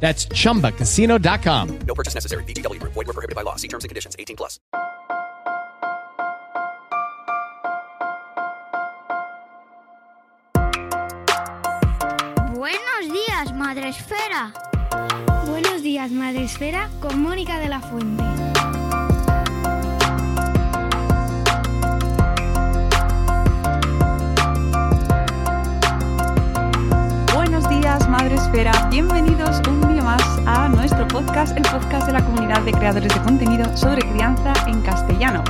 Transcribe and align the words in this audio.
That's 0.00 0.26
chumbacasino.com. 0.26 1.78
No 1.80 1.94
purchase 1.94 2.14
necessary. 2.14 2.44
VGW 2.44 2.80
Group. 2.80 2.94
Void 2.94 3.08
were 3.08 3.12
prohibited 3.12 3.36
by 3.36 3.42
law. 3.42 3.56
See 3.56 3.68
terms 3.68 3.84
and 3.84 3.90
conditions. 3.90 4.16
18 4.18 4.36
plus. 4.36 4.58
Buenos 12.54 13.12
días, 13.12 13.52
Madre 13.54 13.88
Esfera. 13.90 14.52
Buenos 15.46 15.82
días, 15.82 16.10
Madre 16.10 16.44
Esfera, 16.44 16.90
con 17.00 17.22
Mónica 17.22 17.58
de 17.58 17.68
la 17.68 17.80
Fuente. 17.80 18.47
El 31.38 31.62
podcast 31.62 32.04
de 32.08 32.12
la 32.14 32.24
comunidad 32.24 32.62
de 32.62 32.72
creadores 32.72 33.14
de 33.14 33.22
contenido 33.22 33.76
sobre 33.76 34.02
crianza 34.10 34.52
en 34.66 34.82
castellano. 34.82 35.44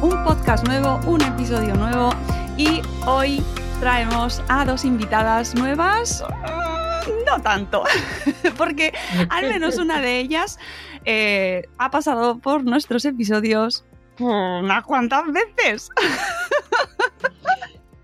Un 0.00 0.24
podcast 0.24 0.66
nuevo, 0.66 1.00
un 1.06 1.20
episodio 1.20 1.74
nuevo 1.74 2.14
y 2.56 2.80
hoy 3.04 3.44
traemos 3.78 4.42
a 4.48 4.64
dos 4.64 4.86
invitadas 4.86 5.54
nuevas. 5.54 6.24
Mm, 7.06 7.26
No 7.26 7.42
tanto, 7.42 7.84
porque 8.56 8.94
al 9.28 9.50
menos 9.50 9.76
una 9.76 10.00
de 10.00 10.18
ellas 10.18 10.58
eh, 11.04 11.68
ha 11.76 11.90
pasado 11.90 12.38
por 12.38 12.64
nuestros 12.64 13.04
episodios 13.04 13.84
unas 14.18 14.82
cuantas 14.84 15.24
veces. 15.30 15.90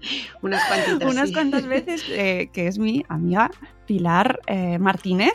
Unas 0.42 0.64
cuantitas. 0.66 1.10
unas 1.10 1.28
sí. 1.28 1.34
cuantas 1.34 1.66
veces, 1.66 2.04
eh, 2.10 2.48
que 2.52 2.66
es 2.66 2.78
mi 2.78 3.04
amiga 3.08 3.50
Pilar 3.86 4.40
eh, 4.46 4.78
Martínez. 4.78 5.32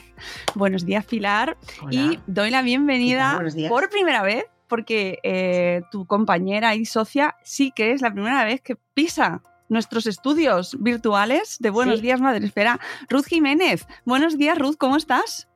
Buenos 0.55 0.85
días, 0.85 1.05
Pilar. 1.05 1.57
Hola. 1.81 1.93
Y 1.93 2.19
doy 2.27 2.49
la 2.52 2.59
¿Qué 2.59 2.66
bienvenida 2.66 3.41
por 3.69 3.89
primera 3.89 4.21
vez, 4.21 4.45
porque 4.67 5.19
eh, 5.23 5.81
tu 5.91 6.05
compañera 6.05 6.75
y 6.75 6.85
socia 6.85 7.35
sí 7.44 7.71
que 7.75 7.91
es 7.91 8.01
la 8.01 8.11
primera 8.11 8.44
vez 8.45 8.61
que 8.61 8.75
pisa 8.94 9.41
nuestros 9.69 10.05
estudios 10.05 10.77
virtuales 10.79 11.57
de 11.59 11.69
Buenos 11.71 11.95
Sí. 11.97 12.03
Días, 12.03 12.21
Madre 12.21 12.45
Espera. 12.45 12.79
Ruth 13.09 13.25
Jiménez. 13.25 13.88
Buenos 14.05 14.38
días, 14.38 14.57
Ruth, 14.57 14.75
¿cómo 14.78 14.97
estás? 14.97 15.47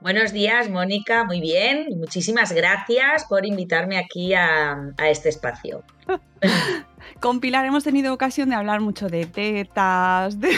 Buenos 0.00 0.32
días, 0.32 0.68
Mónica. 0.68 1.24
Muy 1.24 1.40
bien. 1.40 1.86
Muchísimas 1.96 2.52
gracias 2.52 3.24
por 3.24 3.46
invitarme 3.46 3.98
aquí 3.98 4.34
a, 4.34 4.92
a 4.96 5.08
este 5.08 5.30
espacio. 5.30 5.82
Con 7.20 7.40
Pilar 7.40 7.64
hemos 7.64 7.84
tenido 7.84 8.12
ocasión 8.12 8.50
de 8.50 8.56
hablar 8.56 8.80
mucho 8.80 9.08
de 9.08 9.26
tetas, 9.26 10.38
de, 10.40 10.50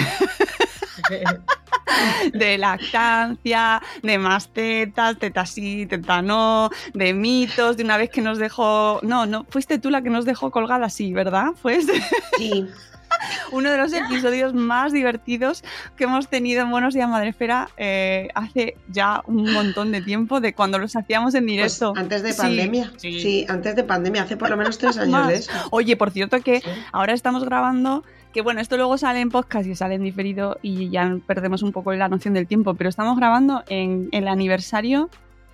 de 2.32 2.58
lactancia, 2.58 3.82
de 4.02 4.18
más 4.18 4.48
tetas, 4.48 5.18
tetas 5.18 5.50
sí, 5.50 5.86
teta 5.86 6.22
no, 6.22 6.70
de 6.94 7.14
mitos, 7.14 7.76
de 7.76 7.84
una 7.84 7.96
vez 7.96 8.10
que 8.10 8.20
nos 8.20 8.38
dejó... 8.38 9.00
No, 9.02 9.26
no, 9.26 9.44
fuiste 9.48 9.78
tú 9.78 9.90
la 9.90 10.02
que 10.02 10.10
nos 10.10 10.24
dejó 10.24 10.50
colgada 10.50 10.86
así, 10.86 11.12
¿verdad? 11.12 11.48
Fue 11.60 11.76
ese- 11.76 12.02
Sí, 12.36 12.66
uno 13.52 13.70
de 13.70 13.78
los 13.78 13.92
episodios 13.92 14.54
más 14.54 14.92
divertidos 14.92 15.64
que 15.96 16.04
hemos 16.04 16.28
tenido 16.28 16.62
en 16.62 16.70
Buenos 16.70 16.94
Días 16.94 17.08
Madrefera 17.08 17.68
eh, 17.76 18.28
hace 18.34 18.76
ya 18.88 19.22
un 19.26 19.52
montón 19.52 19.92
de 19.92 20.02
tiempo, 20.02 20.40
de 20.40 20.54
cuando 20.54 20.78
los 20.78 20.96
hacíamos 20.96 21.34
en 21.34 21.44
pues 21.44 21.52
directo. 21.52 21.92
antes 21.96 22.22
de 22.22 22.34
pandemia. 22.34 22.92
sí. 22.96 23.20
Sí, 23.20 23.46
antes 23.48 23.76
de 23.76 23.84
pandemia, 23.84 24.22
hace 24.22 24.36
por 24.36 24.50
lo 24.50 24.56
menos 24.56 24.78
tres 24.78 24.96
años 24.98 25.26
de 25.28 25.34
eso. 25.36 25.52
Oye, 25.70 25.96
por 25.96 26.10
cierto 26.10 26.40
que 26.40 26.60
Sí. 26.60 26.68
ahora 26.92 27.12
estamos 27.12 27.44
grabando, 27.44 28.04
que 28.32 28.42
bueno, 28.42 28.60
esto 28.60 28.76
luego 28.76 28.98
sale 28.98 29.20
en 29.20 29.30
podcast 29.30 29.66
y 29.66 29.74
sale 29.74 29.94
en 29.94 30.02
diferido 30.02 30.58
y 30.62 30.90
ya 30.90 31.16
perdemos 31.26 31.62
un 31.62 31.72
poco 31.72 31.92
la 31.94 32.08
noción 32.08 32.34
del 32.34 32.46
tiempo, 32.46 32.74
pero 32.74 32.90
estamos 32.90 33.16
grabando 33.16 33.64
en 33.68 34.08
el 34.12 34.28
aniversario 34.28 35.08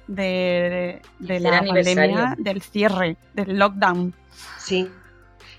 de, 0.06 1.00
de 1.18 1.40
la 1.40 1.62
pandemia, 1.64 2.34
del 2.38 2.60
cierre, 2.62 3.16
del 3.34 3.58
lockdown. 3.58 4.12
Sí, 4.58 4.88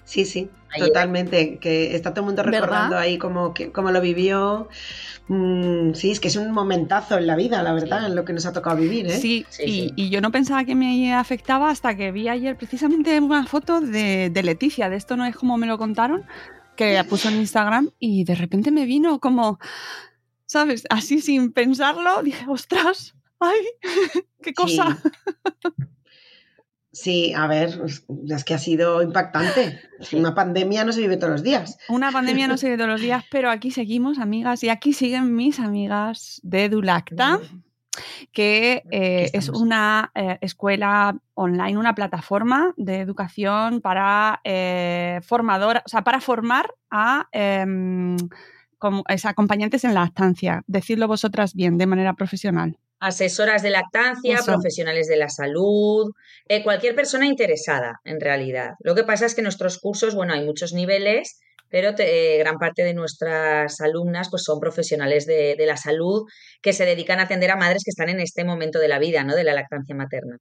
sí, 0.06 0.24
sí, 0.26 0.50
Ahí 0.70 0.82
totalmente. 0.82 1.58
Que 1.60 1.96
está 1.96 2.12
todo 2.12 2.22
el 2.22 2.26
mundo 2.28 2.44
¿Verdad? 2.44 2.62
recordando 2.62 2.98
ahí 2.98 3.18
cómo, 3.18 3.54
que, 3.54 3.72
cómo 3.72 3.92
lo 3.92 4.00
vivió. 4.00 4.70
Mm, 5.28 5.94
sí, 5.94 6.12
es 6.12 6.20
que 6.20 6.28
es 6.28 6.36
un 6.36 6.52
momentazo 6.52 7.18
en 7.18 7.28
la 7.28 7.36
vida, 7.36 7.64
la 7.64 7.74
verdad, 7.74 8.06
en 8.06 8.16
lo 8.16 8.26
que 8.26 8.34
nos 8.34 8.46
ha 8.46 8.54
tocado 8.54 8.78
vivir, 8.78 9.08
¿eh? 9.08 9.18
Sí, 9.18 9.46
Sí, 9.50 9.64
y, 9.64 9.72
sí. 9.72 9.94
y 9.96 10.10
yo 10.10 10.22
no 10.22 10.32
pensaba 10.32 10.64
que 10.64 10.76
me 10.76 11.14
afectaba 11.14 11.70
hasta 11.70 11.96
que 11.98 12.12
vi 12.12 12.30
ayer 12.30 12.56
precisamente 12.56 13.20
una 13.20 13.46
foto 13.48 13.82
de, 13.82 14.30
de 14.30 14.44
Leticia, 14.44 14.90
de 14.90 14.98
esto 14.98 15.18
no 15.18 15.26
es 15.26 15.36
como 15.36 15.58
me 15.58 15.66
lo 15.68 15.78
contaron, 15.78 16.24
que 16.76 17.04
puso 17.10 17.30
en 17.30 17.38
Instagram 17.38 17.90
y 18.00 18.24
de 18.24 18.36
repente 18.36 18.70
me 18.70 18.86
vino 18.86 19.20
como, 19.20 19.60
¿sabes? 20.46 20.84
Así 20.90 21.22
sin 21.22 21.52
pensarlo, 21.54 22.22
dije, 22.22 22.46
ostras, 22.48 23.16
ay, 23.40 23.60
qué 24.44 24.54
cosa. 24.54 24.98
Sí, 26.96 27.34
a 27.34 27.46
ver, 27.48 27.78
es 28.30 28.44
que 28.46 28.54
ha 28.54 28.58
sido 28.58 29.02
impactante. 29.04 29.82
Una 30.14 30.34
pandemia 30.34 30.86
no 30.86 30.94
se 30.94 31.02
vive 31.02 31.18
todos 31.18 31.32
los 31.34 31.44
días. 31.44 31.78
Una 31.90 32.10
pandemia 32.10 32.48
no 32.48 32.56
se 32.56 32.70
ve 32.70 32.78
todos 32.78 32.90
los 32.90 33.02
días, 33.02 33.26
pero 33.30 33.50
aquí 33.52 33.70
seguimos, 33.70 34.18
amigas, 34.18 34.64
y 34.64 34.70
aquí 34.70 34.94
siguen 34.94 35.36
mis 35.36 35.60
amigas 35.60 36.40
de 36.42 36.70
Dulacta, 36.70 37.40
que 38.32 38.84
eh, 38.92 39.30
es 39.34 39.50
una 39.50 40.10
eh, 40.16 40.38
escuela 40.40 41.18
online, 41.34 41.78
una 41.78 41.96
plataforma 41.96 42.74
de 42.78 43.02
educación 43.02 43.82
para 43.82 44.40
eh, 44.46 45.20
formadora, 45.22 45.84
o 45.86 45.90
sea, 45.90 46.02
para 46.06 46.22
formar 46.22 46.74
a 46.90 47.28
em, 47.34 48.16
como- 48.78 49.04
es, 49.10 49.26
acompañantes 49.26 49.84
en 49.84 49.94
lactancia. 49.94 50.64
Decidlo 50.66 51.10
vosotras 51.10 51.54
bien, 51.56 51.78
de 51.78 51.88
manera 51.88 52.14
profesional. 52.14 52.78
Asesoras 53.00 53.62
de 53.62 53.70
lactancia, 53.72 54.36
Eso. 54.36 54.46
profesionales 54.54 55.08
de 55.08 55.18
la 55.18 55.30
salud, 55.30 56.12
eh, 56.48 56.64
cualquier 56.64 56.96
persona 56.96 57.26
interesada, 57.28 58.00
en 58.06 58.20
realidad. 58.22 58.72
Lo 58.80 58.96
que 58.96 59.04
pasa 59.04 59.26
es 59.26 59.36
que 59.36 59.42
nuestros 59.42 59.80
cursos, 59.80 60.16
bueno, 60.16 60.34
hay 60.34 60.46
muchos 60.46 60.74
niveles, 60.74 61.40
pero 61.70 61.94
te- 61.96 62.36
eh, 62.36 62.38
gran 62.40 62.58
parte 62.58 62.84
de 62.84 62.94
nuestras 62.94 63.82
alumnas 63.82 64.30
pues, 64.30 64.44
son 64.44 64.60
profesionales 64.60 65.26
de, 65.26 65.56
de 65.58 65.66
la 65.66 65.78
salud 65.78 66.24
que 66.62 66.74
se 66.74 66.86
dedican 66.86 67.20
a 67.20 67.24
atender 67.24 67.52
a 67.52 67.56
madres 67.58 67.84
que 67.84 67.90
están 67.90 68.10
en 68.10 68.20
este 68.22 68.44
momento 68.46 68.80
de 68.80 68.88
la 68.88 69.00
vida, 69.00 69.24
¿no? 69.24 69.36
De 69.36 69.44
la 69.44 69.54
lactancia 69.54 69.94
materna. 69.96 70.38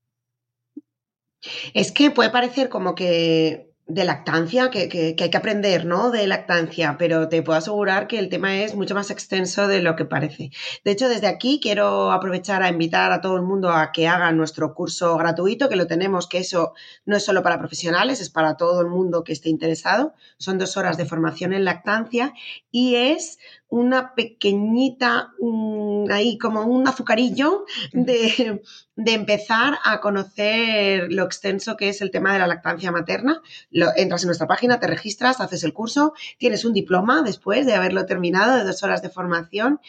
Es 1.75 1.93
que 1.93 2.11
puede 2.11 2.31
parecer 2.31 2.69
como 2.69 2.95
que 2.95 3.67
de 3.87 4.05
lactancia, 4.05 4.71
que, 4.71 4.89
que- 4.89 5.15
hay 5.21 5.31
que 5.31 5.37
aprender, 5.37 5.85
¿no? 5.85 6.11
De 6.11 6.27
lactancia, 6.27 6.97
pero 6.99 7.29
te 7.29 7.43
puedo 7.43 7.59
asegurar 7.59 8.07
que 8.07 8.19
el 8.19 8.31
tema 8.31 8.57
es 8.63 8.75
mucho 8.75 8.95
más 8.95 9.11
extenso 9.11 9.69
de 9.69 9.83
lo 9.83 9.95
que 9.95 10.07
parece. 10.07 10.51
De 10.85 10.91
hecho, 10.93 11.09
desde 11.09 11.27
aquí 11.27 11.61
quiero 11.63 12.11
aprovechar 12.11 12.63
a 12.63 12.71
invitar 12.71 13.13
a 13.13 13.21
todo 13.21 13.37
el 13.37 13.43
mundo 13.43 13.71
a 13.71 13.93
que 13.93 14.09
haga 14.09 14.33
nuestro 14.33 14.75
curso 14.75 15.17
gratuito, 15.19 15.69
que 15.69 15.77
lo 15.77 15.87
tenemos, 15.87 16.27
que 16.29 16.39
eso 16.39 16.73
no 17.05 17.17
es 17.17 17.25
solo 17.25 17.43
para 17.43 17.59
profesionales, 17.59 18.21
es 18.23 18.31
para 18.31 18.57
todo 18.57 18.81
el 18.81 18.87
mundo 18.89 19.23
que 19.23 19.33
esté 19.35 19.51
interesado. 19.51 20.15
Son 20.39 20.59
dos 20.59 20.77
horas 20.79 20.97
de 20.97 21.05
formación 21.05 21.53
en 21.53 21.65
lactancia 21.67 22.33
y 22.71 22.95
es 22.97 23.39
una 23.75 24.15
pequeñita, 24.15 25.33
mm, 25.41 26.05
ahí 26.13 26.39
como 26.39 26.63
un 26.63 26.87
azucarillo 26.87 27.65
de, 27.93 28.63
de 28.95 29.13
empezar 29.13 29.79
a 29.83 30.01
conocer 30.01 31.13
lo 31.13 31.25
extenso 31.25 31.77
que 31.77 31.89
es 31.89 32.01
el 32.01 32.13
tema 32.13 32.33
de 32.33 32.39
la 32.39 32.47
lactancia 32.47 32.93
materna. 32.93 33.43
Lo, 33.71 33.89
entras 33.97 34.23
en 34.23 34.29
nuestra 34.29 34.47
página, 34.47 34.79
te 34.79 34.87
registras, 34.87 35.41
haces 35.41 35.65
el 35.65 35.73
curso, 35.73 36.15
tienes 36.39 36.65
un 36.65 36.73
diploma 36.73 37.23
después 37.23 37.67
de 37.67 37.75
haberlo 37.75 38.07
terminado, 38.07 38.57
de 38.57 38.65
dos 38.65 38.83
horas 38.85 39.03
de 39.03 39.11
formación 39.11 39.81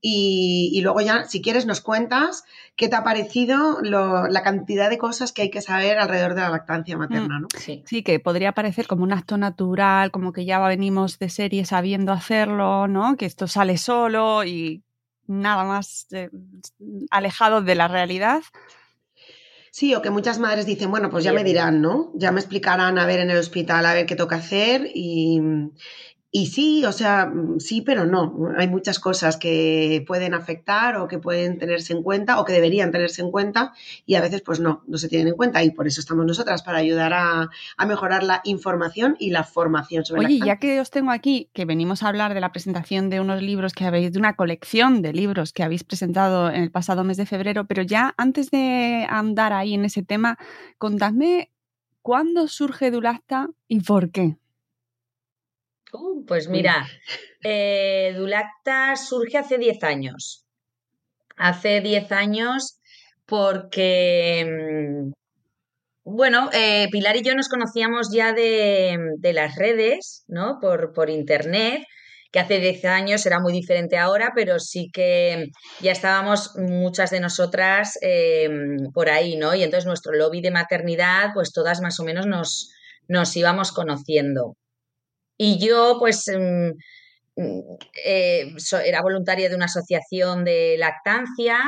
y, 0.00 0.70
y 0.72 0.80
luego 0.82 1.00
ya, 1.00 1.24
si 1.24 1.40
quieres, 1.40 1.64
nos 1.64 1.80
cuentas 1.80 2.44
qué 2.76 2.88
te 2.88 2.96
ha 2.96 3.04
parecido 3.04 3.78
lo, 3.82 4.26
la 4.28 4.42
cantidad 4.42 4.90
de 4.90 4.98
cosas 4.98 5.32
que 5.32 5.42
hay 5.42 5.50
que 5.50 5.62
saber 5.62 5.98
alrededor 5.98 6.34
de 6.34 6.42
la 6.42 6.50
lactancia 6.50 6.98
materna. 6.98 7.40
¿no? 7.40 7.48
Sí. 7.58 7.82
Sí, 7.86 8.02
que 8.02 8.18
podría 8.20 8.52
parecer 8.52 8.86
como 8.86 9.02
un 9.02 9.12
acto 9.12 9.38
natural, 9.38 10.10
como 10.10 10.32
que 10.32 10.44
ya 10.44 10.58
venimos 10.66 11.18
de 11.18 11.28
serie 11.28 11.64
sabiendo 11.64 12.12
hacerlo, 12.12 12.88
¿no? 12.88 13.16
Que 13.16 13.26
esto 13.34 13.48
sale 13.48 13.78
solo 13.78 14.44
y 14.44 14.84
nada 15.26 15.64
más 15.64 16.06
eh, 16.12 16.30
alejado 17.10 17.62
de 17.62 17.74
la 17.74 17.88
realidad. 17.88 18.42
Sí, 19.72 19.92
o 19.92 20.02
que 20.02 20.10
muchas 20.10 20.38
madres 20.38 20.66
dicen, 20.66 20.88
bueno, 20.92 21.10
pues 21.10 21.24
ya 21.24 21.32
me 21.32 21.42
dirán, 21.42 21.82
¿no? 21.82 22.12
Ya 22.14 22.30
me 22.30 22.38
explicarán 22.38 22.96
a 22.96 23.06
ver 23.06 23.18
en 23.18 23.30
el 23.32 23.38
hospital, 23.38 23.86
a 23.86 23.94
ver 23.94 24.06
qué 24.06 24.14
toca 24.14 24.36
hacer 24.36 24.88
y, 24.94 25.40
y 26.36 26.46
sí, 26.46 26.84
o 26.84 26.90
sea, 26.90 27.26
mm, 27.26 27.60
sí, 27.60 27.80
pero 27.80 28.06
no. 28.06 28.50
Hay 28.58 28.66
muchas 28.66 28.98
cosas 28.98 29.36
que 29.36 30.04
pueden 30.04 30.34
afectar 30.34 30.96
o 30.96 31.06
que 31.06 31.20
pueden 31.20 31.58
tenerse 31.58 31.92
en 31.92 32.02
cuenta 32.02 32.40
o 32.40 32.44
que 32.44 32.52
deberían 32.52 32.90
tenerse 32.90 33.22
en 33.22 33.30
cuenta 33.30 33.72
y 34.04 34.16
a 34.16 34.20
veces 34.20 34.42
pues 34.42 34.58
no, 34.58 34.82
no 34.88 34.98
se 34.98 35.08
tienen 35.08 35.28
en 35.28 35.36
cuenta 35.36 35.62
y 35.62 35.70
por 35.70 35.86
eso 35.86 36.00
estamos 36.00 36.26
nosotras, 36.26 36.64
para 36.64 36.78
ayudar 36.78 37.12
a, 37.12 37.50
a 37.76 37.86
mejorar 37.86 38.24
la 38.24 38.40
información 38.42 39.14
y 39.20 39.30
la 39.30 39.44
formación 39.44 40.04
sobre 40.04 40.26
Oye, 40.26 40.40
ya 40.44 40.56
que 40.56 40.80
os 40.80 40.90
tengo 40.90 41.12
aquí, 41.12 41.50
que 41.52 41.66
venimos 41.66 42.02
a 42.02 42.08
hablar 42.08 42.34
de 42.34 42.40
la 42.40 42.50
presentación 42.50 43.10
de 43.10 43.20
unos 43.20 43.40
libros 43.40 43.72
que 43.72 43.84
habéis, 43.84 44.12
de 44.12 44.18
una 44.18 44.34
colección 44.34 45.02
de 45.02 45.12
libros 45.12 45.52
que 45.52 45.62
habéis 45.62 45.84
presentado 45.84 46.50
en 46.50 46.64
el 46.64 46.72
pasado 46.72 47.04
mes 47.04 47.16
de 47.16 47.26
febrero, 47.26 47.68
pero 47.68 47.82
ya 47.84 48.12
antes 48.16 48.50
de 48.50 49.06
andar 49.08 49.52
ahí 49.52 49.74
en 49.74 49.84
ese 49.84 50.02
tema, 50.02 50.36
contadme 50.78 51.52
cuándo 52.02 52.48
surge 52.48 52.90
Dulacta 52.90 53.50
y 53.68 53.82
por 53.82 54.10
qué. 54.10 54.36
Uh, 55.94 56.24
pues 56.26 56.48
mira, 56.48 56.86
eh, 57.44 58.12
Dulacta 58.16 58.96
surge 58.96 59.38
hace 59.38 59.58
10 59.58 59.84
años. 59.84 60.44
Hace 61.36 61.80
10 61.80 62.10
años 62.10 62.78
porque, 63.26 64.44
mm, 64.44 65.12
bueno, 66.04 66.50
eh, 66.52 66.88
Pilar 66.90 67.16
y 67.16 67.22
yo 67.22 67.34
nos 67.34 67.48
conocíamos 67.48 68.12
ya 68.12 68.32
de, 68.32 68.98
de 69.18 69.32
las 69.32 69.54
redes, 69.56 70.24
¿no? 70.26 70.58
Por, 70.60 70.92
por 70.92 71.10
internet, 71.10 71.84
que 72.32 72.40
hace 72.40 72.58
10 72.58 72.84
años 72.86 73.24
era 73.26 73.38
muy 73.38 73.52
diferente 73.52 73.96
ahora, 73.96 74.32
pero 74.34 74.58
sí 74.58 74.90
que 74.92 75.46
ya 75.80 75.92
estábamos 75.92 76.56
muchas 76.56 77.10
de 77.10 77.20
nosotras 77.20 77.98
eh, 78.02 78.48
por 78.92 79.10
ahí, 79.10 79.36
¿no? 79.36 79.54
Y 79.54 79.62
entonces 79.62 79.86
nuestro 79.86 80.12
lobby 80.12 80.40
de 80.40 80.50
maternidad, 80.50 81.30
pues 81.34 81.52
todas 81.52 81.80
más 81.80 82.00
o 82.00 82.04
menos 82.04 82.26
nos, 82.26 82.72
nos 83.06 83.36
íbamos 83.36 83.70
conociendo. 83.70 84.56
Y 85.36 85.58
yo, 85.58 85.96
pues, 85.98 86.24
mm, 86.28 86.70
mm, 87.36 87.60
eh, 88.04 88.54
era 88.84 89.02
voluntaria 89.02 89.48
de 89.48 89.56
una 89.56 89.66
asociación 89.66 90.44
de 90.44 90.76
lactancia 90.78 91.58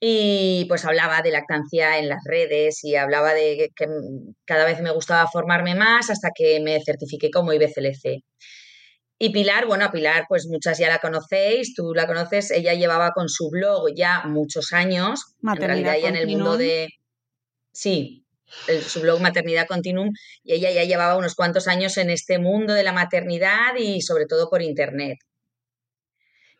y 0.00 0.64
pues 0.68 0.84
hablaba 0.86 1.20
de 1.20 1.30
lactancia 1.30 1.98
en 1.98 2.08
las 2.08 2.22
redes 2.24 2.82
y 2.84 2.96
hablaba 2.96 3.34
de 3.34 3.56
que, 3.56 3.68
que 3.76 3.86
cada 4.46 4.64
vez 4.64 4.80
me 4.80 4.92
gustaba 4.92 5.28
formarme 5.30 5.74
más 5.74 6.08
hasta 6.08 6.30
que 6.34 6.60
me 6.60 6.80
certifiqué 6.82 7.30
como 7.30 7.52
IBCLC. 7.52 8.22
Y 9.22 9.30
Pilar, 9.30 9.66
bueno, 9.66 9.84
a 9.84 9.92
Pilar, 9.92 10.24
pues 10.30 10.46
muchas 10.48 10.78
ya 10.78 10.88
la 10.88 10.98
conocéis, 10.98 11.74
tú 11.74 11.92
la 11.94 12.06
conoces, 12.06 12.50
ella 12.50 12.72
llevaba 12.72 13.10
con 13.10 13.28
su 13.28 13.50
blog 13.50 13.94
ya 13.94 14.22
muchos 14.24 14.72
años, 14.72 15.34
en 15.34 15.36
Maternidad 15.42 15.84
realidad 15.84 16.02
ya 16.02 16.08
en 16.08 16.16
el 16.16 16.26
mundo 16.26 16.56
de... 16.56 16.88
Sí, 17.70 18.19
su 18.86 19.00
blog 19.00 19.20
Maternidad 19.20 19.66
Continuum, 19.66 20.10
y 20.42 20.54
ella 20.54 20.70
ya 20.70 20.84
llevaba 20.84 21.16
unos 21.16 21.34
cuantos 21.34 21.68
años 21.68 21.96
en 21.96 22.10
este 22.10 22.38
mundo 22.38 22.74
de 22.74 22.82
la 22.82 22.92
maternidad 22.92 23.74
y 23.78 24.00
sobre 24.00 24.26
todo 24.26 24.48
por 24.48 24.62
internet. 24.62 25.18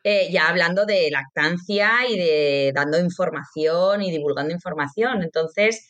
Eh, 0.03 0.31
ya 0.33 0.49
hablando 0.49 0.87
de 0.87 1.11
lactancia 1.11 2.09
y 2.09 2.17
de 2.17 2.73
dando 2.75 2.99
información 2.99 4.03
y 4.03 4.11
divulgando 4.11 4.55
información. 4.55 5.23
Entonces, 5.23 5.89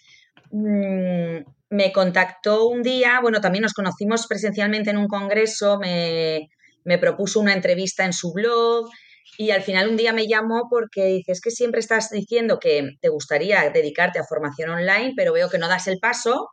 mm, 0.50 1.38
me 1.70 1.93
contactó 1.93 2.67
un 2.67 2.82
día, 2.82 3.20
bueno, 3.23 3.41
también 3.41 3.62
nos 3.62 3.73
conocimos 3.73 4.26
presencialmente 4.26 4.91
en 4.91 4.99
un 4.99 5.06
congreso, 5.06 5.79
me, 5.79 6.49
me 6.85 6.99
propuso 6.99 7.38
una 7.38 7.55
entrevista 7.55 8.05
en 8.05 8.12
su 8.12 8.32
blog 8.32 8.91
y 9.39 9.51
al 9.51 9.63
final 9.63 9.89
un 9.89 9.97
día 9.97 10.13
me 10.13 10.27
llamó 10.27 10.69
porque 10.69 11.07
dice, 11.07 11.33
es 11.33 11.41
que 11.41 11.51
siempre 11.51 11.81
estás 11.81 12.11
diciendo 12.11 12.59
que 12.59 12.97
te 13.01 13.09
gustaría 13.09 13.71
dedicarte 13.71 14.19
a 14.19 14.25
formación 14.25 14.71
online, 14.71 15.15
pero 15.17 15.33
veo 15.33 15.49
que 15.49 15.59
no 15.59 15.69
das 15.69 15.87
el 15.87 15.99
paso 15.99 16.51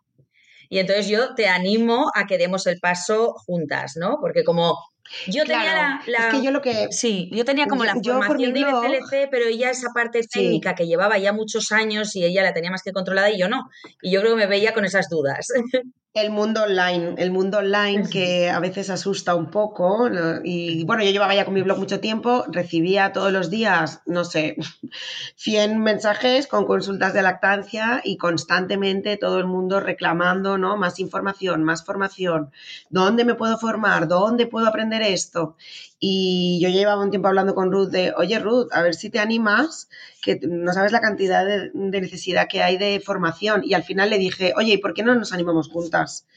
y 0.69 0.80
entonces 0.80 1.08
yo 1.08 1.34
te 1.36 1.48
animo 1.48 2.12
a 2.14 2.25
que 2.25 2.38
demos 2.38 2.68
el 2.68 2.80
paso 2.80 3.34
juntas, 3.46 3.94
¿no? 3.96 4.18
Porque 4.22 4.44
como 4.44 4.78
yo 5.27 5.44
tenía 5.44 5.74
la, 5.75 6.01
la- 6.07 6.27
es 6.30 6.33
que 6.36 6.44
yo 6.44 6.51
lo 6.51 6.62
que... 6.62 6.88
Sí, 6.92 7.30
yo 7.33 7.45
tenía 7.45 7.68
como 7.68 7.83
Yo- 7.83 7.94
la 7.94 7.95
formación 8.25 8.54
de 8.54 8.62
blog- 8.62 8.86
IBCLC, 8.86 9.30
pero 9.30 9.45
ella 9.45 9.69
esa 9.69 9.89
parte 9.94 10.24
Sí. 10.24 10.30
técnica 10.30 10.75
que 10.75 10.88
llevaba 10.88 11.18
ya 11.18 11.33
muchos 11.33 11.71
años 11.71 12.15
y 12.15 12.24
ella 12.25 12.44
la 12.44 12.54
tenía 12.54 12.71
más 12.71 12.83
que 12.83 12.92
controlada 12.94 13.30
y 13.31 13.39
yo 13.39 13.48
no. 13.50 13.69
Y 14.01 14.12
yo 14.12 14.21
creo 14.21 14.33
que 14.36 14.42
me 14.42 14.48
veía 14.48 14.74
con 14.74 14.86
esas 14.86 15.09
dudas. 15.09 15.48
El 16.13 16.31
mundo 16.31 16.63
online, 16.63 17.13
el 17.19 17.30
mundo 17.30 17.59
online 17.59 18.09
que 18.09 18.50
a 18.50 18.59
veces 18.59 18.89
asusta 18.89 19.36
un 19.36 19.51
poco. 19.51 20.09
Y 20.44 20.83
bueno, 20.86 21.04
yo 21.04 21.12
llevaba 21.12 21.36
ya 21.36 21.45
con 21.45 21.54
mi 21.54 21.62
blog 21.62 21.77
mucho 21.77 22.00
tiempo, 22.00 22.44
recibía 22.48 23.13
todos 23.13 23.31
los 23.31 23.51
días, 23.51 24.01
no 24.07 24.25
sé, 24.25 24.56
100 25.36 25.77
mensajes 25.80 26.48
con 26.48 26.65
consultas 26.65 27.13
de 27.13 27.21
lactancia 27.21 28.01
y 28.04 28.18
constantemente 28.18 29.18
todo 29.18 29.38
el 29.38 29.45
mundo 29.45 29.80
reclamando, 29.80 30.57
¿no? 30.57 30.75
Más 30.75 30.98
información, 31.00 31.63
más 31.63 31.86
formación. 31.86 32.51
¿Dónde 32.89 33.24
me 33.24 33.36
puedo 33.36 33.59
formar? 33.59 34.07
¿Dónde 34.07 34.48
puedo 34.48 34.65
aprender 34.65 34.96
esto? 35.01 35.55
Y 35.99 36.59
yo 36.61 36.69
llevaba 36.69 37.03
un 37.03 37.09
tiempo 37.09 37.27
hablando 37.27 37.55
con 37.55 37.71
Ruth 37.71 37.89
de, 37.89 38.13
oye 38.15 38.39
Ruth, 38.39 38.67
a 38.71 38.81
ver 38.81 38.95
si 38.95 39.09
te 39.09 39.19
animas, 39.19 39.89
que 40.21 40.39
no 40.47 40.73
sabes 40.73 40.91
la 40.91 41.01
cantidad 41.01 41.45
de, 41.45 41.71
de 41.73 42.01
necesidad 42.01 42.47
que 42.49 42.63
hay 42.63 42.77
de 42.77 42.99
formación. 42.99 43.61
Y 43.63 43.73
al 43.73 43.83
final 43.83 44.09
le 44.09 44.19
dije, 44.19 44.53
oye, 44.57 44.73
¿y 44.73 44.77
por 44.77 44.94
qué 44.94 45.03
no 45.03 45.15
nos 45.15 45.33
animamos 45.33 45.69
juntas? 45.69 46.27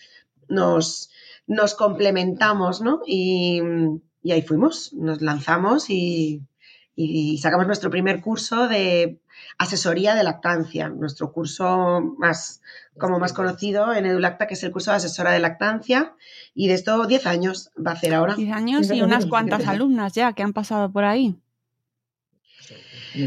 Nos, 0.49 1.11
nos 1.47 1.75
complementamos, 1.75 2.81
¿no? 2.81 3.03
Y, 3.07 3.61
y 4.23 4.33
ahí 4.33 4.43
fuimos, 4.43 4.93
nos 4.93 5.21
lanzamos 5.21 5.91
y, 5.91 6.43
y 6.95 7.39
sacamos 7.39 7.67
nuestro 7.67 7.91
primer 7.91 8.21
curso 8.21 8.69
de 8.69 9.21
asesoría 9.59 10.15
de 10.15 10.23
lactancia, 10.23 10.89
nuestro 10.89 11.33
curso 11.33 12.15
más, 12.19 12.63
como 12.99 13.19
más 13.19 13.33
conocido 13.33 13.93
en 13.95 14.07
Edulacta, 14.07 14.47
que 14.47 14.55
es 14.55 14.63
el 14.63 14.73
curso 14.73 14.91
de 14.91 14.99
asesora 14.99 15.33
de 15.33 15.41
lactancia, 15.41 16.15
y 16.55 16.69
de 16.69 16.75
esto 16.75 17.07
10 17.07 17.27
años 17.27 17.71
va 17.77 17.93
a 17.93 17.95
hacer 17.95 18.15
ahora. 18.15 18.35
10 18.35 18.53
años 18.53 18.91
y 18.91 19.03
unas 19.03 19.27
cuantas 19.27 19.67
alumnas 19.67 20.13
ya 20.15 20.33
que 20.33 20.43
han 20.43 20.53
pasado 20.53 20.91
por 20.91 21.05
ahí. 21.05 21.39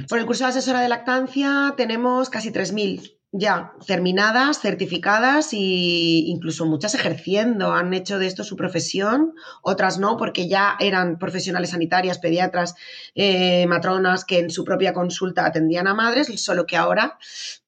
Por 0.08 0.20
el 0.20 0.26
curso 0.26 0.46
de 0.46 0.52
asesora 0.52 0.82
de 0.82 0.90
lactancia 0.90 1.74
tenemos 1.76 2.30
casi 2.30 2.52
3.000 2.52 3.18
ya 3.36 3.74
terminadas, 3.88 4.62
certificadas 4.62 5.54
e 5.54 5.58
incluso 5.58 6.68
muchas 6.68 6.94
ejerciendo. 6.94 7.74
Han 7.74 7.94
hecho 7.96 8.20
de 8.20 8.28
esto 8.28 8.44
su 8.44 8.56
profesión, 8.56 9.34
otras 9.64 9.98
no, 9.98 10.18
porque 10.18 10.48
ya 10.48 10.78
eran 10.80 11.18
profesionales 11.18 11.72
sanitarias, 11.72 12.20
pediatras, 12.20 12.76
eh, 13.16 13.66
matronas 13.66 14.24
que 14.24 14.38
en 14.38 14.52
su 14.52 14.64
propia 14.64 14.94
consulta 14.94 15.48
atendían 15.48 15.88
a 15.88 15.96
madres, 15.96 16.28
solo 16.40 16.68
que 16.68 16.78
ahora 16.78 17.18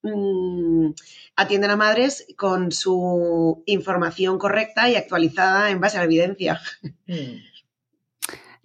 mmm, 0.04 0.92
atienden 1.36 1.72
a 1.72 1.76
madres 1.76 2.28
con 2.38 2.72
su 2.72 3.64
información 3.66 4.38
correcta 4.38 4.88
y 4.88 4.96
actualizada 4.96 5.72
en 5.72 5.80
base 5.80 5.98
a 5.98 6.02
la 6.02 6.06
evidencia. 6.06 6.62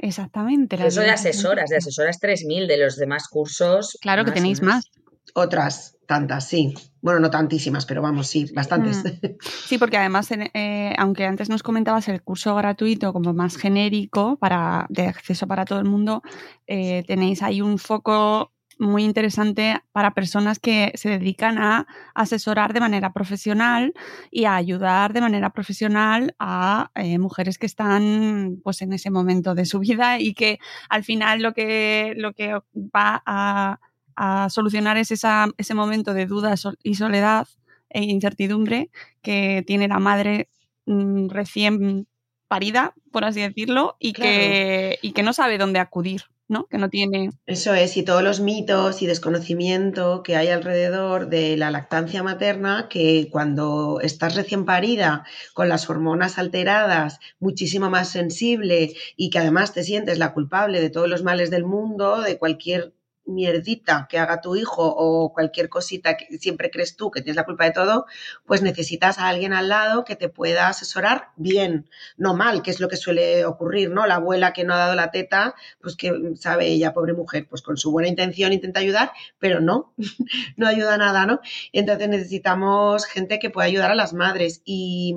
Exactamente. 0.03 0.77
la 0.77 0.87
Eso 0.87 1.01
de 1.01 1.11
asesoras, 1.11 1.71
de 1.71 1.77
asesoras 1.77 2.19
3.000, 2.21 2.67
de 2.67 2.77
los 2.79 2.97
demás 2.97 3.29
cursos. 3.29 3.99
Claro 4.01 4.25
que 4.25 4.31
más 4.31 4.35
tenéis 4.35 4.63
más. 4.63 4.91
Otras 5.35 5.97
tantas, 6.07 6.49
sí. 6.49 6.75
Bueno, 7.01 7.21
no 7.21 7.31
tantísimas, 7.31 7.87
pero 7.87 8.03
vamos, 8.03 8.27
sí, 8.27 8.51
bastantes. 8.55 9.05
Mm. 9.05 9.09
Sí, 9.67 9.79
porque 9.79 9.97
además, 9.97 10.29
eh, 10.33 10.93
aunque 10.99 11.25
antes 11.25 11.49
nos 11.49 11.63
comentabas 11.63 12.09
el 12.09 12.23
curso 12.23 12.57
gratuito 12.57 13.13
como 13.13 13.33
más 13.33 13.57
genérico 13.57 14.37
para 14.37 14.87
de 14.89 15.07
acceso 15.07 15.47
para 15.47 15.65
todo 15.65 15.79
el 15.79 15.85
mundo, 15.85 16.23
eh, 16.67 17.05
tenéis 17.07 17.43
ahí 17.43 17.63
un 17.63 17.79
foco 17.79 18.53
muy 18.81 19.05
interesante 19.05 19.79
para 19.93 20.15
personas 20.15 20.59
que 20.59 20.91
se 20.95 21.11
dedican 21.11 21.59
a 21.59 21.87
asesorar 22.15 22.73
de 22.73 22.81
manera 22.81 23.13
profesional 23.13 23.93
y 24.31 24.47
a 24.47 24.57
ayudar 24.57 25.13
de 25.13 25.21
manera 25.21 25.51
profesional 25.51 26.35
a 26.39 26.91
eh, 26.95 27.19
mujeres 27.19 27.59
que 27.59 27.67
están 27.67 28.59
pues 28.65 28.81
en 28.81 28.95
ese 28.95 29.11
momento 29.11 29.55
de 29.55 29.67
su 29.67 29.81
vida 29.81 30.19
y 30.19 30.33
que 30.33 30.59
al 30.89 31.05
final 31.05 31.43
lo 31.43 31.53
que, 31.53 32.15
lo 32.17 32.33
que 32.33 32.55
va 32.75 33.23
a, 33.27 33.79
a 34.17 34.49
solucionar 34.51 34.97
es 34.97 35.11
esa, 35.11 35.49
ese 35.59 35.75
momento 35.75 36.15
de 36.15 36.27
duda 36.27 36.55
y 36.83 36.95
soledad 36.95 37.49
e 37.89 38.03
incertidumbre 38.05 38.91
que 39.23 39.65
tiene 39.67 39.89
la 39.89 39.99
madre 39.99 40.49
mm, 40.87 41.29
recién 41.29 42.07
parida, 42.49 42.95
por 43.13 43.25
así 43.25 43.41
decirlo, 43.41 43.97
y, 44.01 44.13
Claro. 44.13 44.31
que, 44.31 44.99
y 45.03 45.13
que 45.13 45.23
no 45.23 45.33
sabe 45.33 45.59
dónde 45.59 45.79
acudir. 45.79 46.23
¿no? 46.51 46.67
Que 46.67 46.79
no 46.79 46.91
tiene... 46.91 47.31
Eso 47.47 47.75
es, 47.75 47.97
y 47.97 48.03
todos 48.03 48.25
los 48.25 48.41
mitos 48.41 49.03
y 49.03 49.07
desconocimiento 49.07 50.25
que 50.25 50.35
hay 50.35 50.49
alrededor 50.49 51.29
de 51.29 51.57
la 51.57 51.71
lactancia 51.71 52.25
materna, 52.25 52.89
que 52.91 53.29
cuando 53.31 54.01
estás 54.03 54.35
recién 54.35 54.65
parida, 54.65 55.25
con 55.55 55.69
las 55.69 55.89
hormonas 55.89 56.39
alteradas, 56.39 57.21
muchísimo 57.39 57.89
más 57.89 58.09
sensible 58.09 58.95
y 59.17 59.31
que 59.31 59.39
además 59.39 59.73
te 59.73 59.85
sientes 59.85 60.19
la 60.19 60.33
culpable 60.33 60.81
de 60.81 60.91
todos 60.91 61.09
los 61.09 61.23
males 61.23 61.51
del 61.53 61.65
mundo, 61.65 62.21
de 62.21 62.37
cualquier 62.37 62.95
mierdita 63.31 64.07
que 64.11 64.19
haga 64.19 64.41
tu 64.41 64.57
hijo 64.57 64.83
o 64.85 65.33
cualquier 65.33 65.69
cosita 65.69 66.17
que 66.17 66.39
siempre 66.39 66.71
crees 66.71 66.97
tú 66.97 67.11
que 67.11 67.23
tienes 67.23 67.37
la 67.37 67.45
culpa 67.45 67.65
de 67.65 67.73
todo, 67.73 68.07
pues 68.47 68.63
necesitas 68.63 69.19
a 69.19 69.29
alguien 69.29 69.53
al 69.53 69.69
lado 69.69 70.05
que 70.05 70.17
te 70.17 70.29
pueda 70.29 70.69
asesorar 70.69 71.29
bien, 71.37 71.89
no 72.17 72.35
mal, 72.35 72.63
que 72.63 72.71
es 72.71 72.81
lo 72.81 72.89
que 72.89 72.97
suele 72.97 73.45
ocurrir, 73.45 73.91
¿no? 73.91 74.07
La 74.07 74.17
abuela 74.17 74.53
que 74.53 74.65
no 74.65 74.75
ha 74.75 74.79
dado 74.79 74.95
la 74.95 75.11
teta, 75.11 75.55
pues 75.81 75.97
que 75.97 76.13
sabe 76.37 76.67
ella, 76.69 76.93
pobre 76.93 77.13
mujer, 77.13 77.47
pues 77.49 77.63
con 77.63 77.77
su 77.77 77.91
buena 77.91 78.09
intención 78.09 78.53
intenta 78.53 78.81
ayudar, 78.81 79.13
pero 79.39 79.61
no, 79.61 79.95
no 80.57 80.67
ayuda 80.67 80.97
nada, 80.99 81.27
¿no? 81.27 81.41
Entonces 81.73 82.09
necesitamos 82.09 83.07
gente 83.07 83.39
que 83.39 83.51
pueda 83.51 83.67
ayudar 83.67 83.91
a 83.91 83.95
las 83.95 84.13
madres 84.13 84.63
y 84.65 85.15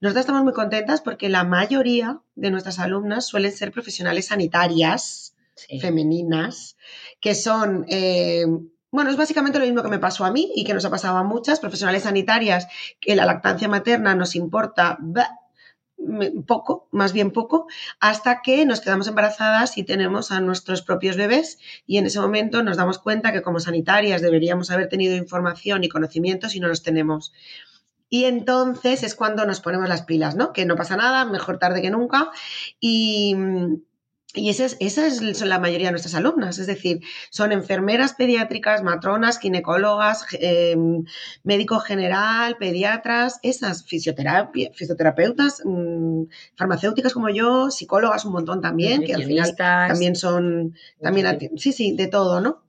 nosotros 0.00 0.20
estamos 0.20 0.42
muy 0.42 0.52
contentas 0.52 1.00
porque 1.00 1.28
la 1.28 1.44
mayoría 1.44 2.20
de 2.34 2.50
nuestras 2.50 2.78
alumnas 2.78 3.26
suelen 3.26 3.52
ser 3.52 3.72
profesionales 3.72 4.26
sanitarias, 4.26 5.31
femeninas, 5.80 6.76
que 7.20 7.34
son, 7.34 7.84
eh, 7.88 8.46
bueno, 8.90 9.10
es 9.10 9.16
básicamente 9.16 9.58
lo 9.58 9.64
mismo 9.64 9.82
que 9.82 9.88
me 9.88 9.98
pasó 9.98 10.24
a 10.24 10.32
mí 10.32 10.52
y 10.54 10.64
que 10.64 10.74
nos 10.74 10.84
ha 10.84 10.90
pasado 10.90 11.16
a 11.16 11.24
muchas 11.24 11.60
profesionales 11.60 12.02
sanitarias, 12.02 12.66
que 13.00 13.16
la 13.16 13.26
lactancia 13.26 13.68
materna 13.68 14.14
nos 14.14 14.34
importa 14.36 14.98
poco, 16.46 16.88
más 16.90 17.12
bien 17.12 17.30
poco, 17.30 17.66
hasta 18.00 18.42
que 18.42 18.64
nos 18.66 18.80
quedamos 18.80 19.06
embarazadas 19.08 19.78
y 19.78 19.84
tenemos 19.84 20.32
a 20.32 20.40
nuestros 20.40 20.82
propios 20.82 21.16
bebés 21.16 21.58
y 21.86 21.98
en 21.98 22.06
ese 22.06 22.20
momento 22.20 22.62
nos 22.62 22.76
damos 22.76 22.98
cuenta 22.98 23.32
que 23.32 23.42
como 23.42 23.60
sanitarias 23.60 24.20
deberíamos 24.20 24.70
haber 24.70 24.88
tenido 24.88 25.16
información 25.16 25.84
y 25.84 25.88
conocimientos 25.88 26.54
y 26.54 26.60
no 26.60 26.68
los 26.68 26.82
tenemos. 26.82 27.32
Y 28.08 28.24
entonces 28.24 29.04
es 29.04 29.14
cuando 29.14 29.46
nos 29.46 29.60
ponemos 29.60 29.88
las 29.88 30.02
pilas, 30.02 30.36
¿no? 30.36 30.52
Que 30.52 30.66
no 30.66 30.76
pasa 30.76 30.96
nada, 30.96 31.24
mejor 31.24 31.58
tarde 31.58 31.80
que 31.80 31.90
nunca. 31.90 32.30
Y, 32.78 33.34
y 34.34 34.48
esa 34.48 34.66
es, 34.66 35.38
son 35.38 35.48
la 35.50 35.58
mayoría 35.58 35.88
de 35.88 35.92
nuestras 35.92 36.14
alumnas, 36.14 36.58
es 36.58 36.66
decir, 36.66 37.00
son 37.30 37.52
enfermeras 37.52 38.14
pediátricas, 38.14 38.82
matronas, 38.82 39.38
ginecólogas, 39.38 40.26
em, 40.40 41.04
médico 41.42 41.80
general, 41.80 42.56
pediatras, 42.56 43.40
esas 43.42 43.84
fisioterapeutas, 43.84 45.62
mm, 45.64 46.22
farmacéuticas 46.56 47.12
como 47.12 47.28
yo, 47.28 47.70
psicólogas 47.70 48.24
un 48.24 48.32
montón 48.32 48.62
también, 48.62 49.04
que 49.04 49.14
al 49.14 49.24
final 49.24 49.54
también 49.54 50.16
son, 50.16 50.74
también, 51.00 51.50
sí, 51.56 51.72
sí, 51.72 51.92
de 51.94 52.06
todo, 52.06 52.40
¿no? 52.40 52.62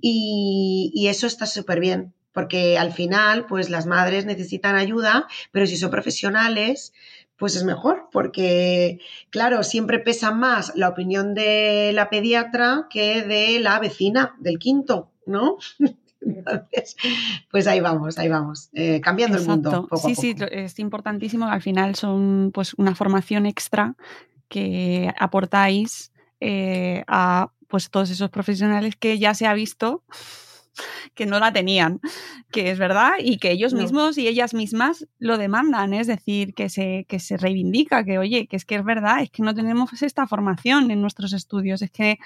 Y, 0.00 0.92
y 0.94 1.08
eso 1.08 1.26
está 1.26 1.46
súper 1.46 1.80
bien, 1.80 2.14
porque 2.32 2.78
al 2.78 2.92
final, 2.92 3.46
pues 3.46 3.68
las 3.68 3.86
madres 3.86 4.26
necesitan 4.26 4.76
ayuda, 4.76 5.26
pero 5.50 5.66
si 5.66 5.76
son 5.76 5.90
profesionales, 5.90 6.92
pues 7.40 7.56
es 7.56 7.64
mejor, 7.64 8.10
porque, 8.12 9.00
claro, 9.30 9.62
siempre 9.64 9.98
pesa 9.98 10.30
más 10.30 10.72
la 10.76 10.90
opinión 10.90 11.32
de 11.34 11.90
la 11.94 12.10
pediatra 12.10 12.86
que 12.90 13.22
de 13.22 13.58
la 13.60 13.80
vecina 13.80 14.36
del 14.38 14.58
quinto, 14.58 15.10
¿no? 15.24 15.56
Entonces, 16.20 16.96
pues 17.50 17.66
ahí 17.66 17.80
vamos, 17.80 18.18
ahí 18.18 18.28
vamos, 18.28 18.68
eh, 18.74 19.00
cambiando 19.00 19.38
el 19.38 19.46
mundo. 19.46 19.86
Poco 19.88 20.06
sí, 20.06 20.14
sí, 20.14 20.36
es 20.50 20.78
importantísimo. 20.78 21.46
Al 21.46 21.62
final 21.62 21.94
son 21.94 22.50
pues 22.52 22.74
una 22.74 22.94
formación 22.94 23.46
extra 23.46 23.96
que 24.48 25.10
aportáis 25.18 26.12
eh, 26.40 27.04
a 27.06 27.52
pues 27.68 27.88
todos 27.88 28.10
esos 28.10 28.28
profesionales 28.28 28.96
que 28.96 29.18
ya 29.18 29.32
se 29.32 29.46
ha 29.46 29.54
visto 29.54 30.02
que 31.14 31.26
no 31.26 31.38
la 31.38 31.52
tenían, 31.52 32.00
que 32.50 32.70
es 32.70 32.78
verdad, 32.78 33.12
y 33.18 33.38
que 33.38 33.50
ellos 33.50 33.74
mismos 33.74 34.18
y 34.18 34.28
ellas 34.28 34.54
mismas 34.54 35.06
lo 35.18 35.38
demandan, 35.38 35.94
es 35.94 36.06
decir, 36.06 36.54
que 36.54 36.68
se, 36.68 37.06
que 37.08 37.18
se 37.18 37.36
reivindica, 37.36 38.04
que 38.04 38.18
oye, 38.18 38.46
que 38.46 38.56
es 38.56 38.64
que 38.64 38.76
es 38.76 38.84
verdad, 38.84 39.22
es 39.22 39.30
que 39.30 39.42
no 39.42 39.54
tenemos 39.54 40.02
esta 40.02 40.26
formación 40.26 40.90
en 40.90 41.00
nuestros 41.00 41.32
estudios, 41.32 41.82
es 41.82 41.90
que 41.90 42.18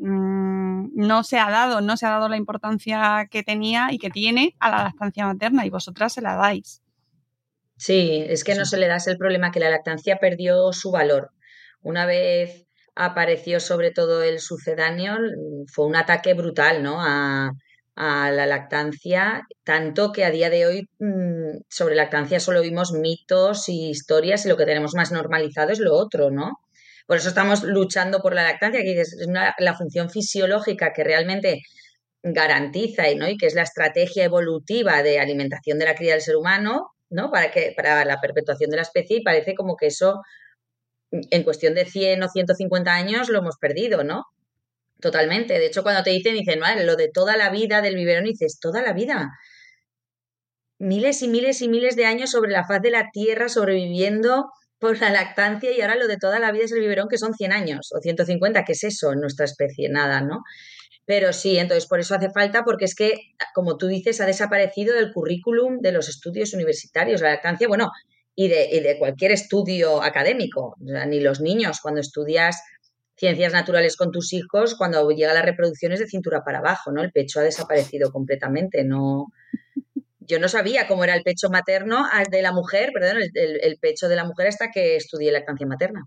mm, 0.00 0.90
no 0.94 1.22
se 1.24 1.38
ha 1.38 1.50
dado, 1.50 1.80
no 1.80 1.96
se 1.96 2.06
ha 2.06 2.10
dado 2.10 2.28
la 2.28 2.36
importancia 2.36 3.28
que 3.30 3.42
tenía 3.42 3.88
y 3.92 3.98
que 3.98 4.10
tiene 4.10 4.56
a 4.58 4.70
la 4.70 4.84
lactancia 4.84 5.26
materna 5.26 5.66
y 5.66 5.70
vosotras 5.70 6.12
se 6.14 6.22
la 6.22 6.36
dais. 6.36 6.82
Sí, 7.76 8.24
es 8.28 8.44
que 8.44 8.54
no 8.54 8.64
se 8.64 8.78
le 8.78 8.86
da 8.86 8.98
el 9.04 9.18
problema 9.18 9.50
que 9.50 9.58
la 9.58 9.70
lactancia 9.70 10.18
perdió 10.18 10.72
su 10.72 10.92
valor. 10.92 11.30
Una 11.80 12.06
vez 12.06 12.66
apareció 12.94 13.58
sobre 13.58 13.90
todo 13.90 14.22
el 14.22 14.38
sucedáneo, 14.38 15.16
fue 15.66 15.86
un 15.86 15.96
ataque 15.96 16.34
brutal, 16.34 16.82
¿no? 16.82 17.00
A, 17.00 17.50
a 17.94 18.30
la 18.30 18.46
lactancia, 18.46 19.42
tanto 19.64 20.12
que 20.12 20.24
a 20.24 20.30
día 20.30 20.50
de 20.50 20.66
hoy 20.66 20.88
mm, 20.98 21.62
sobre 21.68 21.94
lactancia 21.94 22.40
solo 22.40 22.62
vimos 22.62 22.92
mitos 22.92 23.68
y 23.68 23.90
historias 23.90 24.46
y 24.46 24.48
lo 24.48 24.56
que 24.56 24.66
tenemos 24.66 24.94
más 24.94 25.12
normalizado 25.12 25.70
es 25.72 25.78
lo 25.78 25.94
otro, 25.94 26.30
¿no? 26.30 26.52
Por 27.06 27.18
eso 27.18 27.28
estamos 27.28 27.62
luchando 27.64 28.20
por 28.20 28.34
la 28.34 28.44
lactancia, 28.44 28.80
que 28.82 29.00
es 29.00 29.16
la 29.58 29.74
función 29.74 30.08
fisiológica 30.08 30.92
que 30.92 31.04
realmente 31.04 31.62
garantiza 32.22 33.02
¿no? 33.16 33.28
y 33.28 33.36
que 33.36 33.46
es 33.46 33.54
la 33.54 33.62
estrategia 33.62 34.24
evolutiva 34.24 35.02
de 35.02 35.18
alimentación 35.18 35.78
de 35.78 35.86
la 35.86 35.94
cría 35.94 36.12
del 36.12 36.22
ser 36.22 36.36
humano, 36.36 36.92
¿no? 37.10 37.30
Para, 37.30 37.50
que, 37.50 37.72
para 37.76 38.04
la 38.04 38.20
perpetuación 38.20 38.70
de 38.70 38.76
la 38.76 38.82
especie 38.82 39.18
y 39.18 39.22
parece 39.22 39.54
como 39.54 39.76
que 39.76 39.88
eso 39.88 40.22
en 41.10 41.42
cuestión 41.42 41.74
de 41.74 41.84
100 41.84 42.22
o 42.22 42.28
150 42.28 42.94
años 42.94 43.28
lo 43.28 43.38
hemos 43.38 43.56
perdido, 43.58 44.04
¿no? 44.04 44.24
Totalmente. 45.02 45.58
De 45.58 45.66
hecho, 45.66 45.82
cuando 45.82 46.04
te 46.04 46.10
dicen, 46.10 46.34
dicen, 46.34 46.60
vale, 46.60 46.84
lo 46.84 46.94
de 46.94 47.08
toda 47.08 47.36
la 47.36 47.50
vida 47.50 47.82
del 47.82 47.96
biberón, 47.96 48.24
dices, 48.24 48.60
toda 48.60 48.82
la 48.82 48.92
vida. 48.92 49.30
Miles 50.78 51.22
y 51.22 51.28
miles 51.28 51.60
y 51.60 51.68
miles 51.68 51.96
de 51.96 52.06
años 52.06 52.30
sobre 52.30 52.52
la 52.52 52.64
faz 52.64 52.80
de 52.80 52.92
la 52.92 53.10
Tierra 53.12 53.48
sobreviviendo 53.48 54.46
por 54.78 55.00
la 55.00 55.10
lactancia 55.10 55.72
y 55.72 55.80
ahora 55.80 55.96
lo 55.96 56.06
de 56.06 56.18
toda 56.18 56.38
la 56.38 56.52
vida 56.52 56.64
es 56.64 56.72
el 56.72 56.80
biberón, 56.80 57.08
que 57.08 57.18
son 57.18 57.34
100 57.34 57.52
años 57.52 57.90
o 57.92 58.00
150, 58.00 58.64
que 58.64 58.72
es 58.72 58.84
eso 58.84 59.12
en 59.12 59.20
nuestra 59.20 59.44
especie, 59.44 59.88
nada, 59.88 60.20
¿no? 60.20 60.42
Pero 61.04 61.32
sí, 61.32 61.58
entonces 61.58 61.88
por 61.88 61.98
eso 61.98 62.14
hace 62.14 62.30
falta, 62.30 62.62
porque 62.64 62.84
es 62.84 62.94
que, 62.94 63.14
como 63.54 63.76
tú 63.76 63.88
dices, 63.88 64.20
ha 64.20 64.26
desaparecido 64.26 64.94
del 64.94 65.12
currículum 65.12 65.80
de 65.80 65.90
los 65.90 66.08
estudios 66.08 66.54
universitarios 66.54 67.20
la 67.20 67.30
lactancia, 67.30 67.66
bueno, 67.66 67.90
y 68.36 68.48
de, 68.48 68.68
y 68.70 68.80
de 68.80 68.98
cualquier 68.98 69.32
estudio 69.32 70.00
académico. 70.02 70.76
Ni 70.78 71.20
los 71.20 71.40
niños, 71.40 71.80
cuando 71.80 72.00
estudias 72.00 72.62
ciencias 73.22 73.52
naturales 73.52 73.96
con 73.96 74.10
tus 74.10 74.32
hijos, 74.32 74.74
cuando 74.74 75.08
llega 75.12 75.32
la 75.32 75.42
reproducción 75.42 75.92
es 75.92 76.00
de 76.00 76.08
cintura 76.08 76.42
para 76.42 76.58
abajo, 76.58 76.90
¿no? 76.90 77.02
El 77.02 77.12
pecho 77.12 77.38
ha 77.38 77.44
desaparecido 77.44 78.10
completamente, 78.10 78.82
no... 78.82 79.28
Yo 80.18 80.40
no 80.40 80.48
sabía 80.48 80.88
cómo 80.88 81.04
era 81.04 81.14
el 81.14 81.22
pecho 81.22 81.48
materno 81.48 82.04
ah, 82.10 82.24
de 82.28 82.42
la 82.42 82.50
mujer, 82.52 82.90
perdón, 82.92 83.22
el, 83.34 83.78
pecho 83.78 84.08
de 84.08 84.16
la 84.16 84.24
mujer 84.24 84.48
hasta 84.48 84.72
que 84.72 84.96
estudié 84.96 85.30
lactancia 85.30 85.66
materna. 85.68 86.06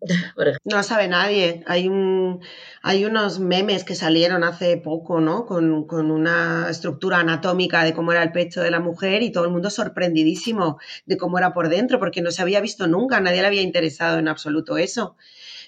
No 0.64 0.82
sabe 0.82 1.08
nadie. 1.08 1.64
Hay, 1.66 1.88
un, 1.88 2.40
hay 2.82 3.04
unos 3.04 3.38
memes 3.38 3.84
que 3.84 3.94
salieron 3.94 4.44
hace 4.44 4.76
poco, 4.76 5.20
¿no? 5.20 5.46
Con, 5.46 5.86
con, 5.86 6.10
una 6.10 6.66
estructura 6.68 7.18
anatómica 7.18 7.84
de 7.84 7.94
cómo 7.94 8.12
era 8.12 8.22
el 8.22 8.32
pecho 8.32 8.60
de 8.60 8.70
la 8.70 8.80
mujer 8.80 9.22
y 9.22 9.32
todo 9.32 9.44
el 9.44 9.50
mundo 9.50 9.70
sorprendidísimo 9.70 10.78
de 11.06 11.16
cómo 11.16 11.38
era 11.38 11.52
por 11.54 11.68
dentro, 11.68 11.98
porque 11.98 12.22
no 12.22 12.30
se 12.30 12.42
había 12.42 12.60
visto 12.60 12.86
nunca, 12.86 13.20
nadie 13.20 13.40
le 13.40 13.46
había 13.46 13.62
interesado 13.62 14.18
en 14.18 14.28
absoluto 14.28 14.76
eso 14.76 15.16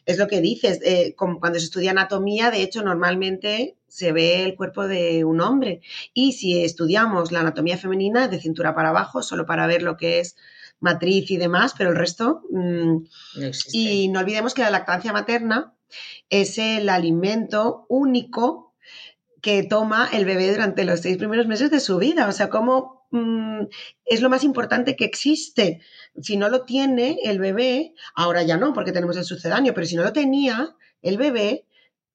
es 0.07 0.19
lo 0.19 0.29
que 0.29 0.41
dices, 0.41 0.81
eh, 0.85 1.15
como 1.17 1.41
cuando 1.41 1.59
se 1.59 1.67
estudia 1.67 1.91
anatomía, 1.91 2.51
de 2.51 2.63
hecho, 2.63 2.83
normalmente 2.83 3.77
se 3.89 4.13
ve 4.13 4.45
el 4.45 4.55
cuerpo 4.55 4.87
de 4.87 5.25
un 5.25 5.41
hombre. 5.41 5.81
Y 6.15 6.33
si 6.33 6.63
estudiamos 6.63 7.33
la 7.33 7.41
anatomía 7.41 7.77
femenina, 7.77 8.29
de 8.29 8.41
cintura 8.41 8.75
para 8.75 8.91
abajo, 8.91 9.23
solo 9.23 9.47
para 9.47 9.67
ver 9.67 9.83
lo 9.83 9.97
que 9.97 10.21
es 10.21 10.37
matriz 10.79 11.31
y 11.31 11.37
demás, 11.37 11.75
pero 11.77 11.91
el 11.91 11.97
resto. 11.97 12.43
Mm, 12.51 13.05
y 13.73 14.09
no 14.09 14.21
olvidemos 14.21 14.55
que 14.55 14.63
la 14.63 14.71
lactancia 14.71 15.13
materna 15.13 15.75
es 16.31 16.59
el 16.59 16.89
alimento 16.89 17.85
único 17.89 18.75
que 19.43 19.65
toma 19.65 20.09
el 20.13 20.25
bebé 20.25 20.51
durante 20.53 20.85
los 20.85 21.01
seis 21.01 21.17
primeros 21.17 21.47
meses 21.47 21.71
de 21.71 21.81
su 21.81 21.99
vida. 21.99 22.29
O 22.29 22.33
sea, 22.33 22.49
cómo 22.49 22.96
mm, 23.11 23.63
es 24.05 24.21
lo 24.21 24.31
más 24.31 24.45
importante 24.45 24.97
que 24.97 25.05
existe 25.05 25.81
si 26.21 26.37
no 26.37 26.49
lo 26.49 26.65
tiene 26.65 27.19
el 27.25 27.39
bebé, 27.39 27.95
ahora 28.15 28.43
ya 28.43 28.57
no, 28.57 28.73
porque 28.73 28.93
tenemos 28.93 29.17
el 29.17 29.25
sucedáneo, 29.25 29.75
pero 29.75 29.87
si 29.87 29.97
no 29.97 30.03
lo 30.03 30.13
tenía 30.13 30.75
el 31.03 31.19
bebé, 31.19 31.67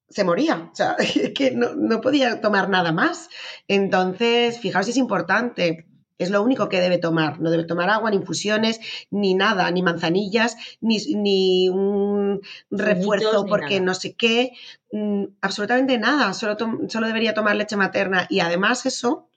se 0.09 0.23
moría, 0.23 0.69
o 0.71 0.75
sea, 0.75 0.95
que 1.35 1.51
no, 1.51 2.01
podía 2.01 2.41
tomar 2.41 2.69
nada 2.69 2.91
más. 2.91 3.29
Entonces, 3.67 4.59
fijaos 4.59 4.87
es 4.87 4.97
importante. 4.97 5.87
Es 6.17 6.29
lo 6.29 6.43
único 6.43 6.69
que 6.69 6.81
debe 6.81 6.99
tomar. 6.99 7.39
No 7.39 7.49
debe 7.49 7.63
tomar 7.63 7.89
agua, 7.89 8.11
ni 8.11 8.17
infusiones, 8.17 8.79
ni 9.09 9.33
nada, 9.33 9.71
ni 9.71 9.81
manzanillas, 9.81 10.55
ni, 10.79 10.97
ni 11.15 11.67
un 11.69 12.41
refuerzo 12.69 13.47
porque 13.47 13.79
no 13.79 13.95
sé 13.95 14.13
qué. 14.13 14.51
Mm, 14.91 15.23
absolutamente 15.41 15.97
nada. 15.97 16.33
Solo, 16.33 16.57
solo 16.89 17.07
debería 17.07 17.33
tomar 17.33 17.55
leche 17.55 17.75
materna. 17.75 18.27
Y 18.29 18.41
además 18.41 18.85
eso 18.85 19.30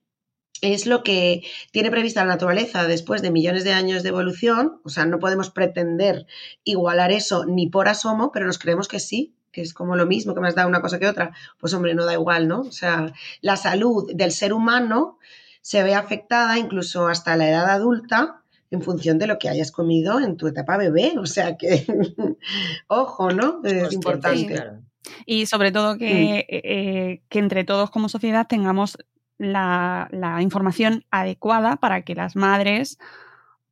es 0.72 0.86
lo 0.86 1.02
que 1.02 1.42
tiene 1.72 1.90
prevista 1.90 2.24
la 2.24 2.32
naturaleza 2.32 2.86
después 2.86 3.20
de 3.22 3.30
millones 3.30 3.64
de 3.64 3.72
años 3.72 4.02
de 4.02 4.08
evolución. 4.08 4.80
O 4.84 4.88
sea, 4.88 5.04
no 5.04 5.18
podemos 5.18 5.50
pretender 5.50 6.26
igualar 6.64 7.12
eso 7.12 7.44
ni 7.44 7.68
por 7.68 7.88
asomo, 7.88 8.32
pero 8.32 8.46
nos 8.46 8.58
creemos 8.58 8.88
que 8.88 9.00
sí. 9.00 9.34
que 9.52 9.60
es 9.60 9.74
como 9.74 9.94
lo 9.94 10.06
mismo 10.06 10.34
que 10.34 10.40
me 10.40 10.48
has 10.48 10.54
dado 10.54 10.68
una 10.68 10.80
cosa 10.80 10.98
que 10.98 11.06
otra, 11.06 11.32
pues 11.58 11.72
hombre, 11.74 11.94
no 11.94 12.04
da 12.04 12.14
igual, 12.14 12.48
¿no? 12.48 12.62
O 12.62 12.72
sea, 12.72 13.12
la 13.40 13.56
salud 13.56 14.10
del 14.12 14.32
ser 14.32 14.52
humano 14.52 15.18
se 15.60 15.82
ve 15.82 15.94
afectada 15.94 16.58
incluso 16.58 17.06
hasta 17.06 17.36
la 17.36 17.48
edad 17.48 17.70
adulta 17.70 18.42
en 18.70 18.82
función 18.82 19.18
de 19.18 19.26
lo 19.26 19.38
que 19.38 19.48
hayas 19.48 19.70
comido 19.70 20.20
en 20.20 20.36
tu 20.36 20.46
etapa 20.48 20.76
bebé. 20.76 21.14
O 21.18 21.26
sea 21.26 21.56
que, 21.56 21.86
ojo, 22.88 23.30
¿no? 23.30 23.60
Es 23.64 23.92
importante. 23.92 24.62
Y 25.26 25.46
sobre 25.46 25.72
todo 25.72 25.96
que, 25.96 26.04
mm. 26.04 26.54
eh, 26.54 26.62
eh, 26.64 27.22
que 27.28 27.38
entre 27.38 27.64
todos 27.64 27.90
como 27.90 28.08
sociedad 28.08 28.46
tengamos 28.48 28.98
la, 29.38 30.08
información 30.40 31.04
adecuada 31.10 31.76
para 31.76 32.02
que 32.02 32.14
las 32.14 32.36
madres 32.36 32.98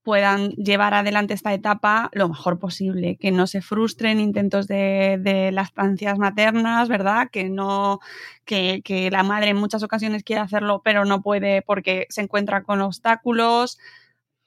puedan 0.02 0.50
llevar 0.52 0.94
adelante 0.94 1.34
esta 1.34 1.54
etapa 1.54 2.10
lo 2.12 2.28
mejor 2.28 2.58
posible, 2.58 3.16
que 3.18 3.30
no 3.30 3.46
se 3.46 3.62
frustren 3.62 4.18
intentos 4.18 4.66
de, 4.66 5.18
de 5.20 5.52
lactancias 5.52 6.18
maternas, 6.18 6.88
¿verdad? 6.88 7.28
Que 7.30 7.48
no, 7.48 8.00
que, 8.44 8.82
que, 8.84 9.10
la 9.12 9.22
madre 9.22 9.50
en 9.50 9.58
muchas 9.58 9.84
ocasiones 9.84 10.24
quiere 10.24 10.42
hacerlo, 10.42 10.82
pero 10.84 11.04
no 11.04 11.22
puede 11.22 11.62
porque 11.62 12.06
se 12.10 12.22
encuentra 12.22 12.64
con 12.64 12.80
obstáculos. 12.80 13.78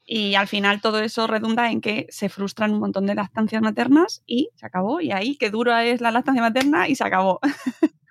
Y 0.08 0.36
al 0.36 0.48
final 0.48 0.82
todo 0.82 1.00
eso 1.00 1.26
redunda 1.26 1.72
en 1.72 1.82
que 1.82 2.06
se 2.10 2.30
frustran 2.30 2.74
un 2.74 2.80
montón 2.80 3.08
de 3.08 3.16
lactancias 3.16 3.62
maternas 3.62 4.24
y 4.28 4.50
se 4.56 4.66
acabó. 4.66 5.02
Y 5.02 5.12
ahí, 5.12 5.36
qué 5.38 5.50
dura 5.50 5.84
es 5.86 6.02
la 6.02 6.12
lactancia 6.12 6.44
materna 6.44 6.88
y 6.88 6.96
se 6.96 7.04
acabó. 7.06 7.40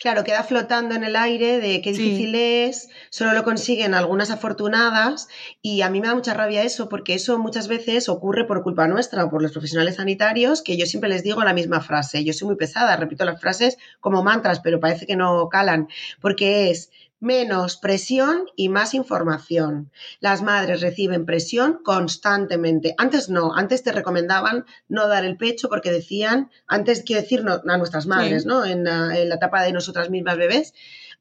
Claro, 0.00 0.24
queda 0.24 0.42
flotando 0.42 0.94
en 0.94 1.04
el 1.04 1.16
aire 1.16 1.60
de 1.60 1.80
qué 1.80 1.92
difícil 1.92 2.34
es, 2.34 2.88
solo 3.10 3.32
lo 3.32 3.44
consiguen 3.44 3.94
algunas 3.94 4.30
afortunadas 4.30 5.28
y 5.62 5.82
a 5.82 5.90
mí 5.90 6.00
me 6.00 6.08
da 6.08 6.14
mucha 6.14 6.34
rabia 6.34 6.62
eso 6.62 6.88
porque 6.88 7.14
eso 7.14 7.38
muchas 7.38 7.68
veces 7.68 8.08
ocurre 8.08 8.44
por 8.46 8.62
culpa 8.62 8.86
nuestra 8.86 9.24
o 9.24 9.30
por 9.30 9.42
los 9.42 9.52
profesionales 9.52 9.96
sanitarios 9.96 10.62
que 10.62 10.76
yo 10.76 10.86
siempre 10.86 11.08
les 11.08 11.22
digo 11.22 11.42
la 11.44 11.54
misma 11.54 11.80
frase. 11.80 12.24
Yo 12.24 12.32
soy 12.32 12.46
muy 12.46 12.56
pesada, 12.56 12.96
repito 12.96 13.24
las 13.24 13.40
frases 13.40 13.78
como 14.00 14.22
mantras, 14.22 14.60
pero 14.60 14.80
parece 14.80 15.06
que 15.06 15.16
no 15.16 15.48
calan 15.48 15.88
porque 16.20 16.70
es 16.70 16.90
menos 17.20 17.76
presión 17.76 18.46
y 18.56 18.68
más 18.68 18.94
información. 18.94 19.90
Las 20.20 20.42
madres 20.42 20.80
reciben 20.80 21.24
presión 21.24 21.80
constantemente. 21.82 22.94
Antes 22.98 23.28
no, 23.28 23.54
antes 23.54 23.82
te 23.82 23.92
recomendaban 23.92 24.66
no 24.88 25.08
dar 25.08 25.24
el 25.24 25.36
pecho 25.36 25.68
porque 25.68 25.90
decían, 25.90 26.50
antes 26.66 27.02
quiero 27.04 27.22
decir 27.22 27.44
a 27.46 27.76
nuestras 27.76 28.06
madres, 28.06 28.46
¿no? 28.46 28.64
En 28.64 28.84
la, 28.84 29.16
etapa 29.16 29.62
de 29.62 29.72
nosotras 29.72 30.10
mismas 30.10 30.36
bebés. 30.36 30.74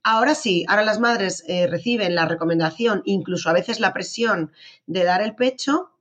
Ahora 0.04 0.36
sí, 0.36 0.66
ahora 0.68 0.84
las 0.84 1.00
madres 1.00 1.44
eh, 1.48 1.66
reciben 1.68 2.14
la 2.14 2.26
recomendación, 2.26 3.02
incluso 3.06 3.50
a 3.50 3.54
veces 3.54 3.80
la 3.80 3.94
presión 3.94 4.52
de 4.86 5.04
dar 5.04 5.22
el 5.22 5.36
pecho 5.36 5.95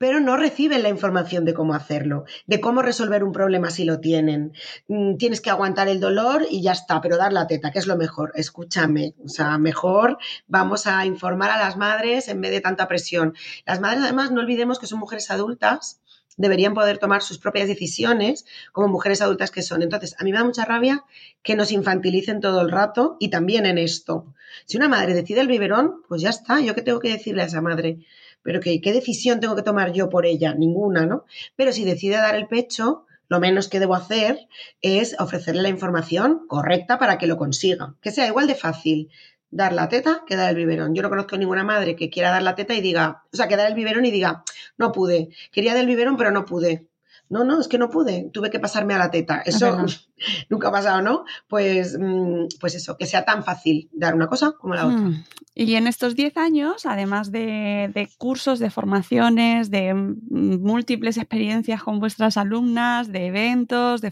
pero 0.00 0.18
no 0.18 0.38
reciben 0.38 0.82
la 0.82 0.88
información 0.88 1.44
de 1.44 1.52
cómo 1.52 1.74
hacerlo, 1.74 2.24
de 2.46 2.58
cómo 2.58 2.80
resolver 2.80 3.22
un 3.22 3.32
problema 3.32 3.68
si 3.68 3.84
lo 3.84 4.00
tienen. 4.00 4.54
Mm, 4.88 5.16
tienes 5.18 5.42
que 5.42 5.50
aguantar 5.50 5.88
el 5.88 6.00
dolor 6.00 6.46
y 6.48 6.62
ya 6.62 6.72
está, 6.72 7.02
pero 7.02 7.18
dar 7.18 7.34
la 7.34 7.46
teta, 7.46 7.70
que 7.70 7.80
es 7.80 7.86
lo 7.86 7.98
mejor. 7.98 8.32
Escúchame, 8.34 9.12
o 9.22 9.28
sea, 9.28 9.58
mejor 9.58 10.16
vamos 10.46 10.86
a 10.86 11.04
informar 11.04 11.50
a 11.50 11.58
las 11.58 11.76
madres 11.76 12.28
en 12.28 12.40
vez 12.40 12.50
de 12.50 12.62
tanta 12.62 12.88
presión. 12.88 13.34
Las 13.66 13.80
madres, 13.80 14.02
además, 14.02 14.30
no 14.30 14.40
olvidemos 14.40 14.78
que 14.78 14.86
son 14.86 15.00
mujeres 15.00 15.30
adultas 15.30 16.00
deberían 16.38 16.72
poder 16.72 16.96
tomar 16.96 17.20
sus 17.20 17.36
propias 17.36 17.68
decisiones 17.68 18.46
como 18.72 18.88
mujeres 18.88 19.20
adultas 19.20 19.50
que 19.50 19.60
son. 19.60 19.82
Entonces, 19.82 20.16
a 20.18 20.24
mí 20.24 20.32
me 20.32 20.38
da 20.38 20.44
mucha 20.44 20.64
rabia 20.64 21.04
que 21.42 21.54
nos 21.54 21.70
infantilicen 21.70 22.40
todo 22.40 22.62
el 22.62 22.70
rato 22.70 23.18
y 23.20 23.28
también 23.28 23.66
en 23.66 23.76
esto. 23.76 24.32
Si 24.64 24.78
una 24.78 24.88
madre 24.88 25.12
decide 25.12 25.42
el 25.42 25.48
biberón, 25.48 26.02
pues 26.08 26.22
ya 26.22 26.30
está. 26.30 26.60
¿Yo 26.60 26.74
qué 26.74 26.80
tengo 26.80 27.00
que 27.00 27.10
decirle 27.10 27.42
a 27.42 27.46
esa 27.46 27.60
madre? 27.60 27.98
Pero 28.42 28.60
¿qué 28.60 28.92
decisión 28.92 29.40
tengo 29.40 29.56
que 29.56 29.62
tomar 29.62 29.92
yo 29.92 30.08
por 30.08 30.26
ella? 30.26 30.54
Ninguna, 30.54 31.06
¿no? 31.06 31.24
Pero 31.56 31.72
si 31.72 31.84
decide 31.84 32.16
dar 32.16 32.34
el 32.34 32.48
pecho, 32.48 33.06
lo 33.28 33.40
menos 33.40 33.68
que 33.68 33.80
debo 33.80 33.94
hacer 33.94 34.48
es 34.82 35.14
ofrecerle 35.18 35.62
la 35.62 35.68
información 35.68 36.46
correcta 36.48 36.98
para 36.98 37.16
que 37.16 37.26
lo 37.26 37.36
consiga, 37.36 37.94
que 38.02 38.10
sea 38.10 38.26
igual 38.26 38.46
de 38.46 38.56
fácil 38.56 39.10
dar 39.50 39.72
la 39.72 39.88
teta 39.88 40.22
que 40.26 40.36
dar 40.36 40.50
el 40.50 40.56
biberón. 40.56 40.94
Yo 40.94 41.02
no 41.02 41.08
conozco 41.08 41.36
ninguna 41.36 41.64
madre 41.64 41.96
que 41.96 42.10
quiera 42.10 42.30
dar 42.30 42.42
la 42.42 42.54
teta 42.54 42.74
y 42.74 42.80
diga, 42.80 43.24
o 43.32 43.36
sea, 43.36 43.48
que 43.48 43.56
dar 43.56 43.68
el 43.68 43.74
biberón 43.74 44.04
y 44.04 44.10
diga, 44.10 44.44
no 44.78 44.92
pude, 44.92 45.30
quería 45.52 45.72
dar 45.72 45.82
el 45.82 45.86
biberón 45.86 46.16
pero 46.16 46.30
no 46.30 46.44
pude. 46.44 46.89
No, 47.30 47.44
no, 47.44 47.60
es 47.60 47.68
que 47.68 47.78
no 47.78 47.90
pude, 47.90 48.28
tuve 48.32 48.50
que 48.50 48.60
pasarme 48.60 48.94
a 48.94 48.98
la 48.98 49.10
teta. 49.10 49.40
Eso 49.46 49.86
nunca 50.50 50.68
ha 50.68 50.72
pasado, 50.72 51.00
¿no? 51.00 51.24
Pues, 51.48 51.96
mm, 51.98 52.48
pues 52.60 52.74
eso, 52.74 52.96
que 52.96 53.06
sea 53.06 53.24
tan 53.24 53.44
fácil 53.44 53.88
dar 53.92 54.14
una 54.14 54.26
cosa 54.26 54.52
como 54.52 54.74
la 54.74 54.86
otra. 54.86 54.98
Hmm. 54.98 55.24
Y 55.54 55.74
en 55.76 55.86
estos 55.86 56.16
10 56.16 56.36
años, 56.36 56.86
además 56.86 57.30
de, 57.32 58.08
cursos, 58.18 58.58
de 58.58 58.70
formaciones, 58.70 59.70
de 59.70 59.94
múltiples 59.94 61.16
experiencias 61.16 61.82
con 61.82 62.00
vuestras 62.00 62.36
alumnas, 62.36 63.12
de 63.12 63.26
eventos, 63.26 64.00
de, 64.00 64.10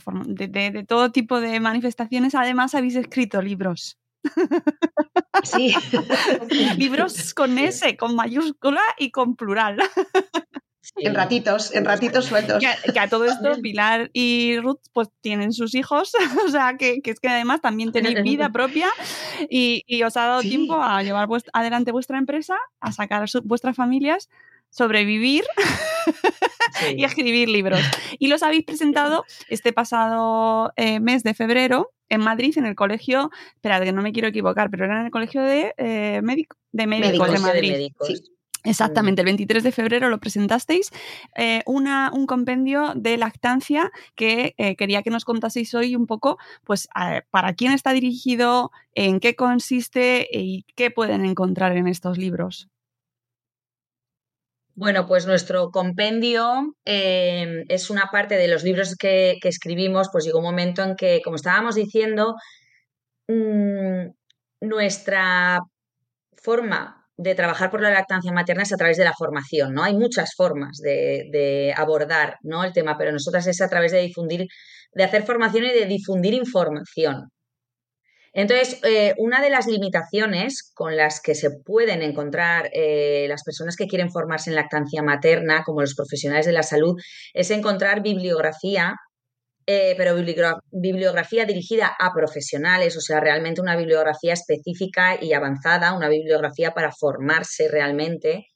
de 0.48 0.84
todo 0.86 1.10
tipo 1.10 1.40
de 1.40 1.60
manifestaciones, 1.60 2.34
además 2.34 2.74
habéis 2.74 2.96
escrito 2.96 3.42
libros. 3.42 3.98
Sí. 5.44 5.74
libros 6.76 7.32
con 7.34 7.58
S, 7.58 7.96
con 7.96 8.16
mayúscula 8.16 8.80
y 8.98 9.10
con 9.10 9.36
plural. 9.36 9.78
En 10.96 11.14
ratitos, 11.14 11.74
en 11.74 11.84
ratitos 11.84 12.26
sueltos. 12.26 12.62
Que, 12.92 12.98
a 12.98 13.08
todo 13.08 13.24
esto 13.24 13.52
Pilar 13.62 14.10
y 14.12 14.58
Ruth 14.58 14.80
pues 14.92 15.08
tienen 15.20 15.52
sus 15.52 15.74
hijos, 15.74 16.12
o 16.46 16.50
sea 16.50 16.76
que, 16.76 17.00
es 17.04 17.20
que 17.20 17.28
además 17.28 17.60
también 17.60 17.92
tenéis 17.92 18.22
vida 18.22 18.50
propia 18.50 18.88
y, 19.48 20.02
os 20.02 20.16
ha 20.16 20.26
dado 20.26 20.40
tiempo 20.40 20.80
a 20.82 21.02
llevar 21.02 21.28
adelante 21.52 21.92
vuestra 21.92 22.18
empresa, 22.18 22.56
a 22.80 22.92
sacar 22.92 23.28
vuestras 23.44 23.76
familias, 23.76 24.28
sobrevivir 24.70 25.44
y 26.96 27.04
escribir 27.04 27.48
libros. 27.48 27.80
Y 28.18 28.28
los 28.28 28.42
habéis 28.42 28.64
presentado 28.64 29.24
este 29.48 29.72
pasado 29.72 30.72
eh, 30.76 31.00
mes 31.00 31.22
de 31.22 31.34
febrero 31.34 31.92
en 32.08 32.20
Madrid, 32.20 32.56
en 32.56 32.66
el 32.66 32.74
colegio, 32.74 33.30
espera, 33.54 33.80
que 33.80 33.92
no 33.92 34.02
me 34.02 34.12
quiero 34.12 34.28
equivocar, 34.28 34.70
pero 34.70 34.86
era 34.86 35.00
en 35.00 35.06
el 35.06 35.10
colegio 35.10 35.42
de, 35.42 35.74
eh, 35.76 36.20
médico, 36.22 36.56
de 36.72 36.86
médicos, 36.86 37.30
de 37.30 37.38
Madrid. 37.38 37.92
Exactamente, 38.64 39.22
el 39.22 39.26
23 39.26 39.62
de 39.62 39.72
febrero 39.72 40.08
lo 40.08 40.18
presentasteis, 40.18 40.90
eh, 41.36 41.62
una, 41.64 42.10
un 42.12 42.26
compendio 42.26 42.92
de 42.96 43.16
lactancia 43.16 43.90
que 44.16 44.54
eh, 44.58 44.76
quería 44.76 45.02
que 45.02 45.10
nos 45.10 45.24
contaseis 45.24 45.74
hoy 45.74 45.94
un 45.94 46.06
poco, 46.06 46.38
pues, 46.64 46.88
para 47.30 47.54
quién 47.54 47.72
está 47.72 47.92
dirigido, 47.92 48.70
en 48.94 49.20
qué 49.20 49.36
consiste 49.36 50.28
y 50.30 50.64
qué 50.74 50.90
pueden 50.90 51.24
encontrar 51.24 51.76
en 51.76 51.86
estos 51.86 52.18
libros. 52.18 52.68
Bueno, 54.74 55.06
pues 55.08 55.26
nuestro 55.26 55.72
compendio 55.72 56.76
em, 56.84 57.64
es 57.68 57.90
una 57.90 58.10
parte 58.12 58.36
de 58.36 58.46
los 58.46 58.62
libros 58.62 58.94
que, 58.96 59.36
escribimos, 59.42 60.08
pues 60.12 60.24
llegó 60.24 60.38
un 60.38 60.44
momento 60.44 60.84
en 60.84 60.94
que, 60.94 61.20
como 61.24 61.34
estábamos 61.34 61.74
diciendo, 61.74 62.36
mm, 63.28 64.10
nuestra 64.60 65.58
forma 66.36 66.97
de 67.18 67.34
trabajar 67.34 67.70
por 67.70 67.82
la 67.82 67.90
lactancia 67.90 68.32
materna 68.32 68.62
es 68.62 68.72
a 68.72 68.76
través 68.76 68.96
de 68.96 69.04
la 69.04 69.12
formación, 69.12 69.74
¿no? 69.74 69.82
Hay 69.82 69.94
muchas 69.94 70.34
formas 70.36 70.78
de, 70.78 71.74
abordar 71.76 72.36
¿no? 72.42 72.64
el 72.64 72.72
tema, 72.72 72.96
pero 72.96 73.12
nosotras 73.12 73.46
es 73.48 73.60
a 73.60 73.68
través 73.68 73.90
de 73.90 74.00
difundir, 74.00 74.46
de 74.92 75.04
hacer 75.04 75.24
formación 75.24 75.64
y 75.64 75.72
de 75.72 75.86
difundir 75.86 76.32
información. 76.34 77.28
Entonces, 78.32 78.78
eh, 78.84 79.14
una 79.18 79.42
de 79.42 79.50
las 79.50 79.66
limitaciones 79.66 80.70
con 80.74 80.96
las 80.96 81.20
que 81.20 81.34
se 81.34 81.50
pueden 81.64 82.02
encontrar 82.02 82.70
eh, 82.72 83.26
las 83.28 83.42
personas 83.42 83.74
que 83.74 83.86
quieren 83.88 84.12
formarse 84.12 84.50
en 84.50 84.56
lactancia 84.56 85.02
materna, 85.02 85.64
como 85.64 85.80
los 85.80 85.96
profesionales 85.96 86.46
de 86.46 86.52
la 86.52 86.62
salud, 86.62 86.94
es 87.34 87.50
encontrar 87.50 88.00
bibliografía 88.00 88.94
eh, 89.70 89.94
pero 89.98 90.16
bibliografía 90.70 91.44
dirigida 91.44 91.94
a 91.98 92.14
profesionales, 92.14 92.96
o 92.96 93.02
sea, 93.02 93.20
realmente 93.20 93.60
una 93.60 93.76
bibliografía 93.76 94.32
específica 94.32 95.22
y 95.22 95.34
avanzada, 95.34 95.92
una 95.92 96.08
bibliografía 96.08 96.72
para 96.72 96.90
formarse 96.90 97.68
realmente 97.68 98.46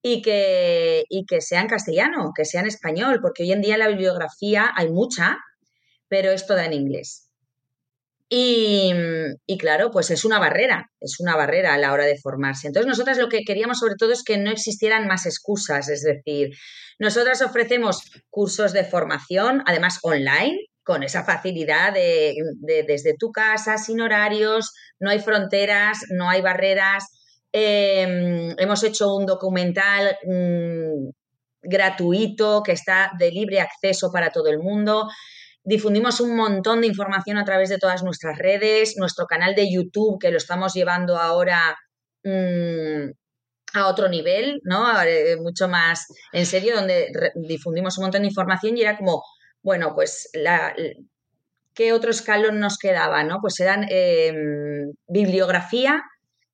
y 0.00 0.22
que, 0.22 1.04
y 1.10 1.26
que 1.26 1.42
sea 1.42 1.60
en 1.60 1.68
castellano, 1.68 2.32
que 2.34 2.46
sea 2.46 2.62
en 2.62 2.68
español, 2.68 3.18
porque 3.20 3.42
hoy 3.42 3.52
en 3.52 3.60
día 3.60 3.76
la 3.76 3.88
bibliografía 3.88 4.72
hay 4.74 4.88
mucha, 4.88 5.36
pero 6.08 6.30
es 6.30 6.46
toda 6.46 6.64
en 6.64 6.72
inglés. 6.72 7.29
Y, 8.32 8.92
y, 9.44 9.58
claro, 9.58 9.90
pues 9.90 10.10
es 10.12 10.24
una 10.24 10.38
barrera, 10.38 10.88
es 11.00 11.18
una 11.18 11.34
barrera 11.34 11.74
a 11.74 11.78
la 11.78 11.92
hora 11.92 12.04
de 12.04 12.16
formarse. 12.16 12.68
Entonces, 12.68 12.86
nosotras 12.86 13.18
lo 13.18 13.28
que 13.28 13.42
queríamos 13.42 13.80
sobre 13.80 13.96
todo 13.96 14.12
es 14.12 14.22
que 14.22 14.38
no 14.38 14.52
existieran 14.52 15.08
más 15.08 15.26
excusas, 15.26 15.88
es 15.88 16.02
decir, 16.02 16.50
nosotras 17.00 17.42
ofrecemos 17.42 18.02
cursos 18.28 18.72
de 18.72 18.84
formación, 18.84 19.62
además 19.66 19.98
online, 20.02 20.66
con 20.84 21.02
esa 21.02 21.24
facilidad 21.24 21.94
de, 21.94 22.34
desde 22.86 23.14
tu 23.18 23.32
casa, 23.32 23.78
sin 23.78 24.00
horarios, 24.02 24.72
no 24.98 25.08
hay 25.10 25.18
fronteras, 25.18 25.98
no 26.10 26.28
hay 26.28 26.42
barreras. 26.42 27.06
Em, 27.52 28.54
hemos 28.58 28.82
hecho 28.84 29.14
un 29.14 29.24
documental 29.24 30.16
mm, 30.24 31.08
gratuito 31.62 32.62
que 32.62 32.72
está 32.72 33.12
de 33.18 33.30
libre 33.30 33.60
acceso 33.60 34.10
para 34.12 34.30
todo 34.30 34.48
el 34.48 34.58
mundo. 34.58 35.08
Difundimos 35.62 36.20
un 36.20 36.36
montón 36.36 36.80
de 36.80 36.86
información 36.86 37.36
a 37.36 37.44
través 37.44 37.68
de 37.68 37.78
todas 37.78 38.02
nuestras 38.02 38.38
redes, 38.38 38.96
nuestro 38.96 39.26
canal 39.26 39.54
de 39.54 39.70
YouTube, 39.70 40.18
que 40.18 40.30
lo 40.30 40.38
estamos 40.38 40.74
llevando 40.74 41.18
ahora 41.18 41.76
mm, 42.24 43.10
a 43.74 43.86
otro 43.86 44.08
nivel, 44.08 44.60
¿no? 44.64 45.00
Eh, 45.02 45.36
mucho 45.36 45.68
más 45.68 46.06
en 46.32 46.46
serio, 46.46 46.76
donde 46.76 47.12
difundimos 47.34 47.98
un 47.98 48.04
montón 48.04 48.22
de 48.22 48.28
información 48.28 48.76
y 48.76 48.82
era 48.82 48.96
como, 48.96 49.22
bueno, 49.62 49.94
pues 49.94 50.30
¿qué 51.74 51.92
otro 51.92 52.10
escalón 52.10 52.58
nos 52.60 52.78
quedaba? 52.78 53.22
¿no? 53.24 53.38
Pues 53.40 53.60
eran 53.60 53.86
em, 53.88 54.92
bibliografía 55.06 56.02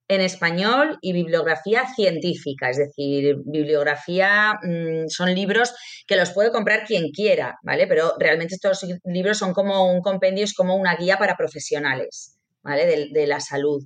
en 0.09 0.21
español 0.21 0.97
y 1.01 1.11
bibliografía 1.11 1.85
científica, 1.93 2.69
es 2.69 2.77
decir, 2.77 3.35
bibliografía 3.45 4.59
mm, 4.63 5.09
son 5.09 5.33
libros 5.35 5.73
que 6.07 6.15
los 6.15 6.31
puede 6.31 6.51
comprar 6.51 6.85
quien 6.85 7.11
quiera, 7.11 7.57
¿vale? 7.61 7.87
Pero 7.87 8.13
realmente 8.17 8.55
estos 8.55 8.85
libros 9.03 9.37
son 9.37 9.53
como 9.53 9.91
un 9.91 10.01
compendio, 10.01 10.45
es 10.45 10.53
como 10.53 10.75
una 10.75 10.95
guía 10.95 11.17
para 11.17 11.35
profesionales, 11.35 12.37
¿vale? 12.63 13.09
De, 13.11 13.27
la 13.27 13.41
salud. 13.41 13.83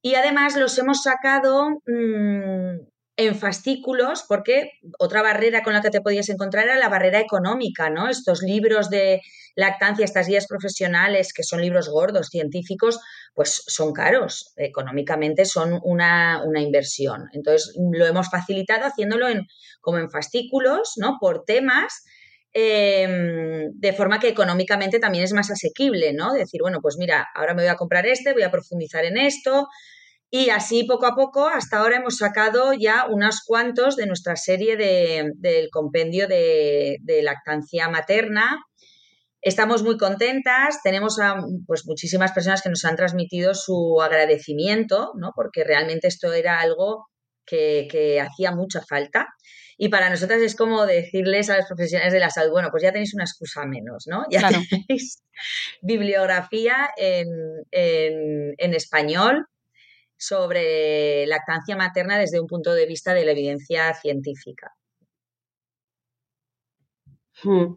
Y 0.00 0.16
además 0.16 0.56
los 0.56 0.76
hemos 0.78 1.02
sacado 1.04 1.68
mm, 1.86 2.80
en 3.16 3.34
fascículos, 3.36 4.24
porque 4.26 4.70
otra 4.98 5.22
barrera 5.22 5.62
con 5.62 5.74
la 5.74 5.82
que 5.82 5.90
te 5.90 6.00
podías 6.00 6.28
encontrar 6.28 6.64
era 6.64 6.78
la 6.78 6.88
barrera 6.88 7.20
económica, 7.20 7.88
¿no? 7.88 8.08
Estos 8.08 8.42
libros 8.42 8.90
de 8.90 9.20
lactancia, 9.54 10.04
estas 10.04 10.26
guías 10.26 10.46
profesionales, 10.46 11.32
que 11.32 11.44
son 11.44 11.60
libros 11.60 11.88
gordos, 11.88 12.28
científicos, 12.28 12.98
pues 13.34 13.62
son 13.66 13.92
caros, 13.92 14.52
económicamente 14.56 15.44
son 15.44 15.80
una, 15.82 16.42
inversión. 16.56 17.28
Entonces, 17.32 17.74
lo 17.92 18.06
hemos 18.06 18.28
facilitado 18.30 18.84
haciéndolo 18.84 19.28
en, 19.28 19.46
como 19.80 19.98
en 19.98 20.10
fascículos, 20.10 20.92
¿no? 20.96 21.18
Por 21.20 21.44
temas. 21.44 22.04
Em, 22.54 23.70
de 23.72 23.92
forma 23.94 24.20
que 24.20 24.28
económicamente 24.28 24.98
también 24.98 25.24
es 25.24 25.32
más 25.32 25.50
asequible, 25.50 26.12
¿no? 26.12 26.34
Decir, 26.34 26.60
bueno, 26.60 26.80
pues 26.82 26.96
mira, 26.98 27.26
ahora 27.34 27.54
me 27.54 27.62
voy 27.62 27.70
a 27.70 27.76
comprar 27.76 28.06
este, 28.06 28.34
voy 28.34 28.42
a 28.42 28.50
profundizar 28.50 29.06
en 29.06 29.16
esto, 29.16 29.68
y 30.34 30.48
así 30.48 30.84
poco 30.84 31.04
a 31.04 31.14
poco, 31.14 31.46
hasta 31.46 31.76
ahora 31.76 31.98
hemos 31.98 32.16
sacado 32.16 32.72
ya 32.72 33.04
unos 33.06 33.42
cuantos 33.46 33.96
de 33.96 34.06
nuestra 34.06 34.34
serie 34.34 34.78
del 34.78 35.68
compendio 35.70 36.26
de, 36.26 37.20
lactancia 37.22 37.90
materna. 37.90 38.64
Estamos 39.42 39.82
muy 39.82 39.98
contentas, 39.98 40.80
tenemos 40.84 41.18
a 41.18 41.34
pues, 41.66 41.84
muchísimas 41.84 42.30
personas 42.30 42.62
que 42.62 42.68
nos 42.70 42.84
han 42.84 42.94
transmitido 42.94 43.54
su 43.54 44.00
agradecimiento, 44.00 45.12
¿no? 45.16 45.32
porque 45.34 45.64
realmente 45.64 46.06
esto 46.06 46.32
era 46.32 46.60
algo 46.60 47.08
que, 47.44 48.20
hacía 48.20 48.52
mucha 48.52 48.80
falta. 48.82 49.26
Y 49.76 49.88
para 49.88 50.10
nosotras 50.10 50.40
es 50.42 50.54
como 50.54 50.86
decirles 50.86 51.50
a 51.50 51.56
los 51.56 51.66
profesionales 51.66 52.12
de 52.12 52.20
la 52.20 52.30
salud, 52.30 52.52
bueno, 52.52 52.68
pues 52.70 52.84
ya 52.84 52.92
tenéis 52.92 53.14
una 53.14 53.24
excusa 53.24 53.64
menos, 53.66 54.04
¿no? 54.06 54.24
Ya 54.30 54.48
tenéis 54.70 55.24
bibliografía 55.82 56.90
en, 56.96 57.26
en 57.72 58.74
español 58.74 59.46
sobre 60.16 61.26
lactancia 61.26 61.74
materna 61.74 62.16
desde 62.16 62.38
un 62.38 62.46
punto 62.46 62.74
de 62.74 62.86
vista 62.86 63.12
de 63.12 63.24
la 63.24 63.32
evidencia 63.32 63.92
científica. 63.94 64.72
Hmm. 67.42 67.74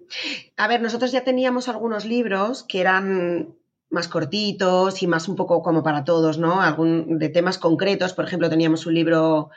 A 0.57 0.67
ver, 0.67 0.81
nosotros 0.81 1.11
ya 1.11 1.23
teníamos 1.23 1.67
algunos 1.67 2.05
libros 2.05 2.63
que 2.63 2.81
eran 2.81 3.55
más 3.89 4.07
cortitos 4.07 5.01
y 5.01 5.07
más 5.07 5.27
un 5.27 5.35
poco 5.35 5.61
como 5.61 5.83
para 5.83 6.03
todos, 6.03 6.37
¿no? 6.37 6.61
Algún, 6.61 7.17
de 7.17 7.29
temas 7.29 7.57
concretos. 7.57 8.13
Por 8.13 8.25
ejemplo, 8.25 8.49
teníamos 8.49 8.85
un 8.85 8.93
libro 8.93 9.49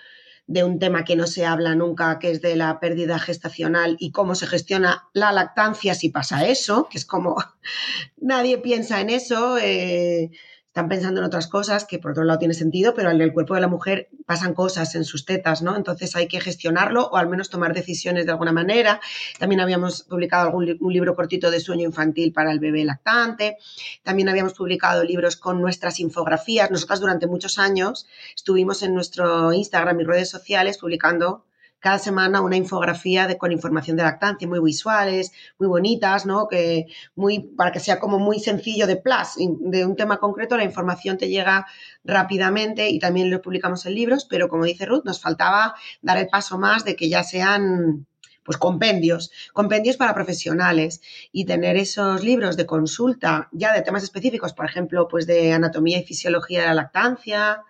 de 0.46 0.64
un 0.64 0.78
tema 0.78 1.04
que 1.04 1.14
no 1.14 1.26
se 1.26 1.44
habla 1.44 1.74
nunca, 1.74 2.18
que 2.18 2.30
es 2.30 2.40
de 2.40 2.56
la 2.56 2.80
pérdida 2.80 3.18
gestacional 3.18 3.96
y 3.98 4.12
cómo 4.12 4.34
se 4.34 4.46
gestiona 4.46 5.08
la 5.12 5.30
lactancia 5.30 5.94
si 5.94 6.08
pasa 6.08 6.46
eso, 6.46 6.88
que 6.90 6.96
es 6.96 7.04
como 7.04 7.36
nadie 8.16 8.58
piensa 8.58 9.00
en 9.00 9.10
eso. 9.10 9.58
Eh, 9.58 10.30
están 10.68 10.88
pensando 10.88 11.20
en 11.20 11.26
otras 11.26 11.48
cosas 11.48 11.86
que 11.86 11.98
por 11.98 12.12
otro 12.12 12.24
lado 12.24 12.38
tiene 12.38 12.54
sentido, 12.54 12.94
pero 12.94 13.10
en 13.10 13.20
el 13.20 13.32
cuerpo 13.32 13.54
de 13.54 13.60
la 13.60 13.68
mujer 13.68 14.10
pasan 14.26 14.54
cosas 14.54 14.94
en 14.94 15.04
sus 15.04 15.24
tetas, 15.24 15.62
¿no? 15.62 15.74
Entonces 15.74 16.14
hay 16.14 16.28
que 16.28 16.40
gestionarlo 16.40 17.06
o 17.06 17.16
al 17.16 17.28
menos 17.28 17.50
tomar 17.50 17.72
decisiones 17.74 18.26
de 18.26 18.32
alguna 18.32 18.52
manera. 18.52 19.00
También 19.38 19.60
habíamos 19.60 20.02
publicado 20.04 20.46
algún 20.46 20.76
un 20.80 20.92
libro 20.92 21.16
cortito 21.16 21.50
de 21.50 21.60
sueño 21.60 21.86
infantil 21.86 22.32
para 22.32 22.52
el 22.52 22.60
bebé 22.60 22.84
lactante. 22.84 23.56
También 24.02 24.28
habíamos 24.28 24.52
publicado 24.54 25.02
libros 25.02 25.36
con 25.36 25.60
nuestras 25.60 25.98
infografías. 26.00 26.70
Nosotras 26.70 27.00
durante 27.00 27.26
muchos 27.26 27.58
años 27.58 28.06
estuvimos 28.36 28.82
en 28.82 28.94
nuestro 28.94 29.52
Instagram 29.52 30.00
y 30.00 30.04
redes 30.04 30.28
sociales 30.28 30.78
publicando 30.78 31.47
cada 31.80 31.98
semana 31.98 32.40
una 32.40 32.56
infografía 32.56 33.36
con 33.38 33.52
información 33.52 33.96
de 33.96 34.02
lactancia, 34.02 34.48
muy 34.48 34.60
visuales, 34.60 35.32
muy 35.58 35.68
bonitas, 35.68 36.26
¿no? 36.26 36.48
Que 36.48 36.86
muy, 37.14 37.40
para 37.40 37.72
que 37.72 37.80
sea 37.80 37.98
como 38.00 38.18
muy 38.18 38.40
sencillo 38.40 38.86
de 38.86 38.96
plus, 38.96 39.36
de 39.36 39.86
un 39.86 39.96
tema 39.96 40.18
concreto, 40.18 40.56
la 40.56 40.64
información 40.64 41.18
te 41.18 41.28
llega 41.28 41.66
rápidamente 42.04 42.88
y 42.88 42.98
también 42.98 43.30
lo 43.30 43.42
publicamos 43.42 43.86
en 43.86 43.94
libros, 43.94 44.24
pero 44.24 44.48
como 44.48 44.64
dice 44.64 44.86
Ruth, 44.86 45.04
nos 45.04 45.20
faltaba 45.20 45.74
dar 46.02 46.18
el 46.18 46.28
paso 46.28 46.58
más 46.58 46.84
de 46.84 46.96
que 46.96 47.08
ya 47.08 47.22
sean 47.22 48.06
pues 48.48 48.56
compendios, 48.56 49.30
compendios 49.52 49.98
para 49.98 50.14
profesionales 50.14 51.02
y 51.32 51.44
tener 51.44 51.76
esos 51.76 52.24
libros 52.24 52.56
de 52.56 52.64
consulta 52.64 53.50
ya 53.52 53.74
de 53.74 53.82
temas 53.82 54.02
específicos, 54.02 54.54
por 54.54 54.64
ejemplo, 54.64 55.06
pues 55.06 55.26
de 55.26 55.52
anatomía 55.52 55.98
y 55.98 56.04
fisiología 56.04 56.62
de 56.62 56.68
la 56.68 56.74
lactancia 56.74 57.62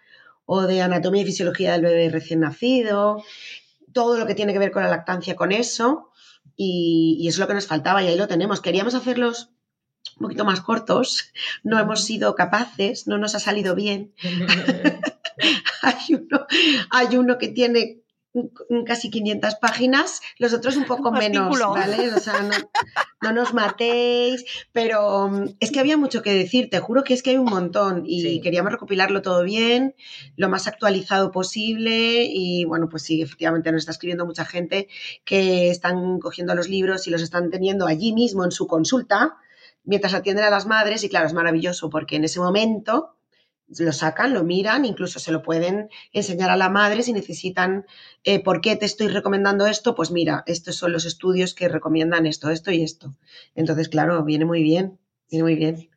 o 0.47 0.63
de 0.63 0.81
anatomía 0.81 1.23
y 1.23 1.27
fisiología 1.27 1.73
del 1.73 1.83
bebé 1.83 2.09
recién 2.11 2.41
nacido, 2.41 3.25
todo 3.99 4.17
lo 4.17 4.27
que 4.29 4.37
tiene 4.37 4.53
que 4.53 4.61
ver 4.61 4.71
con 4.71 4.85
la 4.85 4.89
lactancia 4.89 5.35
con 5.35 5.51
eso 5.51 6.13
y, 6.55 7.27
es 7.29 7.37
lo 7.37 7.49
que 7.49 7.55
nos 7.55 7.67
faltaba 7.67 8.01
y 8.01 8.07
ahí 8.07 8.17
lo 8.17 8.29
tenemos. 8.29 8.61
Queríamos 8.61 8.95
hacerlos 8.95 9.51
un 10.15 10.23
poquito 10.23 10.45
más 10.45 10.61
cortos, 10.61 11.33
no 11.65 11.81
hemos 11.81 12.05
sido 12.05 12.37
capaces, 12.37 13.09
no 13.09 13.19
nos 13.19 13.35
ha 13.35 13.41
salido 13.41 13.75
bien. 13.75 14.15
hay, 15.83 16.15
uno, 16.15 16.47
hay 16.91 17.17
uno 17.17 17.39
que 17.39 17.49
tiene 17.49 18.03
casi 18.87 19.11
500 19.11 19.57
páginas, 19.57 20.21
los 20.39 20.53
otros 20.53 20.77
un 20.77 20.85
poco 20.85 21.11
menos, 21.11 21.59
¿vale? 21.59 22.15
O 22.15 22.21
sea, 22.21 22.41
no, 22.43 22.55
nos 23.21 23.53
matéis, 23.53 24.45
pero 24.73 25.29
mm, 25.29 25.57
es 25.61 25.71
que 25.71 25.81
había 25.81 25.97
mucho 25.97 26.23
que 26.23 26.33
decir, 26.33 26.71
te 26.71 26.79
juro 26.79 27.05
que 27.05 27.15
es 27.15 27.23
que 27.23 27.31
hay 27.31 27.37
un 27.37 27.47
montón 27.47 28.05
y 28.07 28.41
queríamos 28.41 28.73
recopilarlo 28.73 29.23
todo 29.23 29.43
bien, 29.43 29.95
lo 30.37 30.49
más 30.49 30.67
actualizado 30.69 31.31
posible 31.31 32.25
y 32.33 32.65
bueno, 32.65 32.89
pues 32.89 33.03
sí, 33.03 33.21
efectivamente 33.23 33.73
nos 33.73 33.81
está 33.81 33.93
escribiendo 33.93 34.27
mucha 34.27 34.45
gente 34.45 34.89
que 35.25 35.71
están 35.71 36.19
cogiendo 36.21 36.55
los 36.55 36.69
libros 36.69 37.07
y 37.07 37.11
los 37.11 37.23
están 37.23 37.51
teniendo 37.51 37.87
allí 37.87 38.13
mismo 38.13 38.45
en 38.45 38.53
su 38.53 38.67
consulta 38.67 39.37
mientras 39.85 40.15
atienden 40.15 40.45
a 40.45 40.51
las 40.51 40.67
madres 40.67 41.03
y 41.05 41.09
claro, 41.09 41.27
es 41.27 41.33
maravilloso 41.33 41.91
porque 41.91 42.17
en 42.17 42.25
ese 42.25 42.41
momento 42.41 43.18
lo 43.77 43.93
sacan, 43.93 44.33
lo 44.33 44.45
miran, 44.45 44.85
incluso 44.85 45.19
se 45.19 45.33
lo 45.33 45.43
pueden 45.43 45.89
enseñar 46.13 46.51
a 46.51 46.57
la 46.57 46.69
madre 46.69 47.03
si 47.03 47.13
necesitan, 47.13 47.85
eh, 48.25 48.43
¿por 48.43 48.61
qué 48.61 48.77
te 48.77 48.87
estoy 48.87 49.09
recomendando 49.09 49.67
esto? 49.67 49.95
Pues 49.95 50.11
mira, 50.11 50.43
estos 50.47 50.77
son 50.77 50.93
los 50.93 51.05
estudios 51.05 51.55
que 51.55 51.69
recomiendan 51.69 52.27
esto, 52.27 52.51
esto 52.51 52.71
y 52.71 52.83
esto. 52.83 53.15
Entonces, 53.55 53.89
claro, 53.89 54.25
viene 54.25 54.45
muy 54.45 54.63
bien, 54.63 54.99
viene 55.31 55.43
muy 55.43 55.55
bien. 55.55 55.91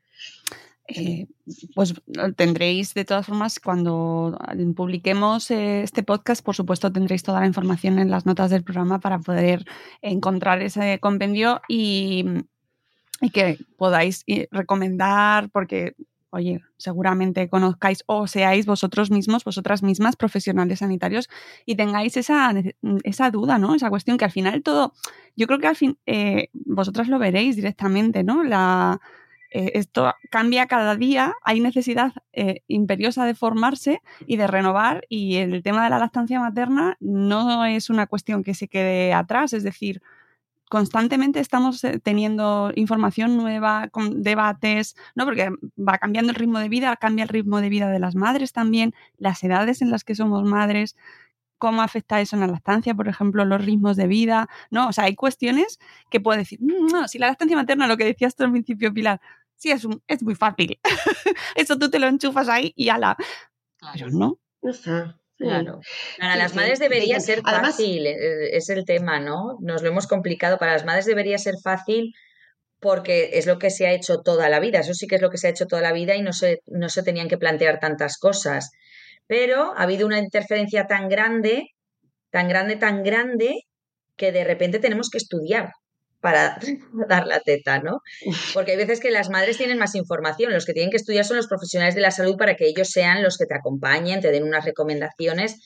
Eh, 0.88 1.28
pues 1.74 1.94
tendréis 2.36 2.94
de 2.94 3.06
todas 3.06 3.26
formas 3.26 3.60
cuando 3.62 4.38
publiquemos 4.76 5.50
eh, 5.50 5.84
este 5.84 6.04
podcast, 6.04 6.44
por 6.44 6.56
supuesto 6.56 6.92
tendréis 6.92 7.24
toda 7.24 7.40
la 7.40 7.48
información 7.48 7.98
en 7.98 8.12
las 8.12 8.26
notas 8.26 8.50
del 8.50 8.64
programa 8.64 9.00
para 9.00 9.20
poder 9.20 9.64
encontrar 10.02 10.62
ese 10.62 11.00
compendio 11.00 11.62
y 11.70 12.26
que 13.32 13.60
podáis 13.78 14.26
recomendar, 14.50 15.50
porque 15.52 15.96
oye, 16.32 16.62
seguramente 16.78 17.50
conozcáis 17.50 18.04
o 18.08 18.26
seáis 18.28 18.66
vosotros 18.66 19.12
mismos, 19.12 19.44
vosotras 19.44 19.84
mismas, 19.84 20.16
profesionales 20.16 20.80
sanitarios, 20.80 21.30
y 21.66 21.76
tengáis 21.76 22.18
esa, 22.18 22.54
esa 23.04 23.32
duda, 23.32 23.58
¿no? 23.58 23.76
Esa 23.76 23.90
cuestión 23.90 24.18
que 24.18 24.26
al 24.26 24.32
final 24.32 24.64
todo, 24.64 24.94
yo 25.36 25.48
creo 25.48 25.60
que 25.60 25.68
al 25.68 25.76
fin, 25.76 25.98
eh, 26.06 26.50
vosotras 26.54 27.08
lo 27.08 27.20
veréis 27.20 27.56
directamente, 27.56 28.24
¿no? 28.24 28.44
La, 28.44 29.00
eh, 29.52 29.74
esto 29.76 30.14
cambia 30.30 30.66
cada 30.68 30.96
día, 30.96 31.34
hay 31.44 31.60
necesidad 31.60 32.14
eh, 32.32 32.64
imperiosa 32.68 33.26
de 33.26 33.36
formarse 33.36 34.02
y 34.26 34.38
de 34.38 34.48
renovar, 34.48 35.04
y 35.10 35.36
el 35.36 35.62
tema 35.62 35.84
de 35.84 35.90
la 35.90 36.00
lactancia 36.00 36.40
materna 36.40 36.96
no 37.02 37.66
es 37.66 37.90
una 37.90 38.08
cuestión 38.08 38.44
que 38.44 38.54
se 38.54 38.70
quede 38.70 39.14
atrás, 39.14 39.52
es 39.52 39.64
decir, 39.64 40.02
constantemente 40.72 41.42
estamos 41.42 41.84
eh, 41.84 42.00
teniendo 42.00 42.72
información 42.76 43.36
nueva, 43.36 43.90
con 43.90 44.24
debates, 44.24 44.96
¿no? 45.16 45.26
Porque 45.26 45.50
va 45.78 45.98
cambiando 45.98 46.32
el 46.32 46.38
ritmo 46.38 46.60
de 46.60 46.70
vida, 46.70 46.96
cambia 46.96 47.24
el 47.24 47.30
ritmo 47.30 47.60
de 47.60 47.68
vida 47.68 47.90
de 47.90 48.00
las 48.00 48.16
madres 48.16 48.54
también, 48.54 48.96
las 49.18 49.44
edades 49.44 49.82
en 49.82 49.92
las 49.92 50.06
que 50.06 50.16
somos 50.16 50.46
madres, 50.46 50.96
cómo 51.58 51.82
afecta 51.82 52.22
eso 52.22 52.38
en 52.38 52.40
la 52.40 52.48
lactancia, 52.48 52.96
por 52.96 53.10
ejemplo, 53.10 53.44
los 53.44 53.66
ritmos 53.66 53.98
de 53.98 54.08
vida, 54.08 54.48
¿no? 54.70 54.88
O 54.88 54.94
sea, 54.94 55.04
hay 55.04 55.16
cuestiones 55.16 55.78
que 56.10 56.22
puedo 56.22 56.40
decir, 56.40 56.60
mm, 56.62 56.88
no, 56.88 57.10
si 57.10 57.20
la 57.20 57.28
lactancia 57.28 57.58
materna, 57.58 57.86
lo 57.86 57.98
que 57.98 58.06
decías 58.06 58.34
tú 58.34 58.46
al 58.46 58.52
principio, 58.52 58.94
Pilar, 58.94 59.20
sí, 59.58 59.72
es, 59.72 59.86
es 60.08 60.24
muy 60.24 60.36
fácil. 60.36 60.80
eso 61.56 61.78
tú 61.78 61.90
te 61.90 62.00
lo 62.00 62.08
enchufas 62.08 62.48
ahí 62.48 62.72
y 62.78 62.88
ala. 62.88 63.18
Pero 63.94 64.10
no. 64.10 64.40
No 64.62 64.72
sé. 64.72 65.21
Claro. 65.42 65.80
Para 66.20 66.36
las 66.36 66.56
madres 66.56 66.80
debería 66.80 67.20
ser 67.20 67.42
fácil, 67.42 68.06
eh, 68.06 68.56
es 68.56 68.70
el 68.70 68.86
tema, 68.86 69.20
¿no? 69.20 69.58
Nos 69.60 69.82
lo 69.82 69.90
hemos 69.90 70.08
complicado. 70.08 70.58
Para 70.58 70.74
las 70.74 70.86
madres 70.86 71.06
debería 71.06 71.38
ser 71.38 71.56
fácil 71.64 72.14
porque 72.80 73.32
es 73.34 73.46
lo 73.46 73.60
que 73.60 73.70
se 73.70 73.88
ha 73.88 73.94
hecho 73.94 74.22
toda 74.22 74.50
la 74.50 74.60
vida. 74.60 74.80
Eso 74.80 74.94
sí 74.94 75.08
que 75.08 75.16
es 75.16 75.22
lo 75.22 75.30
que 75.30 75.38
se 75.38 75.48
ha 75.48 75.52
hecho 75.52 75.68
toda 75.68 75.82
la 75.82 75.94
vida 75.94 76.16
y 76.16 76.22
no 76.22 76.34
se, 76.34 76.60
no 76.68 76.90
se 76.90 77.04
tenían 77.04 77.28
que 77.28 77.38
plantear 77.38 77.80
tantas 77.80 78.18
cosas. 78.18 78.72
Pero 79.28 79.74
ha 79.78 79.84
habido 79.84 80.06
una 80.06 80.20
interferencia 80.20 80.88
tan 80.88 81.08
grande, 81.10 81.68
tan 82.32 82.48
grande, 82.48 82.76
tan 82.76 83.04
grande, 83.04 83.62
que 84.18 84.32
de 84.32 84.44
repente 84.44 84.80
tenemos 84.80 85.10
que 85.10 85.18
estudiar. 85.18 85.72
Para 86.22 86.58
dar 87.10 87.28
la 87.28 87.40
teta, 87.42 87.80
¿no? 87.80 88.02
Porque 88.54 88.72
hay 88.72 88.78
veces 88.78 89.00
que 89.00 89.12
las 89.12 89.30
madres 89.30 89.58
tienen 89.58 89.78
más 89.78 89.96
información, 89.96 90.54
los 90.54 90.66
que 90.66 90.74
tienen 90.74 90.92
que 90.92 90.98
estudiar 90.98 91.26
son 91.26 91.38
los 91.38 91.48
profesionales 91.48 91.96
de 91.96 92.02
la 92.02 92.12
salud 92.12 92.38
para 92.38 92.56
que 92.56 92.68
ellos 92.68 92.90
sean 92.90 93.24
los 93.24 93.38
que 93.38 93.46
te 93.46 93.56
acompañen, 93.56 94.22
te 94.22 94.32
den 94.32 94.44
unas 94.44 94.66
recomendaciones. 94.66 95.60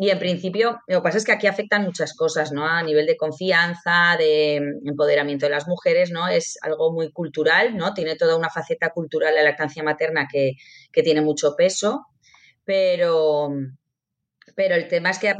Y 0.00 0.10
en 0.10 0.18
principio, 0.20 0.80
lo 0.86 0.98
que 0.98 1.02
pasa 1.02 1.18
es 1.18 1.24
que 1.24 1.32
aquí 1.32 1.48
afectan 1.48 1.82
muchas 1.82 2.14
cosas, 2.14 2.52
¿no? 2.52 2.64
A 2.64 2.82
nivel 2.84 3.04
de 3.04 3.16
confianza, 3.16 4.16
de 4.16 4.56
empoderamiento 4.84 5.46
de 5.46 5.50
las 5.50 5.66
mujeres, 5.66 6.12
¿no? 6.12 6.28
Es 6.28 6.56
algo 6.62 6.92
muy 6.92 7.10
cultural, 7.10 7.76
¿no? 7.76 7.94
Tiene 7.94 8.14
toda 8.14 8.36
una 8.36 8.48
faceta 8.48 8.90
cultural 8.90 9.34
la 9.34 9.42
lactancia 9.42 9.82
materna 9.82 10.28
que, 10.30 10.52
que 10.92 11.02
tiene 11.02 11.20
mucho 11.20 11.56
peso, 11.56 12.06
pero, 12.64 13.50
pero 14.54 14.74
el 14.74 14.86
tema 14.86 15.10
es 15.10 15.18
que 15.18 15.34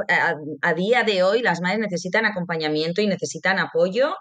a, 0.63 0.75
día 0.75 1.05
de 1.05 1.23
hoy 1.23 1.43
las 1.43 1.61
madres 1.61 1.79
necesitan 1.79 2.27
acompañamiento 2.27 3.01
y 3.01 3.07
necesitan 3.07 3.59
apoyo 3.59 4.15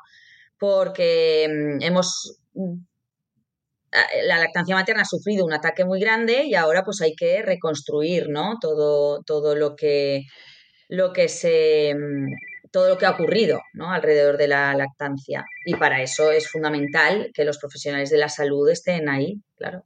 porque 0.59 1.47
mm, 1.49 1.81
hemos 1.81 2.39
mm, 2.53 2.75
la 4.25 4.37
lactancia 4.37 4.75
materna 4.75 5.03
ha 5.03 5.05
sufrido 5.05 5.45
un 5.45 5.53
ataque 5.53 5.85
muy 5.85 5.99
grande 5.99 6.43
y 6.43 6.55
ahora 6.55 6.83
pues 6.83 7.01
hay 7.01 7.15
que 7.15 7.41
reconstruir 7.41 8.29
¿no? 8.29 8.57
todo, 8.59 9.23
todo 9.23 9.55
lo 9.55 9.75
que 9.75 10.23
lo 10.89 11.13
que 11.13 11.29
se 11.29 11.93
mm, 11.95 12.31
todo 12.71 12.89
lo 12.89 12.97
que 12.97 13.05
ha 13.05 13.11
ocurrido 13.11 13.61
¿no? 13.73 13.91
alrededor 13.91 14.37
de 14.37 14.47
la 14.47 14.73
lactancia 14.73 15.45
y 15.65 15.75
para 15.75 16.01
eso 16.01 16.31
es 16.31 16.49
fundamental 16.49 17.31
que 17.33 17.45
los 17.45 17.57
profesionales 17.57 18.09
de 18.09 18.17
la 18.17 18.29
salud 18.29 18.69
estén 18.69 19.09
ahí 19.09 19.41
claro 19.55 19.83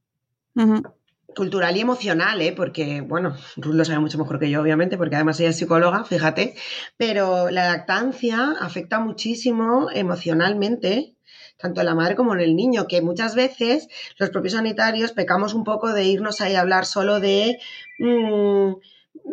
cultural 1.35 1.75
y 1.77 1.81
emocional, 1.81 2.41
¿eh? 2.41 2.53
porque, 2.55 3.01
bueno, 3.01 3.35
Ruth 3.57 3.75
lo 3.75 3.85
sabe 3.85 3.99
mucho 3.99 4.17
mejor 4.17 4.39
que 4.39 4.49
yo, 4.49 4.61
obviamente, 4.61 4.97
porque 4.97 5.15
además 5.15 5.39
ella 5.39 5.49
es 5.49 5.57
psicóloga, 5.57 6.03
fíjate, 6.03 6.55
pero 6.97 7.49
la 7.49 7.67
lactancia 7.67 8.55
afecta 8.59 8.99
muchísimo 8.99 9.89
emocionalmente, 9.93 11.15
tanto 11.57 11.81
en 11.81 11.87
la 11.87 11.95
madre 11.95 12.15
como 12.15 12.33
en 12.33 12.41
el 12.41 12.55
niño, 12.55 12.87
que 12.87 13.01
muchas 13.01 13.35
veces 13.35 13.87
los 14.17 14.29
propios 14.29 14.53
sanitarios 14.53 15.11
pecamos 15.11 15.53
un 15.53 15.63
poco 15.63 15.93
de 15.93 16.05
irnos 16.05 16.41
ahí 16.41 16.55
a 16.55 16.61
hablar 16.61 16.85
solo 16.85 17.19
de... 17.19 17.59
Mm, 17.99 18.73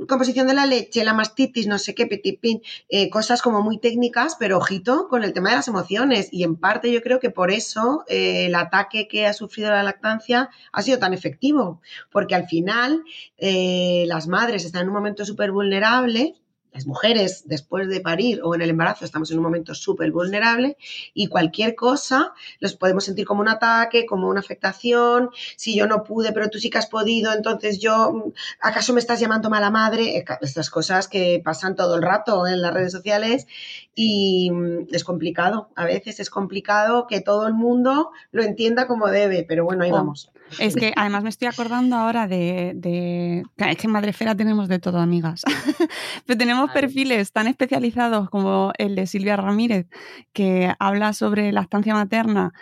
composición 0.09 0.47
de 0.47 0.55
la 0.55 0.67
leche, 0.67 1.05
la 1.05 1.15
mastitis, 1.15 1.67
no 1.67 1.79
sé 1.79 1.95
qué, 1.95 2.07
pitipín, 2.07 2.63
eh, 2.89 3.11
cosas 3.11 3.43
como 3.43 3.63
muy 3.63 3.79
técnicas, 3.79 4.37
pero 4.39 4.59
ojito 4.59 5.09
con 5.09 5.25
el 5.25 5.33
tema 5.33 5.51
de 5.51 5.57
las 5.57 5.69
emociones. 5.69 6.29
Y 6.33 6.45
en 6.45 6.57
parte 6.57 6.93
yo 6.93 7.03
creo 7.03 7.21
que 7.21 7.31
por 7.31 7.51
eso 7.51 8.05
eh, 8.09 8.47
el 8.47 8.55
ataque 8.55 9.09
que 9.09 9.27
ha 9.27 9.33
sufrido 9.33 9.71
la 9.71 9.83
lactancia 9.83 10.51
ha 10.73 10.83
sido 10.83 10.99
tan 10.99 11.15
efectivo, 11.15 11.81
porque 12.11 12.35
al 12.35 12.47
final 12.47 13.03
eh, 13.37 14.05
las 14.07 14.27
madres 14.29 14.65
están 14.65 14.83
en 14.83 14.89
un 14.89 14.95
momento 14.95 15.25
súper 15.25 15.53
vulnerable 15.53 16.35
las 16.73 16.87
mujeres 16.87 17.45
después 17.47 17.89
de 17.89 18.01
parir 18.01 18.41
o 18.43 18.55
en 18.55 18.63
el 18.63 18.71
embarazo 18.71 19.05
estamos 19.05 19.31
en 19.31 19.39
un 19.39 19.45
momento 19.45 19.75
súper 19.75 20.11
vulnerable 20.11 20.77
y 21.15 21.27
cualquier 21.29 21.75
cosa 21.75 22.33
los 22.61 22.75
podemos 22.75 23.05
sentir 23.05 23.27
como 23.27 23.41
un 23.41 23.49
ataque, 23.49 24.07
como 24.07 24.29
una 24.29 24.41
afectación, 24.41 25.31
si 25.57 25.77
yo 25.77 25.87
no 25.87 26.05
pude 26.05 26.33
pero 26.33 26.51
tú 26.51 26.59
sí 26.59 26.71
que 26.71 26.79
has 26.79 26.87
podido, 26.87 27.33
entonces 27.33 27.81
yo, 27.81 28.33
¿acaso 28.61 28.93
me 28.93 29.01
estás 29.01 29.21
llamando 29.21 29.51
mala 29.51 29.71
madre? 29.71 30.25
Estas 30.41 30.71
cosas 30.71 31.09
que 31.09 31.41
pasan 31.45 31.77
todo 31.77 31.97
el 31.97 32.03
rato 32.03 32.47
en 32.47 32.61
las 32.61 32.73
redes 32.73 32.93
sociales 32.93 33.47
y 33.95 34.51
mm, 34.51 34.89
es 34.93 35.05
complicado, 35.05 35.71
a 35.75 35.85
veces 35.85 36.21
es 36.21 36.31
complicado 36.31 37.07
que 37.07 37.21
todo 37.21 37.47
el 37.47 37.55
mundo 37.55 38.11
lo 38.31 38.43
entienda 38.43 38.87
como 38.87 39.09
debe, 39.09 39.45
pero 39.49 39.65
bueno, 39.65 39.85
ahí 39.85 39.91
oh. 39.91 39.95
vamos. 39.95 40.31
Es 40.59 40.75
que 40.75 40.93
además 40.97 41.23
me 41.23 41.29
estoy 41.29 41.49
acordando 41.49 41.97
ahora 41.97 42.27
de, 42.27 42.73
de... 42.75 43.43
Es 43.57 43.77
que 43.77 43.87
en 43.87 43.93
Madrefera 43.93 44.35
tenemos 44.35 44.69
de 44.69 44.79
todo, 44.79 44.99
amigas. 44.99 45.45
Pero 46.27 46.39
tenemos 46.39 46.58
perfiles 46.67 47.33
tan 47.33 47.47
especializados 47.47 48.29
como 48.31 48.73
el 48.79 48.97
de 48.97 49.07
Silvia 49.07 49.37
Ramírez, 49.37 49.87
que 50.33 50.75
habla 50.79 51.13
sobre 51.13 51.53
lactancia 51.53 51.95
materna 51.95 52.53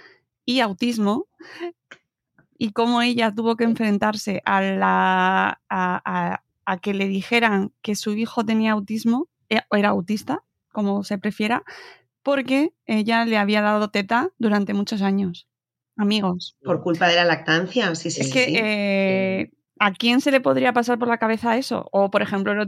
y 0.45 0.61
autismo, 0.61 1.27
y 2.59 2.73
cómo 2.73 3.03
ella 3.03 3.35
tuvo 3.35 3.57
que 3.57 3.65
enfrentarse 3.65 4.43
a, 4.45 4.61
la, 4.61 5.61
a, 5.69 6.41
a, 6.65 6.77
que 6.79 6.95
le 6.95 7.09
dijeran 7.09 7.73
que 7.83 7.97
su 7.97 8.15
hijo 8.15 8.45
tenía 8.45 8.73
autismo, 8.73 9.29
o 9.71 9.77
era 9.77 9.89
autista, 9.91 10.43
como 10.73 11.05
se 11.05 11.19
prefiera, 11.19 11.63
porque 12.23 12.73
ella 12.87 13.25
le 13.25 13.39
había 13.39 13.63
dado 13.63 13.91
teta 13.91 14.31
durante 14.39 14.75
muchos 14.75 15.03
años 15.03 15.47
amigos. 15.97 16.57
Por 16.63 16.83
culpa 16.83 17.09
de 17.09 17.17
la 17.17 17.25
lactancia, 17.25 17.95
sí, 17.95 18.11
sí. 18.11 18.21
Es 18.21 18.33
que, 18.33 18.47
eh, 18.59 19.51
¿a 19.79 19.93
quién 19.93 20.21
se 20.21 20.31
le 20.31 20.41
podría 20.41 20.73
pasar 20.73 20.99
por 20.99 21.09
la 21.09 21.19
cabeza 21.19 21.57
eso? 21.57 21.89
O, 21.93 22.11
por 22.11 22.23
ejemplo, 22.23 22.67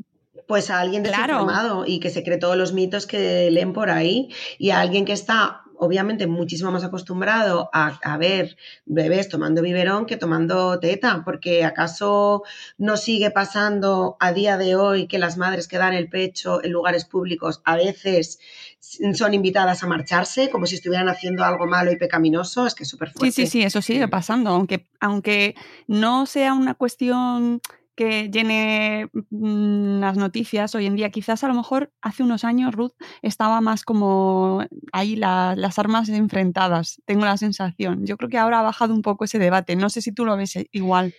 pues 0.49 0.71
a 0.71 0.81
alguien 0.81 1.03
desinformado 1.03 1.85
y 1.87 2.01
que 2.01 2.11
se 2.11 2.25
cree 2.25 2.39
todos 2.39 2.57
los 2.57 2.73
mitos 2.73 3.07
que 3.07 3.51
leen 3.51 3.75
por 3.75 3.91
ahí 3.91 4.31
y 4.59 4.71
a 4.71 4.81
alguien 4.81 5.05
que 5.05 5.13
está 5.13 5.63
obviamente 5.79 6.27
muchísimo 6.27 6.73
más 6.73 6.83
acostumbrado 6.85 7.71
a, 7.73 8.17
ver 8.17 8.57
bebés 8.87 9.29
tomando 9.29 9.63
biberón 9.63 10.07
que 10.07 10.17
tomando 10.17 10.81
teta, 10.81 11.23
porque 11.25 11.65
acaso 11.65 12.43
no 12.79 12.97
sigue 12.97 13.31
pasando 13.31 14.17
a 14.21 14.33
día 14.33 14.57
de 14.57 14.75
hoy 14.75 15.07
que 15.07 15.19
las 15.19 15.37
madres 15.37 15.69
que 15.69 15.79
dan 15.79 15.93
el 15.93 16.09
pecho 16.09 16.65
en 16.65 16.73
lugares 16.73 17.05
públicos 17.05 17.61
a 17.65 17.77
veces 17.77 18.41
son 18.81 19.35
invitadas 19.35 19.83
a 19.83 19.87
marcharse 19.87 20.49
como 20.49 20.67
si 20.67 20.77
estuvieran 20.77 21.09
haciendo 21.11 21.45
algo 21.45 21.67
malo 21.67 21.93
y 21.93 21.97
pecaminoso, 21.97 22.67
es 22.67 22.75
que 22.75 22.85
es 22.85 22.89
súper 22.89 23.11
fuerte. 23.11 23.31
Sí, 23.31 23.47
sí, 23.47 23.51
sí, 23.51 23.63
eso 23.63 23.83
sigue 23.83 24.09
pasando, 24.09 24.51
aunque, 24.51 24.87
aunque 24.99 25.55
no 25.87 26.27
sea 26.27 26.55
una 26.55 26.75
cuestión 26.75 27.61
que 27.99 28.31
llene 28.31 29.11
mm, 29.31 29.99
las 29.99 30.17
noticias 30.17 30.73
hoy 30.77 30.87
en 30.87 30.95
día. 30.95 31.11
Quizás 31.11 31.43
a 31.43 31.49
lo 31.49 31.55
mejor 31.55 31.93
hace 32.01 32.23
unos 32.23 32.45
años 32.45 32.73
Ruth 32.73 32.93
estaba 33.23 33.61
más 33.61 33.83
como 33.83 34.65
ahí 34.93 35.17
las 35.17 35.79
armas 35.81 36.09
enfrentadas, 36.09 37.03
tengo 37.07 37.25
la 37.25 37.37
sensación. 37.37 38.07
Yo 38.07 38.17
creo 38.17 38.31
que 38.31 38.39
ahora 38.39 38.61
ha 38.61 38.63
bajado 38.63 38.95
un 38.95 39.03
poco 39.03 39.25
ese 39.25 39.41
debate. 39.41 39.75
No 39.75 39.91
sé 39.91 40.01
si 40.01 40.13
tú 40.13 40.25
lo 40.25 40.37
ves 40.37 40.57
igual. 40.71 41.13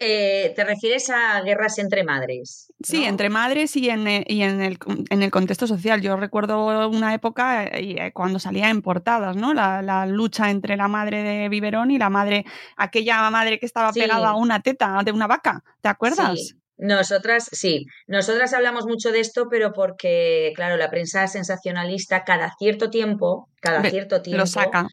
Eh, 0.00 0.52
¿Te 0.54 0.62
refieres 0.62 1.10
a 1.10 1.40
guerras 1.42 1.78
entre 1.78 2.04
madres? 2.04 2.72
Sí, 2.80 3.04
entre 3.04 3.30
madres 3.30 3.74
y, 3.74 3.90
en, 3.90 4.06
eh, 4.06 4.24
y 4.28 4.42
en, 4.42 4.60
el, 4.60 4.78
en, 5.10 5.22
el, 5.24 5.30
contexto 5.32 5.66
social. 5.66 6.00
Yo 6.00 6.16
recuerdo 6.16 6.88
una 6.88 7.14
época 7.14 7.64
eh, 7.64 8.12
cuando 8.14 8.38
salía 8.38 8.70
en 8.70 8.80
portadas, 8.80 9.34
¿no? 9.34 9.54
La, 9.54 9.82
la, 9.82 10.06
lucha 10.06 10.50
entre 10.50 10.76
la 10.76 10.86
madre 10.86 11.24
de 11.24 11.48
biberón 11.48 11.90
y 11.90 11.98
la 11.98 12.10
madre, 12.10 12.44
aquella 12.76 13.28
madre 13.30 13.58
que 13.58 13.66
estaba 13.66 13.92
pegada 13.92 14.28
a 14.28 14.36
una 14.36 14.62
teta 14.62 15.00
de 15.04 15.10
una 15.10 15.26
vaca. 15.26 15.64
¿Te 15.80 15.88
acuerdas? 15.88 16.38
Sí. 16.38 16.54
Nosotras, 16.80 17.48
sí, 17.50 17.86
nosotras 18.06 18.52
hablamos 18.54 18.86
mucho 18.86 19.10
de 19.10 19.18
esto, 19.18 19.48
pero 19.50 19.72
porque, 19.72 20.52
claro, 20.54 20.76
la 20.76 20.90
prensa 20.90 21.26
sensacionalista 21.26 22.22
cada 22.22 22.54
cierto 22.56 22.88
tiempo, 22.88 23.48
cada 23.60 23.82
cierto 23.82 24.22
tiempo, 24.22 24.42
lo 24.42 24.46
saca 24.46 24.86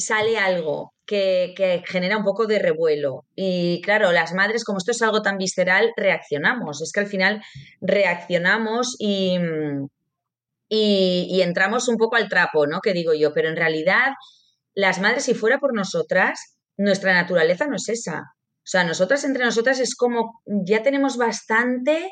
sale 0.00 0.38
algo 0.38 0.92
que, 1.10 1.82
genera 1.86 2.16
un 2.16 2.24
poco 2.24 2.46
de 2.46 2.60
revuelo. 2.60 3.24
Y 3.34 3.80
claro, 3.82 4.12
las 4.12 4.32
madres, 4.32 4.64
como 4.64 4.78
esto 4.78 4.92
es 4.92 5.02
algo 5.02 5.22
tan 5.22 5.38
visceral, 5.38 5.92
reaccionamos. 5.96 6.80
Es 6.82 6.92
que 6.92 7.00
al 7.00 7.06
final 7.06 7.42
reaccionamos 7.80 8.94
y, 8.98 9.36
y, 10.68 11.42
entramos 11.42 11.88
un 11.88 11.96
poco 11.96 12.14
al 12.16 12.28
trapo, 12.28 12.66
¿no? 12.66 12.80
Que 12.80 12.92
digo 12.92 13.12
yo, 13.12 13.34
pero 13.34 13.48
en 13.48 13.56
realidad 13.56 14.12
las 14.74 15.00
madres, 15.00 15.24
si 15.24 15.34
fuera 15.34 15.58
por 15.58 15.74
nosotras, 15.74 16.56
nuestra 16.76 17.12
naturaleza 17.12 17.66
no 17.66 17.74
es 17.74 17.88
esa. 17.88 18.20
O 18.58 18.70
sea, 18.70 18.84
nosotras 18.84 19.24
entre 19.24 19.44
nosotras 19.44 19.80
es 19.80 19.96
como 19.96 20.40
ya 20.46 20.82
tenemos 20.82 21.16
bastante 21.16 22.08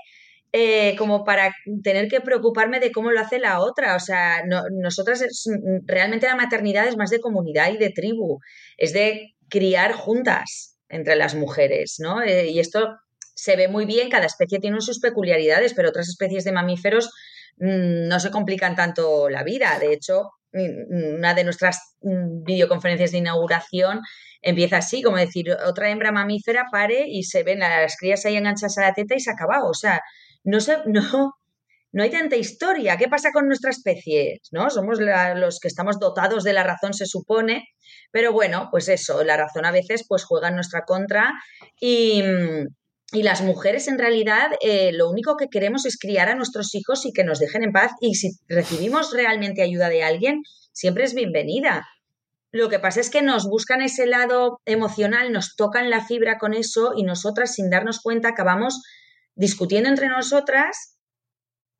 eh, 0.52 0.96
como 0.96 1.24
para 1.24 1.54
tener 1.82 2.08
que 2.08 2.20
preocuparme 2.20 2.80
de 2.80 2.90
cómo 2.90 3.10
lo 3.10 3.20
hace 3.20 3.38
la 3.38 3.60
otra. 3.60 3.96
O 3.96 4.00
sea, 4.00 4.42
nosotras 4.70 5.22
realmente 5.84 6.26
la 6.26 6.36
maternidad 6.36 6.86
es 6.86 6.96
más 6.96 7.10
de 7.10 7.20
comunidad 7.20 7.70
y 7.72 7.76
de 7.76 7.90
tribu, 7.90 8.38
es 8.76 8.92
de 8.92 9.34
criar 9.48 9.92
juntas 9.92 10.78
entre 10.88 11.16
las 11.16 11.34
mujeres, 11.34 11.96
¿no? 11.98 12.22
Eh, 12.22 12.48
y 12.48 12.60
esto 12.60 12.96
se 13.34 13.56
ve 13.56 13.68
muy 13.68 13.84
bien, 13.84 14.08
cada 14.10 14.26
especie 14.26 14.58
tiene 14.58 14.80
sus 14.80 15.00
peculiaridades, 15.00 15.74
pero 15.74 15.90
otras 15.90 16.08
especies 16.08 16.44
de 16.44 16.52
mamíferos 16.52 17.10
mm, 17.58 18.08
no 18.08 18.18
se 18.18 18.30
complican 18.30 18.74
tanto 18.74 19.28
la 19.28 19.44
vida. 19.44 19.78
De 19.78 19.92
hecho, 19.92 20.30
una 20.52 21.34
de 21.34 21.44
nuestras 21.44 21.96
mm, 22.00 22.42
videoconferencias 22.44 23.12
de 23.12 23.18
inauguración 23.18 24.00
empieza 24.40 24.78
así, 24.78 25.02
como 25.02 25.16
decir, 25.18 25.50
otra 25.66 25.90
hembra 25.90 26.12
mamífera 26.12 26.66
pare 26.70 27.04
y 27.06 27.24
se 27.24 27.42
ven 27.42 27.60
las 27.60 27.96
crías 27.96 28.24
ahí 28.24 28.36
enganchadas 28.36 28.78
a 28.78 28.82
la 28.82 28.94
teta 28.94 29.14
y 29.14 29.20
se 29.20 29.30
ha 29.30 29.34
acabado. 29.34 29.68
O 29.68 29.74
sea, 29.74 30.00
no, 30.48 30.58
no, 30.86 31.34
no 31.92 32.02
hay 32.02 32.10
tanta 32.10 32.36
historia. 32.36 32.96
¿Qué 32.96 33.08
pasa 33.08 33.30
con 33.32 33.46
nuestra 33.46 33.70
especie? 33.70 34.40
¿No? 34.50 34.70
Somos 34.70 34.98
los 35.00 35.60
que 35.60 35.68
estamos 35.68 35.98
dotados 35.98 36.44
de 36.44 36.52
la 36.52 36.64
razón, 36.64 36.94
se 36.94 37.06
supone, 37.06 37.68
pero 38.10 38.32
bueno, 38.32 38.68
pues 38.70 38.88
eso, 38.88 39.22
la 39.24 39.36
razón 39.36 39.64
a 39.64 39.70
veces 39.70 40.04
pues 40.08 40.24
juega 40.24 40.48
en 40.48 40.54
nuestra 40.54 40.84
contra 40.84 41.32
y, 41.80 42.22
las 43.10 43.40
mujeres 43.40 43.88
en 43.88 43.98
realidad 43.98 44.50
eh, 44.60 44.92
lo 44.92 45.08
único 45.08 45.38
que 45.38 45.48
queremos 45.48 45.86
es 45.86 45.96
criar 45.98 46.28
a 46.28 46.34
nuestros 46.34 46.74
hijos 46.74 47.06
y 47.06 47.12
que 47.14 47.24
nos 47.24 47.38
dejen 47.38 47.64
en 47.64 47.72
paz 47.72 47.92
y 48.02 48.16
si 48.16 48.32
recibimos 48.48 49.14
realmente 49.14 49.62
ayuda 49.62 49.88
de 49.88 50.02
alguien, 50.02 50.42
siempre 50.72 51.04
es 51.04 51.14
bienvenida. 51.14 51.86
Lo 52.52 52.68
que 52.68 52.78
pasa 52.78 53.00
es 53.00 53.08
que 53.08 53.22
nos 53.22 53.46
buscan 53.48 53.80
ese 53.80 54.06
lado 54.06 54.60
emocional, 54.66 55.32
nos 55.32 55.56
tocan 55.56 55.88
la 55.88 56.04
fibra 56.04 56.36
con 56.36 56.52
eso 56.52 56.92
y 56.94 57.02
nosotras 57.02 57.54
sin 57.54 57.70
darnos 57.70 58.00
cuenta 58.00 58.28
acabamos 58.28 58.82
discutiendo 59.38 59.88
entre 59.88 60.08
nosotras 60.08 60.98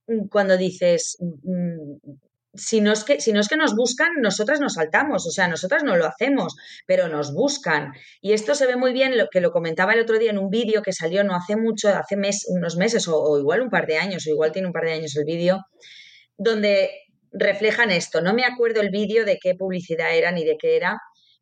mm, 0.07 0.29
cuando 0.29 0.57
dices, 0.57 1.19
mm, 1.21 2.11
si 2.55 2.81
no, 2.81 2.93
es 2.93 3.05
que, 3.05 3.21
si 3.21 3.33
no 3.33 3.41
es 3.41 3.49
que 3.49 3.57
nos 3.57 3.75
buscan, 3.77 4.09
nosotras 4.21 4.61
nos 4.61 4.75
saltamos, 4.75 5.27
o 5.27 5.31
sea, 5.31 5.49
nosotras 5.49 5.85
no 5.85 5.97
lo 5.97 6.07
hacemos, 6.07 6.57
pero 6.87 7.09
nos 7.09 7.35
buscan. 7.35 7.93
Y 8.21 8.33
esto 8.33 8.55
se 8.55 8.67
ve 8.67 8.77
muy 8.77 8.93
bien, 8.93 9.17
lo 9.19 9.29
que 9.29 9.41
lo 9.41 9.53
comentaba 9.53 9.93
el 9.93 10.01
otro 10.01 10.19
día 10.19 10.31
en 10.31 10.39
un 10.39 10.49
vídeo 10.49 10.83
que 10.83 10.93
salió 10.93 11.23
no 11.25 11.37
hace 11.37 11.57
mucho, 11.57 11.89
hace 11.91 12.17
mes, 12.17 12.47
unos 12.49 12.77
meses 12.77 13.07
o, 13.07 13.17
o 13.21 13.39
igual 13.39 13.61
un 13.61 13.71
par 13.71 13.87
de 13.87 13.99
años, 13.99 14.27
o 14.27 14.31
igual 14.31 14.53
tiene 14.53 14.69
un 14.69 14.73
par 14.73 14.85
de 14.85 14.93
años 14.93 15.15
el 15.17 15.25
vídeo, 15.25 15.59
donde 16.37 16.91
reflejan 17.33 17.91
esto. 17.91 18.23
No 18.23 18.35
me 18.35 18.45
acuerdo 18.45 18.81
el 18.81 18.91
vídeo 18.91 19.25
de 19.25 19.39
qué 19.39 19.55
publicidad 19.55 20.17
era 20.17 20.33
ni 20.33 20.45
de 20.45 20.57
qué 20.59 20.77
era, 20.77 20.99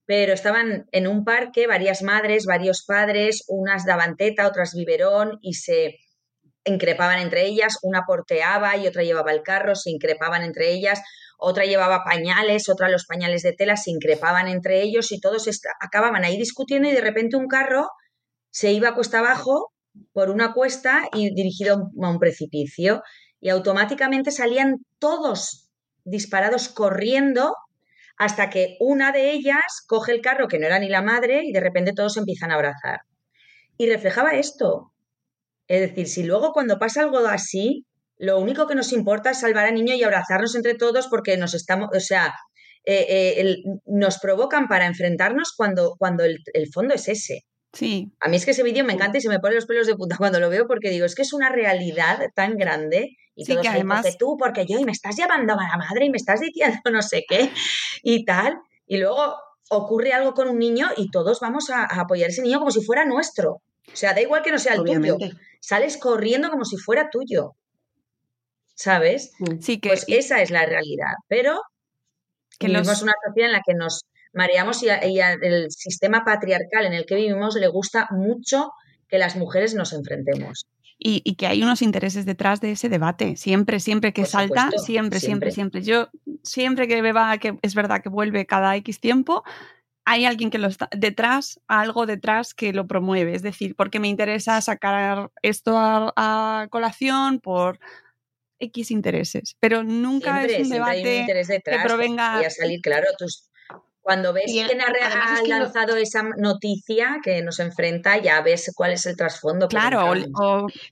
pero 0.07 0.33
estaban 0.33 0.87
en 0.93 1.07
un 1.07 1.25
parque 1.25 1.67
varias 1.67 2.03
madres, 2.03 2.47
varios 2.47 2.85
padres, 2.85 3.45
unas 3.49 3.85
daban 3.85 4.17
teta, 4.17 4.47
otras 4.47 4.75
biberón 4.75 5.39
y 5.43 5.55
se 5.55 5.99
increpaban 6.67 7.19
entre 7.19 7.47
ellas, 7.47 7.79
una 7.83 8.05
porteaba 8.07 8.77
y 8.77 8.87
otra 8.87 9.03
llevaba 9.03 9.33
el 9.33 9.43
carro, 9.43 9.75
se 9.75 9.91
increpaban 9.91 10.43
entre 10.43 10.73
ellas, 10.73 11.01
otra 11.39 11.65
llevaba 11.65 12.03
pañales, 12.05 12.69
otra 12.69 12.89
los 12.89 13.07
pañales 13.07 13.43
de 13.43 13.53
tela, 13.53 13.77
se 13.77 13.91
increpaban 13.91 14.49
entre 14.49 14.83
ellos 14.83 15.13
y 15.13 15.21
todos 15.21 15.49
acababan 15.81 16.25
ahí 16.25 16.37
discutiendo 16.37 16.89
y 16.89 16.93
de 16.93 17.01
repente 17.01 17.37
un 17.37 17.47
carro 17.47 17.89
se 18.51 18.73
iba 18.73 18.95
cuesta 18.95 19.19
abajo 19.19 19.73
por 20.13 20.31
una 20.31 20.53
cuesta 20.53 21.09
y 21.13 21.35
dirigido 21.35 21.91
a 22.03 22.09
un 22.09 22.19
precipicio 22.19 23.03
y 23.41 23.51
automáticamente 23.51 24.31
salían 24.31 24.77
todos 24.99 25.69
disparados 26.05 26.69
corriendo 26.69 27.55
hasta 28.17 28.49
que 28.49 28.77
una 28.81 29.13
de 29.13 29.33
ellas 29.33 29.85
coge 29.87 30.13
el 30.13 30.23
carro 30.23 30.49
que 30.49 30.59
no 30.59 30.67
era 30.67 30.79
ni 30.79 30.89
la 30.89 31.03
madre 31.03 31.43
y 31.45 31.53
de 31.53 31.61
repente 31.61 31.93
todos 31.93 32.17
empiezan 32.17 32.51
a 32.51 32.55
abrazar. 32.55 33.01
Y 33.77 33.91
reflejaba 33.91 34.31
esto, 34.31 34.93
es 35.69 35.81
decir, 35.81 36.09
si 36.09 36.23
luego 36.23 36.53
cuando 36.53 36.79
pasa 36.79 37.03
algo 37.03 37.19
así, 37.27 37.85
lo 38.19 38.39
único 38.39 38.67
que 38.67 38.75
nos 38.75 38.93
importa 38.93 39.31
es 39.31 39.41
salvar 39.41 39.67
al 39.67 39.75
niño 39.75 39.95
y 39.95 40.03
abrazarnos 40.03 40.55
entre 40.55 40.75
todos 40.75 41.09
porque 41.09 41.37
nos 41.37 41.55
estamos, 41.55 41.91
o 41.95 42.01
sea, 42.01 42.35
eh, 42.85 43.35
eh, 43.37 43.57
nos 43.85 44.19
provocan 44.19 44.69
para 44.69 44.87
enfrentarnos 44.87 45.53
cuando, 45.57 45.97
cuando 45.99 46.25
el, 46.25 46.73
fondo 46.73 46.95
es 46.95 47.09
ese. 47.09 47.45
Sí. 47.73 48.13
A 48.21 48.29
mí 48.29 48.37
es 48.37 48.45
que 48.45 48.53
ese 48.53 48.63
vídeo 48.63 48.85
me 48.85 48.95
encanta 48.95 49.19
y 49.19 49.21
se 49.21 49.29
me 49.29 49.41
ponen 49.41 49.57
los 49.57 49.67
pelos 49.67 49.87
de 49.87 49.97
puta 49.97 50.17
cuando 50.19 50.41
lo 50.41 50.49
veo 50.49 50.67
porque 50.67 50.91
digo, 50.91 51.05
es 51.05 51.15
que 51.15 51.23
es 51.23 51.33
una 51.33 51.51
realidad 51.51 52.21
tan 52.35 52.57
grande 52.57 53.17
y 53.35 53.45
sí, 53.45 53.57
que 53.61 53.69
además 53.69 54.03
porque 54.03 54.17
tú, 54.19 54.37
porque 54.39 54.67
yo, 54.67 54.79
y 54.79 54.85
me 54.85 54.93
estás 54.93 55.17
llevando 55.17 55.55
a 55.55 55.57
la 55.57 55.77
madre 55.77 56.07
y 56.07 56.11
me 56.11 56.17
estás 56.17 56.41
diciendo 56.41 56.79
no 56.93 57.03
sé 57.03 57.25
qué 57.29 57.51
y 58.03 58.25
tal. 58.25 58.57
Y 58.87 58.99
luego 58.99 59.35
ocurre 59.69 60.13
algo 60.13 60.33
con 60.33 60.49
un 60.49 60.59
niño 60.59 60.89
y 60.97 61.11
todos 61.11 61.41
vamos 61.41 61.69
a, 61.71 61.81
a 61.83 62.03
apoyar 62.03 62.29
a 62.29 62.31
ese 62.31 62.41
niño 62.41 62.61
como 62.61 62.71
si 62.71 62.83
fuera 62.83 63.05
nuestro. 63.05 63.63
O 63.93 63.97
sea, 63.97 64.15
da 64.15 64.21
igual 64.21 64.43
que 64.43 64.53
no 64.53 64.59
sea 64.59 64.75
el 64.75 64.85
tuyo. 64.85 65.17
Sales 65.61 65.97
corriendo 65.97 66.51
como 66.51 66.65
si 66.65 66.77
fuera 66.77 67.11
tuyo. 67.11 67.55
¿Sabes? 68.75 69.33
Sí, 69.61 69.81
que 69.81 69.89
pues 69.91 70.05
esa 70.09 70.43
es 70.43 70.51
la 70.51 70.67
realidad. 70.67 71.15
Pero 71.29 71.61
que 72.59 72.69
vivimos 72.69 73.03
una 73.03 73.13
sociedad 73.27 73.49
en 73.49 73.53
la 73.53 73.63
que 73.67 73.75
nos 73.75 74.03
mareamos 74.33 74.83
y, 74.83 74.89
el 74.89 75.71
sistema 75.71 76.25
patriarcal 76.25 76.87
en 76.87 76.93
el 76.93 77.07
que 77.07 77.15
vivimos 77.15 77.55
le 77.57 77.69
gusta 77.69 78.07
mucho 78.11 78.71
que 79.09 79.19
las 79.19 79.37
mujeres 79.37 79.75
nos 79.75 79.93
enfrentemos. 79.93 80.67
Y, 80.99 81.35
que 81.37 81.47
hay 81.47 81.63
unos 81.63 81.83
intereses 81.83 82.25
detrás 82.25 82.61
de 82.61 82.73
ese 82.73 82.89
debate. 82.89 83.37
Siempre, 83.37 83.81
siempre 83.81 84.13
que 84.13 84.25
salta, 84.25 84.71
siempre, 84.79 85.21
siempre, 85.21 85.51
siempre, 85.51 85.83
Yo 85.83 86.09
siempre 86.43 86.89
que 86.89 87.03
vea 87.03 87.39
que 87.39 87.59
es 87.63 87.75
verdad 87.75 88.03
que 88.03 88.09
vuelve 88.09 88.47
cada 88.47 88.77
X 88.77 89.01
tiempo, 89.01 89.45
hay 90.09 90.25
alguien 90.25 90.51
que 90.51 90.59
lo 90.59 90.69
está 90.69 90.89
detrás, 90.97 91.61
algo 91.67 92.07
detrás 92.07 92.55
que 92.55 92.73
lo 92.73 92.87
promueve. 92.87 93.35
Es 93.35 93.43
decir, 93.43 93.75
porque 93.75 93.99
me 93.99 94.07
interesa 94.07 94.61
sacar 94.61 95.33
esto 95.43 95.75
a, 95.77 96.69
colación 96.71 97.41
por 97.41 97.81
X 98.61 98.93
intereses. 98.93 99.57
Pero 99.59 99.83
nunca 99.83 100.45
es 100.45 100.63
un 100.63 100.71
debate 100.71 101.27
que 101.27 101.79
provenga. 101.85 102.41
Y 102.41 102.45
a 102.45 102.51
salir, 102.51 102.81
claro, 102.81 103.09
tus, 103.19 103.51
cuando 104.07 104.33
ves 104.33 104.45
quién 104.47 104.81
ha, 104.81 105.43
lanzado 105.49 105.97
esa 105.97 106.23
noticia 106.37 107.19
que 107.25 107.43
nos 107.43 107.59
enfrenta, 107.59 108.17
ya 108.17 108.41
ves 108.41 108.71
cuál 108.73 108.93
es 108.93 109.05
el 109.05 109.17
trasfondo. 109.17 109.67
Claro, 109.67 110.15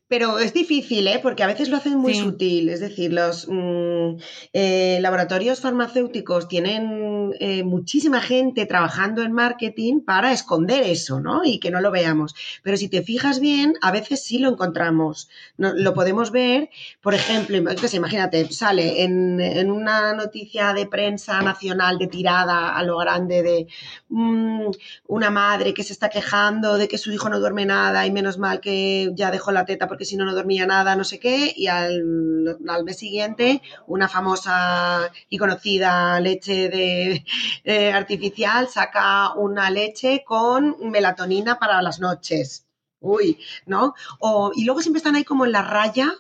pero 0.09 0.41
es 0.41 0.53
difícil, 0.53 1.07
¿eh? 1.07 1.21
porque 1.23 1.45
a 1.45 1.47
veces 1.47 1.69
lo 1.69 1.77
hacen 1.77 1.97
muy 1.97 2.17
sutil. 2.17 2.71
Es 2.71 2.81
decir, 2.81 3.13
los 3.13 3.47
mm, 3.49 4.17
eh, 4.53 4.99
laboratorios 5.01 5.61
farmacéuticos 5.61 6.49
tienen 6.49 7.31
eh, 7.39 7.63
muchísima 7.63 8.21
gente 8.21 8.67
trabajando 8.67 9.23
en 9.23 9.31
marketing 9.31 10.01
para 10.01 10.33
esconder 10.33 10.83
eso, 10.83 11.21
¿no? 11.21 11.45
Y 11.45 11.61
que 11.61 11.71
no 11.71 11.81
lo 11.81 11.93
veamos. 11.93 12.35
Pero 12.65 12.77
si 12.77 12.89
te 12.89 13.05
fijas 13.05 13.39
bien, 13.39 13.75
a 13.81 13.93
veces 13.93 14.25
sí 14.25 14.39
lo 14.39 14.49
encontramos. 14.49 15.29
lo 15.57 15.95
podemos 15.95 16.33
ver, 16.33 16.69
por 17.01 17.15
ejemplo, 17.15 17.57
imagínate, 17.57 18.53
sale 18.53 19.05
en, 19.05 19.39
en 19.39 19.71
una 19.71 20.15
noticia 20.15 20.73
de 20.73 20.87
prensa 20.87 21.41
nacional 21.43 21.97
de 21.97 22.09
tirada 22.09 22.75
a 22.75 22.83
lo 22.83 23.04
grande 23.05 23.43
de 23.43 23.67
mm, 24.09 24.71
una 25.09 25.31
madre 25.31 25.75
que 25.75 25.85
se 25.85 25.93
está 25.93 26.09
quejando 26.09 26.79
de 26.79 26.89
que 26.89 26.99
su 26.99 27.13
hijo 27.13 27.29
no 27.29 27.39
duerme 27.41 27.67
nada 27.67 28.07
y 28.07 28.11
menos 28.11 28.39
mal 28.39 28.61
que 28.61 29.11
ya 29.15 29.31
dejó 29.31 29.53
la 29.53 29.67
teta 29.67 29.87
porque 29.89 30.05
si 30.05 30.17
no, 30.17 30.25
no 30.25 30.35
dormía 30.35 30.67
nada, 30.67 30.97
no 30.97 31.05
sé 31.05 31.19
qué, 31.19 31.53
y 31.55 31.67
al, 31.69 32.59
al 32.69 32.85
mes 32.85 32.99
siguiente 32.99 33.63
una 33.87 34.09
famosa 34.09 35.11
y 35.29 35.39
conocida 35.39 36.19
leche 36.21 36.69
de, 36.69 37.93
artificial 37.93 38.69
saca 38.69 39.35
una 39.35 39.71
leche 39.71 40.25
con 40.25 40.77
melatonina 40.91 41.59
para 41.59 41.83
las 41.83 42.01
noches. 42.01 42.67
Uy, 43.01 43.39
¿no? 43.67 43.95
O, 44.19 44.53
y 44.55 44.65
luego 44.65 44.81
siempre 44.81 44.99
están 44.99 45.17
ahí 45.17 45.25
como 45.25 45.45
en 45.45 45.53
la 45.53 45.63
raya 45.63 46.15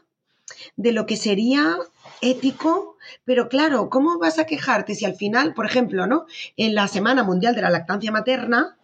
de 0.76 0.92
lo 0.92 1.06
que 1.06 1.16
sería 1.16 1.78
ético, 2.20 2.93
pero 3.24 3.48
claro, 3.48 3.90
¿cómo 3.90 4.18
vas 4.18 4.38
a 4.38 4.46
quejarte 4.46 4.94
si 4.94 5.04
al 5.04 5.14
final, 5.14 5.54
por 5.54 5.66
ejemplo, 5.66 6.06
¿no? 6.06 6.26
En 6.56 6.74
la 6.74 6.88
Semana 6.88 7.22
Mundial 7.22 7.54
de 7.54 7.62
la 7.62 7.70
Lactancia 7.70 8.12
Materna, 8.12 8.76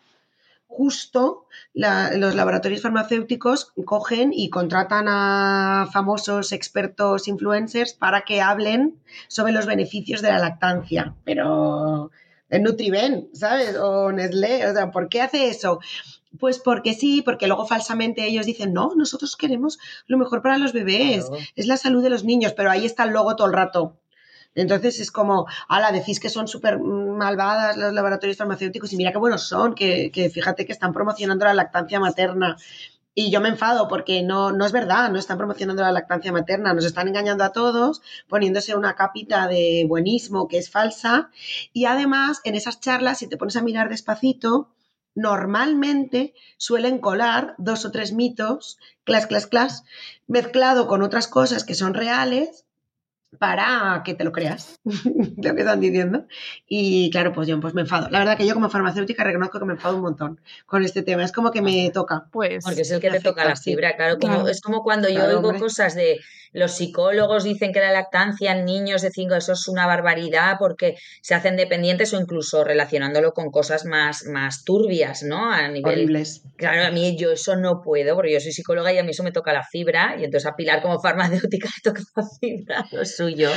justo 0.70 1.46
los 1.74 2.34
laboratorios 2.34 2.80
farmacéuticos 2.80 3.72
cogen 3.84 4.32
y 4.32 4.50
contratan 4.50 5.06
a 5.08 5.88
famosos 5.92 6.52
expertos 6.52 7.28
influencers 7.28 7.92
para 7.92 8.22
que 8.22 8.40
hablen 8.40 8.98
sobre 9.28 9.52
los 9.52 9.66
beneficios 9.66 10.22
de 10.22 10.28
la 10.28 10.38
lactancia. 10.38 11.14
Pero 11.24 12.10
en 12.48 12.62
Nutriben, 12.62 13.28
¿sabes? 13.32 13.76
O 13.76 14.12
Nestlé, 14.12 14.66
o 14.68 14.72
sea, 14.72 14.90
¿por 14.90 15.08
qué 15.08 15.22
hace 15.22 15.48
eso? 15.48 15.80
Pues 16.38 16.60
porque 16.60 16.94
sí, 16.94 17.22
porque 17.22 17.48
luego 17.48 17.66
falsamente 17.66 18.24
ellos 18.24 18.46
dicen, 18.46 18.72
no, 18.72 18.94
nosotros 18.94 19.36
queremos 19.36 19.78
lo 20.06 20.18
mejor 20.18 20.42
para 20.42 20.58
los 20.58 20.72
bebés, 20.72 21.28
es 21.56 21.66
la 21.66 21.76
salud 21.76 22.02
de 22.02 22.10
los 22.10 22.24
niños, 22.24 22.52
pero 22.56 22.70
ahí 22.70 22.86
está 22.86 23.02
el 23.04 23.10
logo 23.10 23.34
todo 23.34 23.48
el 23.48 23.52
rato. 23.52 23.96
Entonces 24.54 25.00
es 25.00 25.10
como, 25.10 25.46
ala, 25.68 25.92
decís 25.92 26.20
que 26.20 26.28
son 26.28 26.48
súper 26.48 26.78
malvadas 26.78 27.76
los 27.76 27.92
laboratorios 27.92 28.36
farmacéuticos 28.36 28.92
y 28.92 28.96
mira 28.96 29.12
qué 29.12 29.18
buenos 29.18 29.48
son, 29.48 29.74
que, 29.74 30.10
que, 30.10 30.28
fíjate 30.30 30.66
que 30.66 30.72
están 30.72 30.92
promocionando 30.92 31.44
la 31.44 31.54
lactancia 31.54 32.00
materna. 32.00 32.56
Y 33.14 33.30
yo 33.30 33.40
me 33.40 33.48
enfado 33.48 33.88
porque 33.88 34.22
no, 34.22 34.52
no 34.52 34.64
es 34.64 34.72
verdad, 34.72 35.10
no 35.10 35.18
están 35.18 35.38
promocionando 35.38 35.82
la 35.82 35.92
lactancia 35.92 36.32
materna, 36.32 36.74
nos 36.74 36.84
están 36.84 37.08
engañando 37.08 37.44
a 37.44 37.52
todos, 37.52 38.02
poniéndose 38.28 38.76
una 38.76 38.94
capita 38.94 39.48
de 39.48 39.84
buenismo 39.88 40.48
que 40.48 40.58
es 40.58 40.70
falsa. 40.70 41.30
Y 41.72 41.86
además, 41.86 42.40
en 42.44 42.54
esas 42.54 42.80
charlas, 42.80 43.18
si 43.18 43.28
te 43.28 43.36
pones 43.36 43.56
a 43.56 43.62
mirar 43.62 43.88
despacito, 43.88 44.70
normalmente 45.14 46.34
suelen 46.56 46.98
colar 46.98 47.54
dos 47.58 47.84
o 47.84 47.90
tres 47.90 48.12
mitos, 48.12 48.78
clas, 49.04 49.26
clas, 49.26 49.46
clas, 49.46 49.84
mezclado 50.26 50.86
con 50.86 51.02
otras 51.02 51.26
cosas 51.26 51.64
que 51.64 51.74
son 51.74 51.94
reales 51.94 52.64
para 53.38 54.02
que 54.04 54.14
te 54.14 54.24
lo 54.24 54.32
creas, 54.32 54.80
lo 54.84 55.54
que 55.54 55.60
están 55.60 55.80
diciendo. 55.80 56.26
Y 56.66 57.10
claro, 57.10 57.32
pues 57.32 57.48
yo 57.48 57.60
pues 57.60 57.74
me 57.74 57.82
enfado. 57.82 58.08
La 58.10 58.18
verdad 58.18 58.36
que 58.36 58.46
yo 58.46 58.54
como 58.54 58.70
farmacéutica 58.70 59.24
reconozco 59.24 59.58
que 59.58 59.64
me 59.64 59.74
enfado 59.74 59.96
un 59.96 60.02
montón 60.02 60.40
con 60.66 60.84
este 60.84 61.02
tema. 61.02 61.24
Es 61.24 61.32
como 61.32 61.50
que 61.50 61.62
me 61.62 61.90
toca. 61.90 62.26
Pues 62.32 62.64
Porque 62.64 62.82
es 62.82 62.90
el 62.90 63.00
que 63.00 63.10
te 63.10 63.20
toca 63.20 63.44
la 63.44 63.56
fibra, 63.56 63.96
claro. 63.96 64.18
Como, 64.18 64.48
Es 64.48 64.60
como 64.60 64.82
cuando 64.82 65.08
yo 65.08 65.24
oigo 65.24 65.54
cosas 65.58 65.94
de 65.94 66.20
los 66.52 66.72
psicólogos 66.72 67.44
dicen 67.44 67.72
que 67.72 67.80
la 67.80 67.92
lactancia 67.92 68.52
en 68.52 68.64
niños 68.64 69.02
de 69.02 69.10
5, 69.10 69.34
eso 69.36 69.52
es 69.52 69.68
una 69.68 69.86
barbaridad 69.86 70.56
porque 70.58 70.96
se 71.22 71.34
hacen 71.34 71.56
dependientes 71.56 72.12
o 72.12 72.20
incluso 72.20 72.64
relacionándolo 72.64 73.32
con 73.32 73.50
cosas 73.50 73.84
más, 73.84 74.24
más 74.24 74.64
turbias, 74.64 75.22
¿no? 75.22 75.52
A 75.52 75.68
nivel... 75.68 75.92
Horribles. 75.92 76.42
Claro, 76.56 76.84
a 76.84 76.90
mí 76.90 77.16
yo 77.16 77.30
eso 77.30 77.56
no 77.56 77.82
puedo 77.82 78.16
porque 78.16 78.32
yo 78.32 78.40
soy 78.40 78.52
psicóloga 78.52 78.92
y 78.92 78.98
a 78.98 79.04
mí 79.04 79.10
eso 79.10 79.22
me 79.22 79.32
toca 79.32 79.52
la 79.52 79.62
fibra 79.62 80.16
y 80.18 80.24
entonces 80.24 80.50
a 80.50 80.56
Pilar 80.56 80.82
como 80.82 81.00
farmacéutica 81.00 81.68
le 81.84 81.90
toca 81.92 82.02
la 82.16 82.24
fibra, 82.40 82.88
lo 82.90 83.04
suyo. 83.20 83.50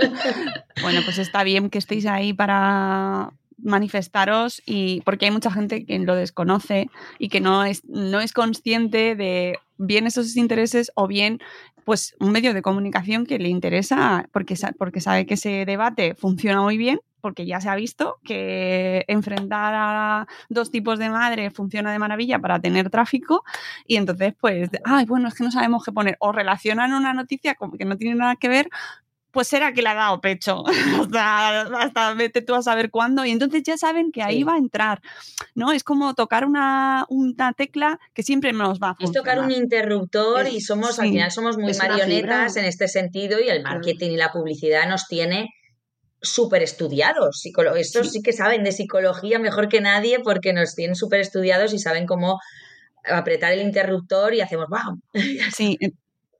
bueno, 0.82 1.00
pues 1.04 1.18
está 1.18 1.44
bien 1.44 1.68
que 1.68 1.78
estéis 1.78 2.06
ahí 2.06 2.32
para 2.32 3.32
manifestaros 3.58 4.62
y 4.64 5.02
porque 5.02 5.26
hay 5.26 5.30
mucha 5.30 5.50
gente 5.50 5.84
que 5.84 5.98
lo 5.98 6.14
desconoce 6.14 6.88
y 7.18 7.28
que 7.28 7.40
no 7.40 7.64
es, 7.64 7.84
no 7.84 8.20
es 8.20 8.32
consciente 8.32 9.16
de 9.16 9.58
bien 9.78 10.06
esos 10.06 10.36
intereses 10.36 10.92
o 10.94 11.06
bien 11.06 11.40
pues 11.84 12.16
un 12.20 12.32
medio 12.32 12.54
de 12.54 12.62
comunicación 12.62 13.26
que 13.26 13.38
le 13.38 13.48
interesa 13.48 14.28
porque, 14.32 14.56
porque 14.78 15.00
sabe 15.00 15.26
que 15.26 15.34
ese 15.34 15.64
debate 15.66 16.14
funciona 16.14 16.60
muy 16.62 16.78
bien, 16.78 16.98
porque 17.26 17.44
ya 17.44 17.60
se 17.60 17.68
ha 17.68 17.74
visto 17.74 18.18
que 18.24 19.04
enfrentar 19.08 19.74
a 19.74 20.26
dos 20.48 20.70
tipos 20.70 21.00
de 21.00 21.10
madre 21.10 21.50
funciona 21.50 21.90
de 21.90 21.98
maravilla 21.98 22.38
para 22.38 22.60
tener 22.60 22.88
tráfico 22.88 23.42
y 23.84 23.96
entonces 23.96 24.32
pues, 24.40 24.70
ay, 24.84 25.06
bueno, 25.06 25.26
es 25.26 25.34
que 25.34 25.42
no 25.42 25.50
sabemos 25.50 25.82
qué 25.84 25.90
poner 25.90 26.16
o 26.20 26.30
relacionan 26.30 26.92
una 26.92 27.12
noticia 27.12 27.56
que 27.76 27.84
no 27.84 27.96
tiene 27.96 28.14
nada 28.14 28.36
que 28.36 28.48
ver 28.48 28.68
pues 29.32 29.48
será 29.48 29.72
que 29.74 29.82
le 29.82 29.90
ha 29.90 29.94
dado 29.94 30.18
pecho. 30.22 30.64
hasta, 31.02 31.60
hasta 31.82 32.14
vete 32.14 32.40
tú 32.40 32.54
a 32.54 32.62
saber 32.62 32.90
cuándo. 32.90 33.22
Y 33.26 33.32
entonces 33.32 33.62
ya 33.64 33.76
saben 33.76 34.10
que 34.10 34.22
ahí 34.22 34.38
Sí. 34.38 34.44
va 34.44 34.54
a 34.54 34.56
entrar. 34.56 35.02
¿no? 35.54 35.72
Es 35.72 35.84
como 35.84 36.14
tocar 36.14 36.46
una, 36.46 37.04
una 37.10 37.52
tecla 37.52 37.98
que 38.14 38.22
siempre 38.22 38.54
nos 38.54 38.78
va 38.80 38.90
a 38.90 38.96
Es 38.98 39.12
tocar 39.12 39.40
un 39.40 39.50
interruptor 39.50 40.48
y 40.48 40.62
somos, 40.62 40.98
al 40.98 41.06
sí, 41.06 41.12
final 41.12 41.30
somos 41.30 41.58
muy 41.58 41.70
es 41.72 41.78
marionetas 41.78 42.56
en 42.56 42.64
este 42.64 42.88
sentido 42.88 43.38
y 43.38 43.50
el 43.50 43.62
marketing 43.62 44.12
y 44.12 44.16
la 44.16 44.32
publicidad 44.32 44.88
nos 44.88 45.06
tiene 45.06 45.50
súper 46.20 46.62
estudiados. 46.62 47.42
Estos 47.76 48.10
sí. 48.10 48.22
que 48.22 48.32
saben 48.32 48.64
de 48.64 48.72
psicología 48.72 49.38
mejor 49.38 49.68
que 49.68 49.80
nadie 49.80 50.20
porque 50.20 50.52
nos 50.52 50.74
tienen 50.74 50.96
súper 50.96 51.20
estudiados 51.20 51.72
y 51.72 51.78
saben 51.78 52.06
cómo 52.06 52.40
apretar 53.04 53.52
el 53.52 53.62
interruptor 53.62 54.34
y 54.34 54.40
hacemos 54.40 54.66
¡bam! 54.68 55.00
Sí, 55.54 55.78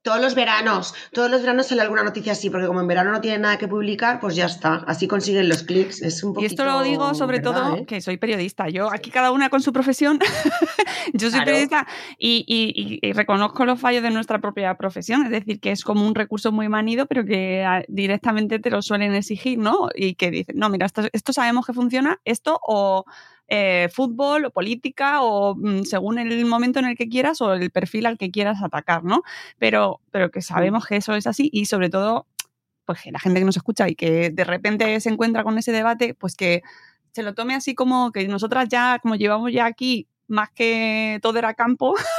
Todos 0.06 0.20
los 0.20 0.36
veranos, 0.36 0.94
todos 1.12 1.28
los 1.28 1.40
veranos 1.40 1.66
sale 1.66 1.82
alguna 1.82 2.04
noticia 2.04 2.30
así, 2.30 2.48
porque 2.48 2.68
como 2.68 2.80
en 2.80 2.86
verano 2.86 3.10
no 3.10 3.20
tienen 3.20 3.40
nada 3.40 3.58
que 3.58 3.66
publicar, 3.66 4.20
pues 4.20 4.36
ya 4.36 4.46
está. 4.46 4.84
Así 4.86 5.08
consiguen 5.08 5.48
los 5.48 5.64
clics. 5.64 6.00
Es 6.00 6.22
un 6.22 6.30
Y 6.30 6.34
poquito. 6.34 6.52
esto 6.52 6.64
lo 6.64 6.82
digo 6.84 7.12
sobre 7.14 7.38
¿verdad, 7.40 7.52
todo 7.52 7.76
eh? 7.78 7.86
que 7.86 8.00
soy 8.00 8.16
periodista. 8.16 8.68
Yo, 8.68 8.88
aquí 8.92 9.10
cada 9.10 9.32
una 9.32 9.50
con 9.50 9.62
su 9.62 9.72
profesión, 9.72 10.20
yo 11.12 11.28
soy 11.28 11.30
Claro. 11.40 11.44
periodista 11.46 11.86
y, 12.18 12.44
y- 12.46 13.00
y- 13.02 13.08
y 13.08 13.12
reconozco 13.14 13.64
los 13.64 13.80
fallos 13.80 14.04
de 14.04 14.10
nuestra 14.10 14.40
propia 14.40 14.74
profesión. 14.76 15.24
Es 15.24 15.30
decir, 15.30 15.58
que 15.58 15.72
es 15.72 15.82
como 15.82 16.06
un 16.06 16.14
recurso 16.14 16.52
muy 16.52 16.68
manido, 16.68 17.06
pero 17.06 17.24
que 17.24 17.64
ah, 17.64 17.82
directamente 17.88 18.60
te 18.60 18.70
lo 18.70 18.82
suelen 18.82 19.12
exigir, 19.12 19.58
¿no? 19.58 19.88
Y 19.92 20.14
que 20.14 20.30
dicen, 20.30 20.56
no, 20.56 20.68
mira, 20.68 20.86
esto, 20.86 21.02
esto 21.12 21.32
sabemos 21.32 21.66
que 21.66 21.72
funciona, 21.72 22.20
esto 22.24 22.60
o 22.62 23.04
eh, 23.48 23.88
fútbol 23.92 24.46
o 24.46 24.50
política 24.50 25.22
o 25.22 25.54
mm, 25.54 25.82
según 25.84 26.18
el 26.18 26.44
momento 26.46 26.78
en 26.78 26.86
el 26.86 26.96
que 26.96 27.08
quieras 27.08 27.40
o 27.40 27.52
el 27.52 27.70
perfil 27.70 28.06
al 28.06 28.18
que 28.18 28.30
quieras 28.30 28.62
atacar, 28.62 29.04
¿no? 29.04 29.22
Pero, 29.58 30.00
pero 30.10 30.30
que 30.30 30.42
sabemos 30.42 30.86
que 30.86 30.96
eso 30.96 31.14
es 31.14 31.26
así 31.26 31.48
y 31.52 31.66
sobre 31.66 31.90
todo 31.90 32.26
pues 32.84 33.02
que 33.02 33.12
la 33.12 33.18
gente 33.18 33.40
que 33.40 33.46
nos 33.46 33.56
escucha 33.56 33.88
y 33.88 33.94
que 33.94 34.30
de 34.30 34.44
repente 34.44 35.00
se 35.00 35.10
encuentra 35.10 35.44
con 35.44 35.58
ese 35.58 35.72
debate, 35.72 36.14
pues 36.14 36.36
que 36.36 36.62
se 37.12 37.22
lo 37.22 37.34
tome 37.34 37.54
así 37.54 37.74
como 37.74 38.12
que 38.12 38.26
nosotras 38.28 38.68
ya, 38.68 38.98
como 39.02 39.16
llevamos 39.16 39.52
ya 39.52 39.66
aquí 39.66 40.08
más 40.28 40.50
que 40.50 41.18
todo 41.22 41.38
era 41.38 41.54
campo, 41.54 41.94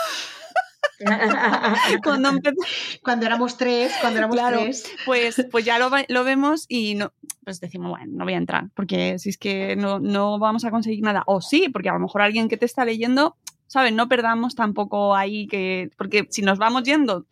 cuando 2.03 2.29
Cuando 3.03 3.25
éramos 3.25 3.57
tres, 3.57 3.93
cuando 4.01 4.19
éramos 4.19 4.35
Claro. 4.35 4.59
tres. 4.61 4.85
pues, 5.05 5.45
pues 5.51 5.65
ya 5.65 5.79
lo, 5.79 5.89
lo 6.07 6.23
vemos 6.23 6.65
y 6.67 6.95
no, 6.95 7.13
pues 7.43 7.59
decimos, 7.59 7.89
bueno, 7.89 8.05
no 8.09 8.23
voy 8.23 8.33
a 8.33 8.37
entrar, 8.37 8.69
porque 8.73 9.19
si 9.19 9.29
es 9.29 9.37
que 9.37 9.75
no, 9.75 9.99
no 9.99 10.39
vamos 10.39 10.65
a 10.65 10.71
conseguir 10.71 11.03
nada. 11.03 11.23
O 11.27 11.41
sí, 11.41 11.69
porque 11.71 11.89
a 11.89 11.93
lo 11.93 11.99
mejor 11.99 12.21
alguien 12.21 12.47
que 12.49 12.57
te 12.57 12.65
está 12.65 12.85
leyendo, 12.85 13.35
¿sabes? 13.67 13.93
No 13.93 14.07
perdamos 14.07 14.55
tampoco 14.55 15.15
ahí 15.15 15.47
que, 15.47 15.89
porque 15.97 16.27
si 16.29 16.41
nos 16.41 16.57
vamos 16.57 16.83
yendo, 16.83 17.25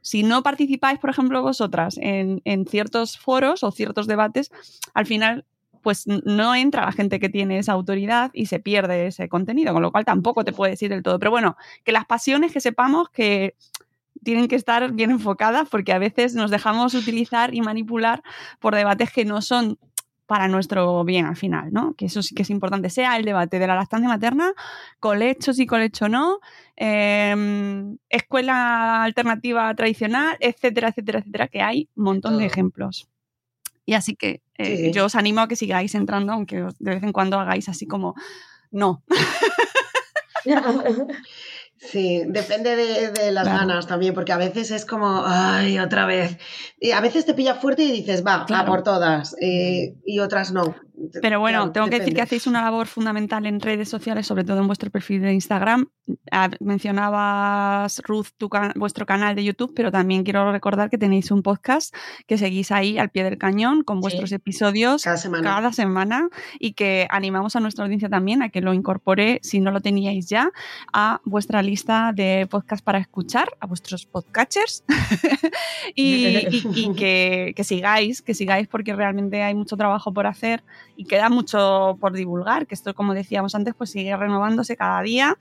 si 0.00 0.22
no 0.22 0.42
participáis, 0.42 0.98
por 0.98 1.10
ejemplo, 1.10 1.42
vosotras 1.42 1.96
en, 2.00 2.42
en 2.44 2.66
ciertos 2.66 3.18
foros 3.18 3.62
o 3.62 3.70
ciertos 3.70 4.06
debates, 4.06 4.50
al 4.94 5.06
final 5.06 5.44
pues 5.82 6.06
no 6.06 6.54
entra 6.54 6.86
la 6.86 6.92
gente 6.92 7.20
que 7.20 7.28
tiene 7.28 7.58
esa 7.58 7.72
autoridad 7.72 8.30
y 8.32 8.46
se 8.46 8.60
pierde 8.60 9.06
ese 9.06 9.28
contenido, 9.28 9.72
con 9.72 9.82
lo 9.82 9.92
cual 9.92 10.04
tampoco 10.04 10.44
te 10.44 10.52
puede 10.52 10.72
decir 10.72 10.90
del 10.90 11.02
todo. 11.02 11.18
Pero 11.18 11.30
bueno, 11.30 11.56
que 11.84 11.92
las 11.92 12.06
pasiones 12.06 12.52
que 12.52 12.60
sepamos 12.60 13.10
que 13.10 13.56
tienen 14.22 14.48
que 14.48 14.56
estar 14.56 14.92
bien 14.92 15.10
enfocadas 15.10 15.68
porque 15.68 15.92
a 15.92 15.98
veces 15.98 16.34
nos 16.34 16.50
dejamos 16.50 16.94
utilizar 16.94 17.54
y 17.54 17.60
manipular 17.60 18.22
por 18.60 18.74
debates 18.74 19.12
que 19.12 19.24
no 19.24 19.42
son 19.42 19.78
para 20.26 20.48
nuestro 20.48 21.04
bien 21.04 21.26
al 21.26 21.36
final, 21.36 21.72
¿no? 21.72 21.94
Que 21.94 22.06
eso 22.06 22.22
sí 22.22 22.34
que 22.34 22.42
es 22.42 22.48
importante, 22.48 22.88
sea 22.88 23.16
el 23.18 23.24
debate 23.24 23.58
de 23.58 23.66
la 23.66 23.74
lactancia 23.74 24.08
materna, 24.08 24.54
colecho 24.98 25.52
sí, 25.52 25.66
colecho 25.66 26.08
no, 26.08 26.38
eh, 26.76 27.94
escuela 28.08 29.02
alternativa 29.02 29.74
tradicional, 29.74 30.36
etcétera, 30.40 30.88
etcétera, 30.88 31.18
etcétera, 31.18 31.48
que 31.48 31.60
hay 31.60 31.90
un 31.96 32.04
montón 32.04 32.38
de 32.38 32.46
ejemplos. 32.46 33.11
Y 33.84 33.94
así 33.94 34.14
que 34.16 34.42
eh, 34.58 34.76
Sí. 34.76 34.92
yo 34.92 35.06
os 35.06 35.14
animo 35.16 35.40
a 35.40 35.48
que 35.48 35.56
sigáis 35.56 35.94
entrando, 35.94 36.32
aunque 36.32 36.56
de 36.78 36.90
vez 36.94 37.02
en 37.02 37.12
cuando 37.12 37.38
hagáis 37.40 37.68
así 37.68 37.86
como, 37.86 38.14
no, 38.70 39.02
Sí, 41.76 42.22
depende 42.28 42.76
de, 42.76 43.10
de 43.10 43.32
las 43.32 43.42
Claro. 43.44 43.58
ganas 43.58 43.86
también, 43.88 44.14
porque 44.14 44.30
a 44.32 44.36
veces 44.36 44.70
es 44.70 44.86
como, 44.86 45.24
ay, 45.26 45.80
otra 45.80 46.06
vez. 46.06 46.38
Y 46.78 46.92
a 46.92 47.00
veces 47.00 47.26
te 47.26 47.34
pilla 47.34 47.56
fuerte 47.56 47.82
y 47.82 47.90
dices, 47.90 48.24
va, 48.24 48.42
a 48.42 48.46
Claro. 48.46 48.66
por 48.70 48.82
todas. 48.84 49.34
eh, 49.40 49.94
y 50.06 50.20
otras 50.20 50.52
no. 50.52 50.76
Pero 51.20 51.40
bueno, 51.40 51.58
Claro, 51.58 51.72
tengo 51.72 51.86
que 51.86 51.90
decir 51.98 52.04
que 52.14 52.20
depende. 52.20 52.22
hacéis 52.22 52.46
una 52.46 52.62
labor 52.62 52.86
fundamental 52.86 53.46
en 53.46 53.60
redes 53.60 53.88
sociales, 53.88 54.26
sobre 54.26 54.44
todo 54.44 54.60
en 54.60 54.66
vuestro 54.66 54.90
perfil 54.90 55.22
de 55.22 55.32
Instagram. 55.32 55.88
Ah, 56.30 56.50
Mencionabas, 56.60 58.00
Ruth, 58.04 58.28
tu 58.36 58.48
can- 58.48 58.72
vuestro 58.76 59.06
canal 59.06 59.34
de 59.34 59.44
YouTube, 59.44 59.72
pero 59.74 59.90
también 59.90 60.24
quiero 60.24 60.50
recordar 60.52 60.90
que 60.90 60.98
tenéis 60.98 61.30
un 61.30 61.42
podcast 61.42 61.94
que 62.26 62.38
seguís 62.38 62.70
ahí 62.72 62.98
al 62.98 63.10
pie 63.10 63.24
del 63.24 63.38
cañón 63.38 63.82
con 63.84 64.00
vuestros 64.00 64.32
episodios 64.32 65.02
Cada 65.04 65.16
semana. 65.16 65.42
cada 65.42 65.72
semana 65.72 66.28
y 66.58 66.72
que 66.74 67.06
animamos 67.10 67.56
a 67.56 67.60
nuestra 67.60 67.84
audiencia 67.84 68.08
también 68.08 68.42
a 68.42 68.48
que 68.50 68.60
lo 68.60 68.72
incorpore, 68.74 69.40
si 69.42 69.60
no 69.60 69.70
lo 69.70 69.80
teníais 69.80 70.28
ya, 70.28 70.50
a 70.92 71.20
vuestra 71.24 71.62
lista 71.62 72.12
de 72.14 72.46
podcast 72.50 72.84
para 72.84 72.98
escuchar, 72.98 73.48
a 73.60 73.66
vuestros 73.66 74.06
podcatchers 74.06 74.84
y, 75.94 76.04
y- 76.04 76.62
y 76.74 76.94
que, 76.94 77.52
que 77.56 77.64
sigáis, 77.64 78.22
que 78.22 78.34
sigáis 78.34 78.68
porque 78.68 78.94
realmente 78.94 79.42
hay 79.42 79.54
mucho 79.54 79.76
trabajo 79.76 80.12
por 80.12 80.26
hacer 80.26 80.62
y 80.96 81.04
queda 81.04 81.28
mucho 81.28 81.96
por 82.00 82.12
divulgar, 82.12 82.66
que 82.66 82.74
esto, 82.74 82.94
como 82.94 83.14
decíamos 83.14 83.54
antes, 83.54 83.74
pues 83.74 83.90
sigue 83.90 84.16
renovándose 84.16 84.76
cada 84.76 85.00
día 85.02 85.36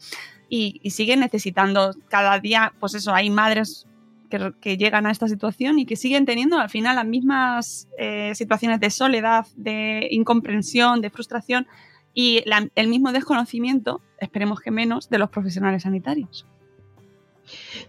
y, 0.50 0.80
y 0.84 0.92
sigue 0.92 1.16
necesitando 1.18 1.94
cada 2.10 2.40
día, 2.40 2.74
pues 2.80 2.94
eso, 2.96 3.14
hay 3.14 3.30
madres 3.30 3.88
que, 4.30 4.54
que 4.62 4.78
llegan 4.78 5.06
a 5.06 5.12
esta 5.12 5.28
situación 5.28 5.78
y 5.80 5.86
que 5.86 5.96
siguen 5.96 6.26
teniendo 6.26 6.58
al 6.58 6.70
final 6.70 6.96
las 6.96 7.06
mismas 7.06 7.88
eh, 7.98 8.34
situaciones 8.36 8.80
de 8.80 8.90
soledad, 8.90 9.46
de 9.58 10.08
incomprensión, 10.12 11.02
de 11.02 11.10
frustración 11.10 11.68
y 12.14 12.42
la- 12.46 12.68
el 12.76 12.88
mismo 12.88 13.12
desconocimiento, 13.12 14.02
esperemos 14.20 14.60
que 14.62 14.72
menos, 14.72 15.10
de 15.10 15.18
los 15.18 15.30
profesionales 15.30 15.84
sanitarios. 15.84 16.46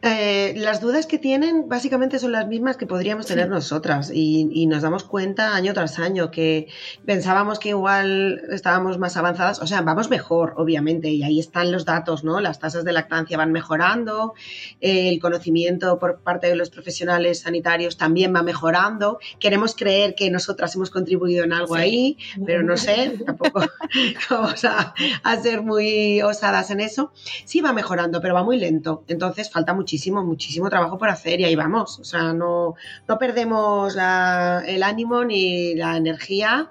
Eh, 0.02 0.54
las 0.56 0.80
dudas 0.80 1.06
que 1.06 1.18
tienen 1.18 1.68
básicamente 1.68 2.18
son 2.18 2.32
las 2.32 2.46
mismas 2.48 2.76
que 2.76 2.86
podríamos 2.86 3.26
tener 3.26 3.48
nosotras 3.48 4.10
y, 4.12 4.48
y 4.52 4.66
nos 4.66 4.82
damos 4.82 5.04
cuenta 5.04 5.54
año 5.54 5.74
tras 5.74 5.98
año 5.98 6.30
que 6.30 6.68
pensábamos 7.06 7.58
que 7.58 7.70
igual 7.70 8.42
estábamos 8.50 8.98
más 8.98 9.16
avanzadas, 9.16 9.60
o 9.60 9.66
sea, 9.66 9.82
vamos 9.82 10.10
mejor, 10.10 10.54
obviamente, 10.56 11.08
y 11.10 11.22
ahí 11.22 11.38
están 11.38 11.70
los 11.72 11.84
datos, 11.84 12.24
¿no? 12.24 12.40
Las 12.40 12.58
tasas 12.58 12.84
de 12.84 12.92
lactancia 12.92 13.36
van 13.36 13.52
mejorando, 13.52 14.34
eh, 14.80 15.08
el 15.08 15.20
conocimiento 15.20 15.98
por 15.98 16.20
parte 16.20 16.48
de 16.48 16.56
los 16.56 16.70
profesionales 16.70 17.40
sanitarios 17.40 17.96
también 17.96 18.34
va 18.34 18.42
mejorando. 18.42 19.18
Queremos 19.38 19.74
creer 19.74 20.14
que 20.14 20.30
nosotras 20.30 20.74
hemos 20.74 20.90
contribuido 20.90 21.44
en 21.44 21.52
algo 21.52 21.74
Sí. 21.76 21.80
ahí, 21.80 22.18
pero 22.44 22.62
no 22.62 22.76
sé, 22.76 23.18
tampoco 23.24 23.60
vamos 24.30 24.64
a, 24.64 24.94
a 25.22 25.36
ser 25.42 25.62
muy 25.62 26.20
osadas 26.22 26.70
en 26.70 26.80
eso. 26.80 27.12
Sí 27.44 27.60
va 27.60 27.72
mejorando, 27.72 28.20
pero 28.20 28.34
va 28.34 28.42
muy 28.42 28.58
lento. 28.58 29.04
Entonces 29.08 29.50
falta 29.52 29.74
muchísimo, 29.74 30.24
muchísimo 30.24 30.68
trabajo 30.70 30.98
por 30.98 31.08
hacer 31.08 31.40
y 31.40 31.44
ahí 31.44 31.54
vamos. 31.56 31.98
O 32.00 32.04
sea, 32.04 32.32
no, 32.32 32.74
no 33.08 33.18
perdemos 33.18 33.94
la- 33.94 34.62
el 34.66 34.82
ánimo 34.82 35.24
ni 35.24 35.74
la 35.74 35.96
energía 35.96 36.70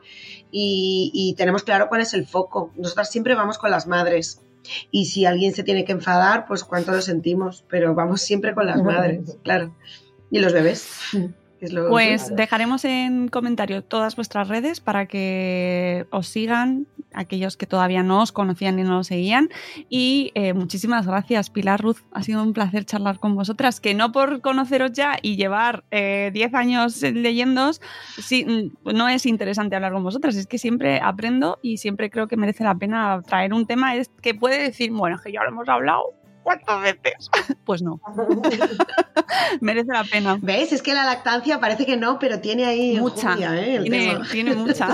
y, 0.51 1.11
y 1.13 1.35
tenemos 1.35 1.63
claro 1.63 1.87
cuál 1.89 2.01
es 2.01 2.13
el 2.13 2.25
foco. 2.27 2.71
Nosotras 2.75 3.09
siempre 3.11 3.35
vamos 3.35 3.57
con 3.57 3.71
las 3.71 3.87
madres. 3.87 4.41
Y 4.91 5.05
si 5.05 5.25
alguien 5.25 5.53
se 5.55 5.63
tiene 5.63 5.85
que 5.85 5.91
enfadar, 5.91 6.45
pues 6.47 6.63
cuánto 6.63 6.91
lo 6.91 7.01
sentimos, 7.01 7.65
pero 7.67 7.95
vamos 7.95 8.21
siempre 8.21 8.53
con 8.53 8.65
las 8.67 8.77
madres, 8.83 9.37
claro. 9.43 9.75
Y 10.29 10.39
los 10.39 10.53
bebés. 10.53 10.87
Que 11.61 11.67
es 11.67 11.73
lo- 11.73 11.89
Pues 11.89 12.35
dejaremos 12.35 12.83
en 12.85 13.27
comentario 13.27 13.83
todas 13.83 14.15
vuestras 14.15 14.47
redes 14.47 14.79
para 14.81 15.05
que 15.05 16.07
os 16.09 16.27
sigan 16.27 16.87
aquellos 17.13 17.55
que 17.55 17.67
todavía 17.67 18.01
no 18.03 18.21
os 18.23 18.31
conocían 18.31 18.79
y 18.79 18.83
no 18.83 18.99
os 18.99 19.07
seguían. 19.07 19.49
Y 19.89 20.31
eh, 20.33 20.53
muchísimas 20.53 21.05
gracias, 21.05 21.49
Pilar 21.51 21.79
Ruth. 21.79 21.97
Ha 22.13 22.23
sido 22.23 22.41
un 22.41 22.53
placer 22.53 22.85
charlar 22.85 23.19
con 23.19 23.35
vosotras, 23.35 23.79
que 23.79 23.93
no 23.93 24.11
por 24.11 24.41
conoceros 24.41 24.91
ya 24.93 25.17
y 25.21 25.35
llevar 25.35 25.83
eh, 25.91 26.31
10 26.33 26.53
años 26.55 27.01
leyéndoos, 27.03 27.79
sí, 28.17 28.43
mm, 28.83 28.95
no 28.95 29.07
es 29.07 29.25
interesante 29.27 29.75
hablar 29.75 29.93
con 29.93 30.03
vosotras. 30.03 30.35
Es 30.35 30.47
que 30.47 30.57
siempre 30.57 30.99
aprendo 30.99 31.59
y 31.61 31.77
siempre 31.77 32.09
creo 32.09 32.27
que 32.27 32.37
merece 32.37 32.63
la 32.63 32.73
pena 32.75 33.21
traer 33.27 33.53
un 33.53 33.67
tema 33.67 33.95
es- 33.95 34.09
que 34.21 34.33
puede 34.33 34.59
decir, 34.63 34.91
bueno, 34.91 35.17
es 35.17 35.21
que 35.21 35.31
ya 35.31 35.43
lo 35.43 35.49
hemos 35.49 35.69
hablado. 35.69 36.05
¿Cuántas 36.43 36.81
veces? 36.81 37.29
Pues 37.65 37.81
no. 37.81 38.01
Merece 39.61 39.91
la 39.91 40.03
pena. 40.03 40.37
¿Ves? 40.41 40.73
Es 40.73 40.81
que 40.81 40.93
la 40.93 41.05
lactancia 41.05 41.59
parece 41.59 41.85
que 41.85 41.97
no, 41.97 42.19
pero 42.19 42.39
tiene 42.39 42.65
ahí 42.65 42.99
Mucha. 42.99 43.35
¿eh? 43.55 43.79
Tiene, 43.81 44.19
tiene 44.31 44.55
mucha. 44.55 44.89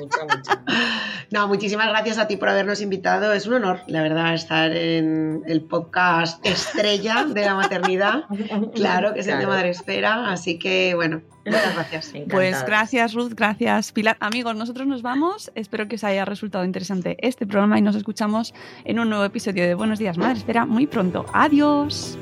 Mucha, 0.00 0.22
mucha. 0.24 0.62
No, 1.32 1.46
muchísimas 1.46 1.86
gracias 1.88 2.18
a 2.18 2.26
ti 2.26 2.36
por 2.36 2.48
habernos 2.48 2.80
invitado. 2.80 3.32
Es 3.32 3.46
un 3.46 3.54
honor, 3.54 3.82
la 3.86 4.02
verdad, 4.02 4.34
estar 4.34 4.72
en 4.72 5.42
el 5.46 5.60
podcast 5.62 6.44
estrella 6.44 7.24
de 7.24 7.44
la 7.44 7.54
maternidad. 7.54 8.24
Claro, 8.74 9.14
que 9.14 9.20
es 9.20 9.26
el 9.28 9.34
de 9.34 9.44
Claro. 9.44 9.52
Madresfera. 9.52 10.30
Así 10.32 10.58
que, 10.58 10.94
bueno, 10.96 11.22
muchas 11.46 11.74
gracias. 11.74 12.12
Pues 12.28 12.64
gracias 12.64 13.14
Ruth, 13.14 13.34
gracias 13.36 13.92
Pilar. 13.92 14.16
Amigos, 14.18 14.56
nosotros 14.56 14.88
nos 14.88 15.02
vamos. 15.02 15.52
Espero 15.54 15.86
que 15.86 15.96
os 15.96 16.04
haya 16.04 16.24
resultado 16.24 16.64
interesante 16.64 17.16
este 17.20 17.46
programa 17.46 17.78
y 17.78 17.82
nos 17.82 17.94
escuchamos 17.94 18.52
en 18.84 18.98
un 18.98 19.08
nuevo 19.08 19.24
episodio 19.24 19.64
de 19.64 19.74
Buenos 19.74 19.98
Días 20.00 20.18
Madre 20.18 20.38
Espera 20.38 20.66
muy 20.66 20.86
pronto. 20.88 21.26
Adiós. 21.32 22.18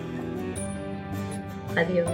Adiós. 1.77 2.09